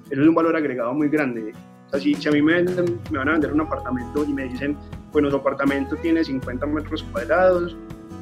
eso 0.09 0.22
es 0.22 0.28
un 0.28 0.36
valor 0.36 0.55
agregado 0.55 0.93
muy 0.93 1.07
grande. 1.07 1.53
O 1.88 1.89
sea, 1.91 1.99
si, 1.99 2.28
a 2.28 2.32
mí 2.32 2.41
me, 2.41 2.61
me, 2.63 3.18
van 3.18 3.30
a 3.30 3.32
vender 3.32 3.53
un 3.53 3.61
apartamento 3.61 4.26
y 4.26 4.34
me 4.34 4.43
dicen, 4.49 4.78
bueno, 5.13 5.30
su 5.30 5.38
apartamento 5.38 5.95
tiene 5.95 6.26
50 6.26 6.66
metros 6.66 7.03
cuadrados, 7.03 7.78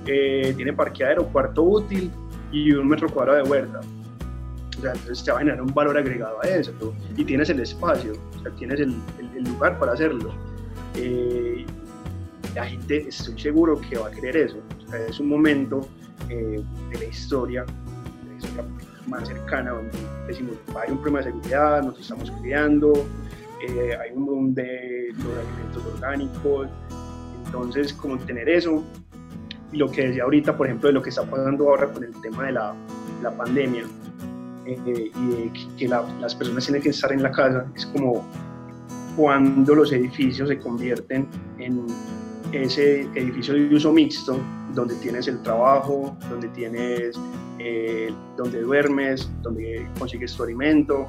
eh, 0.06 0.54
tiene 0.56 0.74
parqueadero, 0.74 1.26
cuarto 1.26 1.64
útil 1.64 2.12
y 2.52 2.72
un 2.72 2.88
metro 2.88 3.10
cuadrado 3.10 3.44
de 3.44 3.50
huerta. 3.50 3.80
O 4.78 4.82
sea, 4.82 4.92
entonces 4.94 5.24
te 5.24 5.32
va 5.32 5.38
a 5.38 5.40
generar 5.40 5.62
un 5.62 5.74
valor 5.74 5.98
agregado 5.98 6.38
a 6.44 6.48
eso. 6.48 6.72
Y 7.16 7.24
tienes 7.24 7.50
el 7.50 7.60
espacio, 7.60 8.14
o 8.38 8.42
sea, 8.42 8.52
tienes 8.56 8.80
el, 8.80 8.96
el, 9.36 9.44
lugar 9.44 9.78
para 9.80 9.94
hacerlo. 9.94 10.34
Eh, 10.96 11.66
la 12.56 12.66
gente 12.66 13.08
estoy 13.08 13.40
seguro 13.40 13.80
que 13.82 13.98
va 13.98 14.08
a 14.08 14.12
querer 14.12 14.38
eso. 14.38 14.58
es 15.10 15.20
un 15.20 15.28
momento 15.28 15.88
eh, 16.30 16.64
de 16.92 16.98
la 16.98 17.06
historia, 17.06 17.64
de 17.64 18.30
la 18.30 18.36
historia 18.36 18.66
más 19.08 19.28
cercana, 19.28 19.72
donde 19.72 19.98
decimos, 20.28 20.56
hay 20.76 20.92
un 20.92 20.98
problema 20.98 21.20
de 21.20 21.26
seguridad, 21.26 21.84
nos 21.84 22.00
estamos 22.00 22.32
cuidando, 22.32 22.94
eh, 23.68 23.98
hay 24.00 24.12
un 24.16 24.26
boom 24.26 24.54
de 24.54 25.10
los 25.18 25.38
alimentos 25.38 25.86
orgánicos, 25.96 26.70
entonces 27.46 27.94
como 27.94 28.18
tener 28.20 28.48
eso, 28.50 28.84
y 29.72 29.78
lo 29.78 29.90
que 29.90 30.08
decía 30.08 30.24
ahorita, 30.24 30.56
por 30.56 30.68
ejemplo, 30.68 30.88
de 30.88 30.94
lo 30.94 31.02
que 31.02 31.10
está 31.10 31.24
pasando 31.24 31.70
ahora 31.70 31.88
con 31.92 32.04
el 32.04 32.14
tema 32.22 32.46
de 32.46 32.52
la, 32.54 32.76
la 33.22 33.32
pandemia, 33.32 33.84
eh, 34.66 35.12
y 35.14 35.28
de 35.28 35.52
que 35.78 35.88
las 35.88 36.36
personas 36.36 36.66
tienen 36.66 36.82
que 36.82 36.90
estar 36.90 37.12
en 37.12 37.24
la 37.24 37.32
casa, 37.32 37.66
es 37.76 37.86
como 37.88 38.26
cuando 39.16 39.76
los 39.76 39.92
edificios 39.92 40.50
se 40.50 40.58
convierten 40.60 41.28
en 41.60 41.86
ese 42.52 43.02
edificio 43.16 43.54
de 43.54 43.76
uso 43.76 43.92
mixto, 43.92 44.40
donde 44.74 44.96
tienes 44.96 45.28
el 45.28 45.42
trabajo, 45.42 46.16
donde 46.30 46.48
tienes, 46.50 47.20
eh, 47.60 48.14
donde 48.38 48.62
duermes, 48.62 49.30
donde 49.42 49.88
consigues 50.00 50.36
tu 50.36 50.44
alimento 50.44 51.08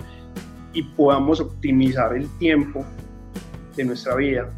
y 0.72 0.82
podamos 0.82 1.40
optimizar 1.40 2.14
el 2.14 2.28
tiempo 2.38 2.84
de 3.76 3.84
nuestra 3.84 4.16
vida 4.16 4.50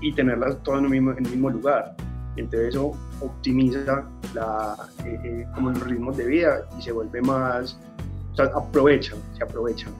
y 0.00 0.12
tenerla 0.12 0.56
todo 0.58 0.78
en 0.78 0.84
el 0.84 0.90
mismo, 0.90 1.12
en 1.12 1.24
el 1.24 1.30
mismo 1.30 1.50
lugar. 1.50 1.94
Entonces 2.36 2.70
eso 2.70 2.92
optimiza 3.20 4.08
la, 4.34 4.76
eh, 5.04 5.20
eh, 5.24 5.46
como 5.54 5.70
los 5.70 5.82
ritmos 5.82 6.16
de 6.16 6.26
vida 6.26 6.68
y 6.78 6.82
se 6.82 6.92
vuelve 6.92 7.20
más, 7.22 7.78
o 8.32 8.36
sea, 8.36 8.46
aprovechan, 8.46 9.18
se 9.36 9.44
aprovechan. 9.44 9.92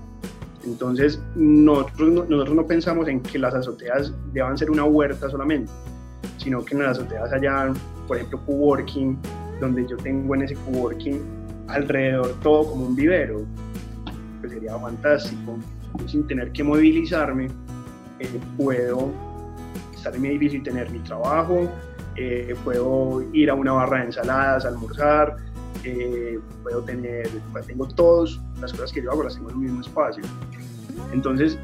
Entonces, 0.64 1.20
nosotros, 1.34 2.28
nosotros 2.28 2.54
no 2.54 2.66
pensamos 2.66 3.08
en 3.08 3.20
que 3.20 3.38
las 3.38 3.54
azoteas 3.54 4.12
deban 4.32 4.56
ser 4.56 4.70
una 4.70 4.84
huerta 4.84 5.28
solamente, 5.28 5.70
sino 6.38 6.64
que 6.64 6.74
en 6.74 6.82
las 6.82 6.98
azoteas 6.98 7.32
haya, 7.32 7.72
por 8.06 8.16
ejemplo, 8.16 8.40
coworking, 8.46 9.18
donde 9.60 9.86
yo 9.88 9.96
tengo 9.96 10.34
en 10.34 10.42
ese 10.42 10.54
coworking 10.54 11.20
alrededor 11.68 12.34
todo 12.42 12.70
como 12.70 12.86
un 12.86 12.94
vivero, 12.94 13.42
pues 14.40 14.52
sería 14.52 14.78
fantástico. 14.78 15.58
sin 16.06 16.26
tener 16.26 16.50
que 16.52 16.64
movilizarme, 16.64 17.48
eh, 18.18 18.40
puedo 18.56 19.10
estar 19.94 20.14
en 20.14 20.22
mi 20.22 20.28
edificio 20.28 20.58
y 20.58 20.62
tener 20.62 20.90
mi 20.90 20.98
trabajo, 21.00 21.68
eh, 22.16 22.54
puedo 22.64 23.22
ir 23.32 23.50
a 23.50 23.54
una 23.54 23.72
barra 23.72 23.98
de 23.98 24.04
ensaladas, 24.06 24.64
almorzar, 24.64 25.36
eh, 25.84 26.38
puedo 26.62 26.82
tener, 26.82 27.28
pues, 27.52 27.66
tengo 27.66 27.86
todas 27.88 28.40
las 28.60 28.72
cosas 28.72 28.92
que 28.92 29.02
yo 29.02 29.10
hago, 29.10 29.24
las 29.24 29.34
tengo 29.34 29.50
en 29.50 29.56
el 29.56 29.62
mismo 29.62 29.80
espacio. 29.80 30.22
Entonces, 31.12 31.58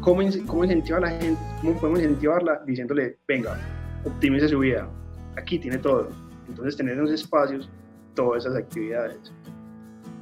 ¿cómo, 0.00 0.22
¿cómo 0.46 0.64
incentivar 0.64 1.04
a 1.04 1.10
la 1.10 1.18
gente? 1.18 1.40
¿Cómo 1.60 1.78
podemos 1.80 2.00
incentivarla? 2.00 2.62
Diciéndole, 2.66 3.18
venga, 3.26 3.58
optimice 4.04 4.48
su 4.48 4.60
vida, 4.60 4.88
aquí 5.36 5.58
tiene 5.58 5.78
todo. 5.78 6.08
Entonces, 6.48 6.76
tener 6.76 6.94
en 6.94 7.02
los 7.02 7.10
espacios 7.10 7.68
todas 8.14 8.44
esas 8.44 8.56
actividades. 8.56 9.32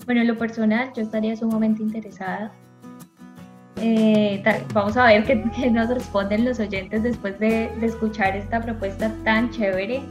Bueno, 0.07 0.23
en 0.23 0.29
lo 0.29 0.39
personal, 0.39 0.91
yo 0.95 1.03
estaría 1.03 1.37
sumamente 1.37 1.83
interesada. 1.83 2.53
Eh, 3.81 4.43
vamos 4.75 4.97
a 4.97 5.07
ver 5.07 5.25
qué, 5.25 5.45
qué, 5.55 5.71
nos 5.71 5.89
responden 5.89 6.45
los 6.45 6.59
oyentes 6.59 7.03
después 7.03 7.39
de, 7.39 7.71
de 7.79 7.87
escuchar 7.87 8.37
esta 8.37 8.61
propuesta 8.61 9.15
tan 9.23 9.51
chévere 9.51 10.03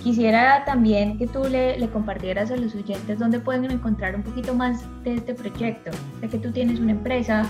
Quisiera 0.00 0.64
también 0.64 1.18
que 1.18 1.26
tú 1.26 1.44
le, 1.44 1.78
compartieras 1.92 2.50
a 2.50 2.56
los 2.56 2.74
oyentes 2.74 3.18
dónde 3.18 3.38
pueden 3.38 3.70
encontrar 3.70 4.16
un 4.16 4.22
poquito 4.22 4.54
más 4.54 4.84
de 5.04 5.14
este 5.14 5.34
proyecto, 5.34 5.90
de 6.20 6.28
que 6.28 6.38
tú 6.38 6.50
tienes 6.50 6.80
una 6.80 6.92
empresa, 6.92 7.48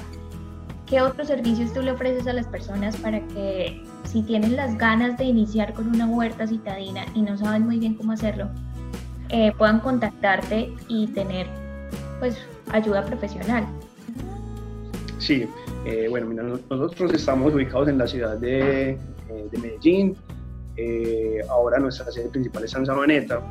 qué 0.86 1.01
otros 1.01 1.28
servicios 1.28 1.72
tú 1.72 1.80
le 1.80 1.93
ofreces 1.93 2.26
a 2.26 2.34
las 2.34 2.47
personas 2.47 2.97
para 2.99 3.20
que 3.28 3.82
si 4.05 4.22
tienen 4.22 4.57
las 4.57 4.76
ganas 4.76 5.16
de 5.16 5.24
iniciar 5.24 5.72
con 5.72 5.88
una 5.88 6.07
huerta 6.07 6.47
citadina 6.47 7.07
y 7.14 7.22
no 7.22 7.38
saben 7.38 7.64
muy 7.64 7.78
bien 7.78 7.95
cómo 7.95 8.12
hacerlo, 8.12 8.51
eh, 9.30 9.53
puedan 9.57 9.80
contactarte 9.80 10.74
y 10.88 11.07
tener 11.09 11.47
pues 12.20 12.36
ayuda 12.70 13.03
profesional. 13.05 13.66
Sí, 15.18 15.49
eh, 15.86 16.07
bueno, 16.11 16.32
nosotros 16.68 17.14
estamos 17.14 17.55
ubicados 17.55 17.88
en 17.88 17.97
la 17.97 18.07
ciudad 18.07 18.36
de, 18.36 18.90
eh, 18.90 18.99
de 19.51 19.59
Medellín, 19.59 20.16
eh, 20.76 21.40
ahora 21.48 21.78
nuestra 21.78 22.10
sede 22.10 22.28
principal 22.28 22.64
es 22.64 22.74
en 22.74 22.86
Sabaneta 22.86 23.42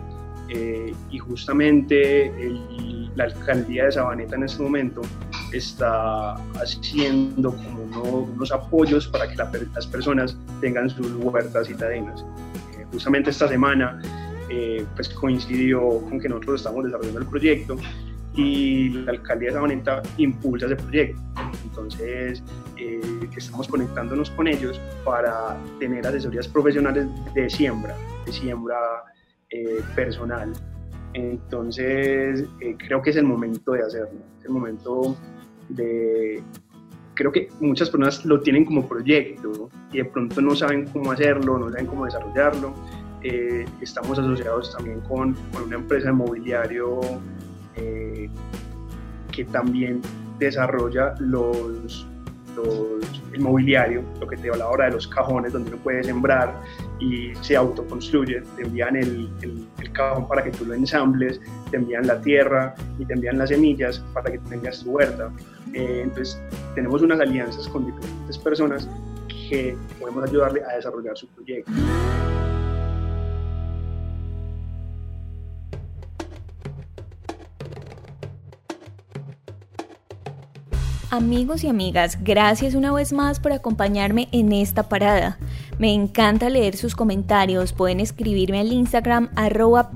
eh, 0.50 0.94
y 1.10 1.18
justamente 1.20 2.32
la 3.16 3.26
alcaldía 3.26 3.86
de 3.86 3.92
Sabaneta 3.92 4.36
en 4.36 4.44
este 4.44 4.64
momento 4.64 5.02
está 5.54 6.34
haciendo 6.56 7.56
como 7.56 8.22
unos 8.34 8.52
apoyos 8.52 9.08
para 9.08 9.30
que 9.30 9.36
las 9.36 9.88
personas 9.88 10.38
tengan 10.62 10.90
sus 10.90 11.14
huertas 11.16 11.68
citadinas. 11.68 12.26
Eh, 12.78 12.86
justamente 12.92 13.30
esta 13.30 13.48
semana 13.48 14.02
pues 14.96 15.08
coincidió 15.08 16.02
con 16.02 16.20
que 16.20 16.28
nosotros 16.28 16.60
estamos 16.60 16.84
desarrollando 16.84 17.20
el 17.22 17.26
proyecto 17.26 17.78
y 18.36 18.90
la 18.90 19.12
alcaldía 19.12 19.50
de 19.50 19.54
Sabaneta 19.54 20.02
impulsa 20.18 20.66
ese 20.66 20.76
proyecto. 20.76 21.22
Entonces, 21.64 22.44
eh, 22.82 23.30
estamos 23.38 23.68
conectándonos 23.68 24.32
con 24.32 24.48
ellos 24.48 24.82
para 25.06 25.56
tener 25.80 26.06
asesorías 26.08 26.48
profesionales 26.48 27.08
de 27.36 27.48
siembra, 27.50 27.96
de 28.26 28.34
siembra 28.34 28.78
eh, 29.52 29.82
personal. 29.96 30.52
Entonces, 31.14 32.46
eh, 32.60 32.76
creo 32.80 33.02
que 33.02 33.12
es 33.12 33.18
el 33.18 33.26
momento 33.26 33.74
de 33.74 33.84
hacerlo, 33.84 34.20
es 34.40 34.46
el 34.46 34.52
momento 34.52 35.16
de... 35.70 36.42
Creo 37.14 37.32
que 37.32 37.50
muchas 37.60 37.90
personas 37.90 38.26
lo 38.26 38.40
tienen 38.42 38.66
como 38.66 38.88
proyecto 38.88 39.70
y 39.92 39.98
de 39.98 40.06
pronto 40.06 40.42
no 40.42 40.56
saben 40.56 40.88
cómo 40.88 41.12
hacerlo, 41.12 41.60
no 41.60 41.70
saben 41.70 41.86
cómo 41.86 42.06
desarrollarlo. 42.06 42.74
estamos 43.80 44.18
asociados 44.18 44.76
también 44.76 45.02
con, 45.02 45.36
con 45.54 45.64
una 45.64 45.76
empresa 45.76 46.08
de 46.08 46.14
mobiliario 46.14 47.00
que 47.76 49.46
también 49.46 50.02
desarrolla 50.40 51.14
los, 51.20 52.08
el 53.34 53.40
mobiliario, 53.40 54.04
lo 54.20 54.28
que 54.28 54.38
te 54.38 54.50
hablaba 54.50 54.72
ahora 54.72 54.86
de 54.86 54.92
los 54.92 55.08
cajones 55.08 55.54
donde 55.54 55.72
uno 55.72 55.82
puede 55.82 56.04
sembrar 56.04 56.54
y 57.00 57.34
se 57.42 57.56
autoconstruye, 57.56 58.42
te 58.56 58.64
envían 58.64 58.96
el, 58.96 59.30
el, 59.42 59.68
cajón 59.94 60.26
para 60.28 60.42
que 60.42 60.52
tú 60.52 60.66
lo 60.66 60.74
ensambles, 60.74 61.42
te 61.70 61.76
envían 61.78 62.08
la 62.08 62.22
tierra 62.22 62.74
y 62.98 63.06
te 63.06 63.14
envían 63.14 63.38
las 63.38 63.50
semillas 63.50 64.00
para 64.14 64.32
que 64.32 64.38
tengas 64.38 64.84
tu 64.84 64.92
huerta. 64.92 65.30
Eh, 65.74 66.02
entonces 66.04 66.42
tenemos 66.76 67.02
unas 67.02 67.20
alianzas 67.20 67.68
con 67.68 67.86
diferentes 67.86 68.38
personas 68.38 68.88
que 69.50 69.76
podemos 70.00 70.30
ayudarle 70.30 70.64
a 70.64 70.76
desarrollar 70.76 71.18
su 71.18 71.28
proyecto. 71.28 71.72
Amigos 81.14 81.66
y 81.66 81.68
amigas, 81.68 82.20
gracias 82.24 82.74
una 82.74 82.94
vez 82.94 83.12
más 83.12 83.42
por 83.42 83.52
acompañarme 83.52 84.30
en 84.32 84.54
esta 84.54 84.84
parada. 84.84 85.38
Me 85.78 85.94
encanta 85.94 86.50
leer 86.50 86.78
sus 86.78 86.96
comentarios. 86.96 87.74
Pueden 87.74 88.00
escribirme 88.00 88.62
al 88.62 88.72
Instagram 88.72 89.30
arroba. 89.36 89.92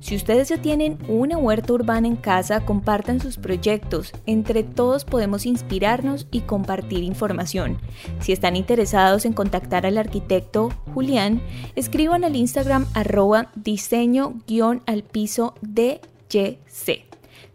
Si 0.00 0.14
ustedes 0.14 0.48
ya 0.50 0.58
tienen 0.58 0.98
una 1.08 1.38
huerta 1.38 1.72
urbana 1.72 2.06
en 2.06 2.16
casa, 2.16 2.66
compartan 2.66 3.18
sus 3.18 3.38
proyectos. 3.38 4.12
Entre 4.26 4.62
todos 4.62 5.06
podemos 5.06 5.46
inspirarnos 5.46 6.26
y 6.30 6.42
compartir 6.42 7.02
información. 7.02 7.78
Si 8.20 8.30
están 8.32 8.56
interesados 8.56 9.24
en 9.24 9.32
contactar 9.32 9.86
al 9.86 9.96
arquitecto 9.96 10.68
Julián, 10.92 11.40
escriban 11.76 12.24
al 12.24 12.36
Instagram 12.36 12.84
arroba 12.92 13.48
diseño-al 13.54 15.02
piso. 15.02 15.54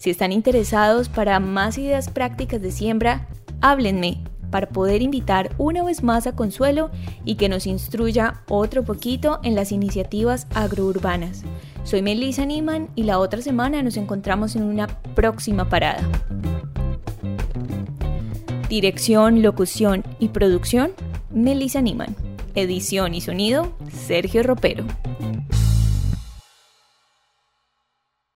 Si 0.01 0.09
están 0.09 0.31
interesados 0.31 1.09
para 1.09 1.39
más 1.39 1.77
ideas 1.77 2.09
prácticas 2.09 2.59
de 2.59 2.71
siembra, 2.71 3.27
háblenme 3.61 4.23
para 4.49 4.67
poder 4.67 5.03
invitar 5.03 5.53
una 5.59 5.83
vez 5.83 6.01
más 6.01 6.25
a 6.25 6.35
Consuelo 6.35 6.89
y 7.23 7.35
que 7.35 7.49
nos 7.49 7.67
instruya 7.67 8.41
otro 8.49 8.83
poquito 8.83 9.39
en 9.43 9.53
las 9.53 9.71
iniciativas 9.71 10.47
agrourbanas. 10.55 11.43
Soy 11.83 12.01
Melissa 12.01 12.47
Niman 12.47 12.89
y 12.95 13.03
la 13.03 13.19
otra 13.19 13.43
semana 13.43 13.83
nos 13.83 13.95
encontramos 13.95 14.55
en 14.55 14.63
una 14.63 14.87
próxima 14.87 15.69
parada. 15.69 16.01
Dirección, 18.69 19.43
locución 19.43 20.03
y 20.17 20.29
producción, 20.29 20.93
Melissa 21.29 21.79
Niman. 21.79 22.15
Edición 22.55 23.13
y 23.13 23.21
sonido, 23.21 23.71
Sergio 23.91 24.41
Ropero. 24.41 24.83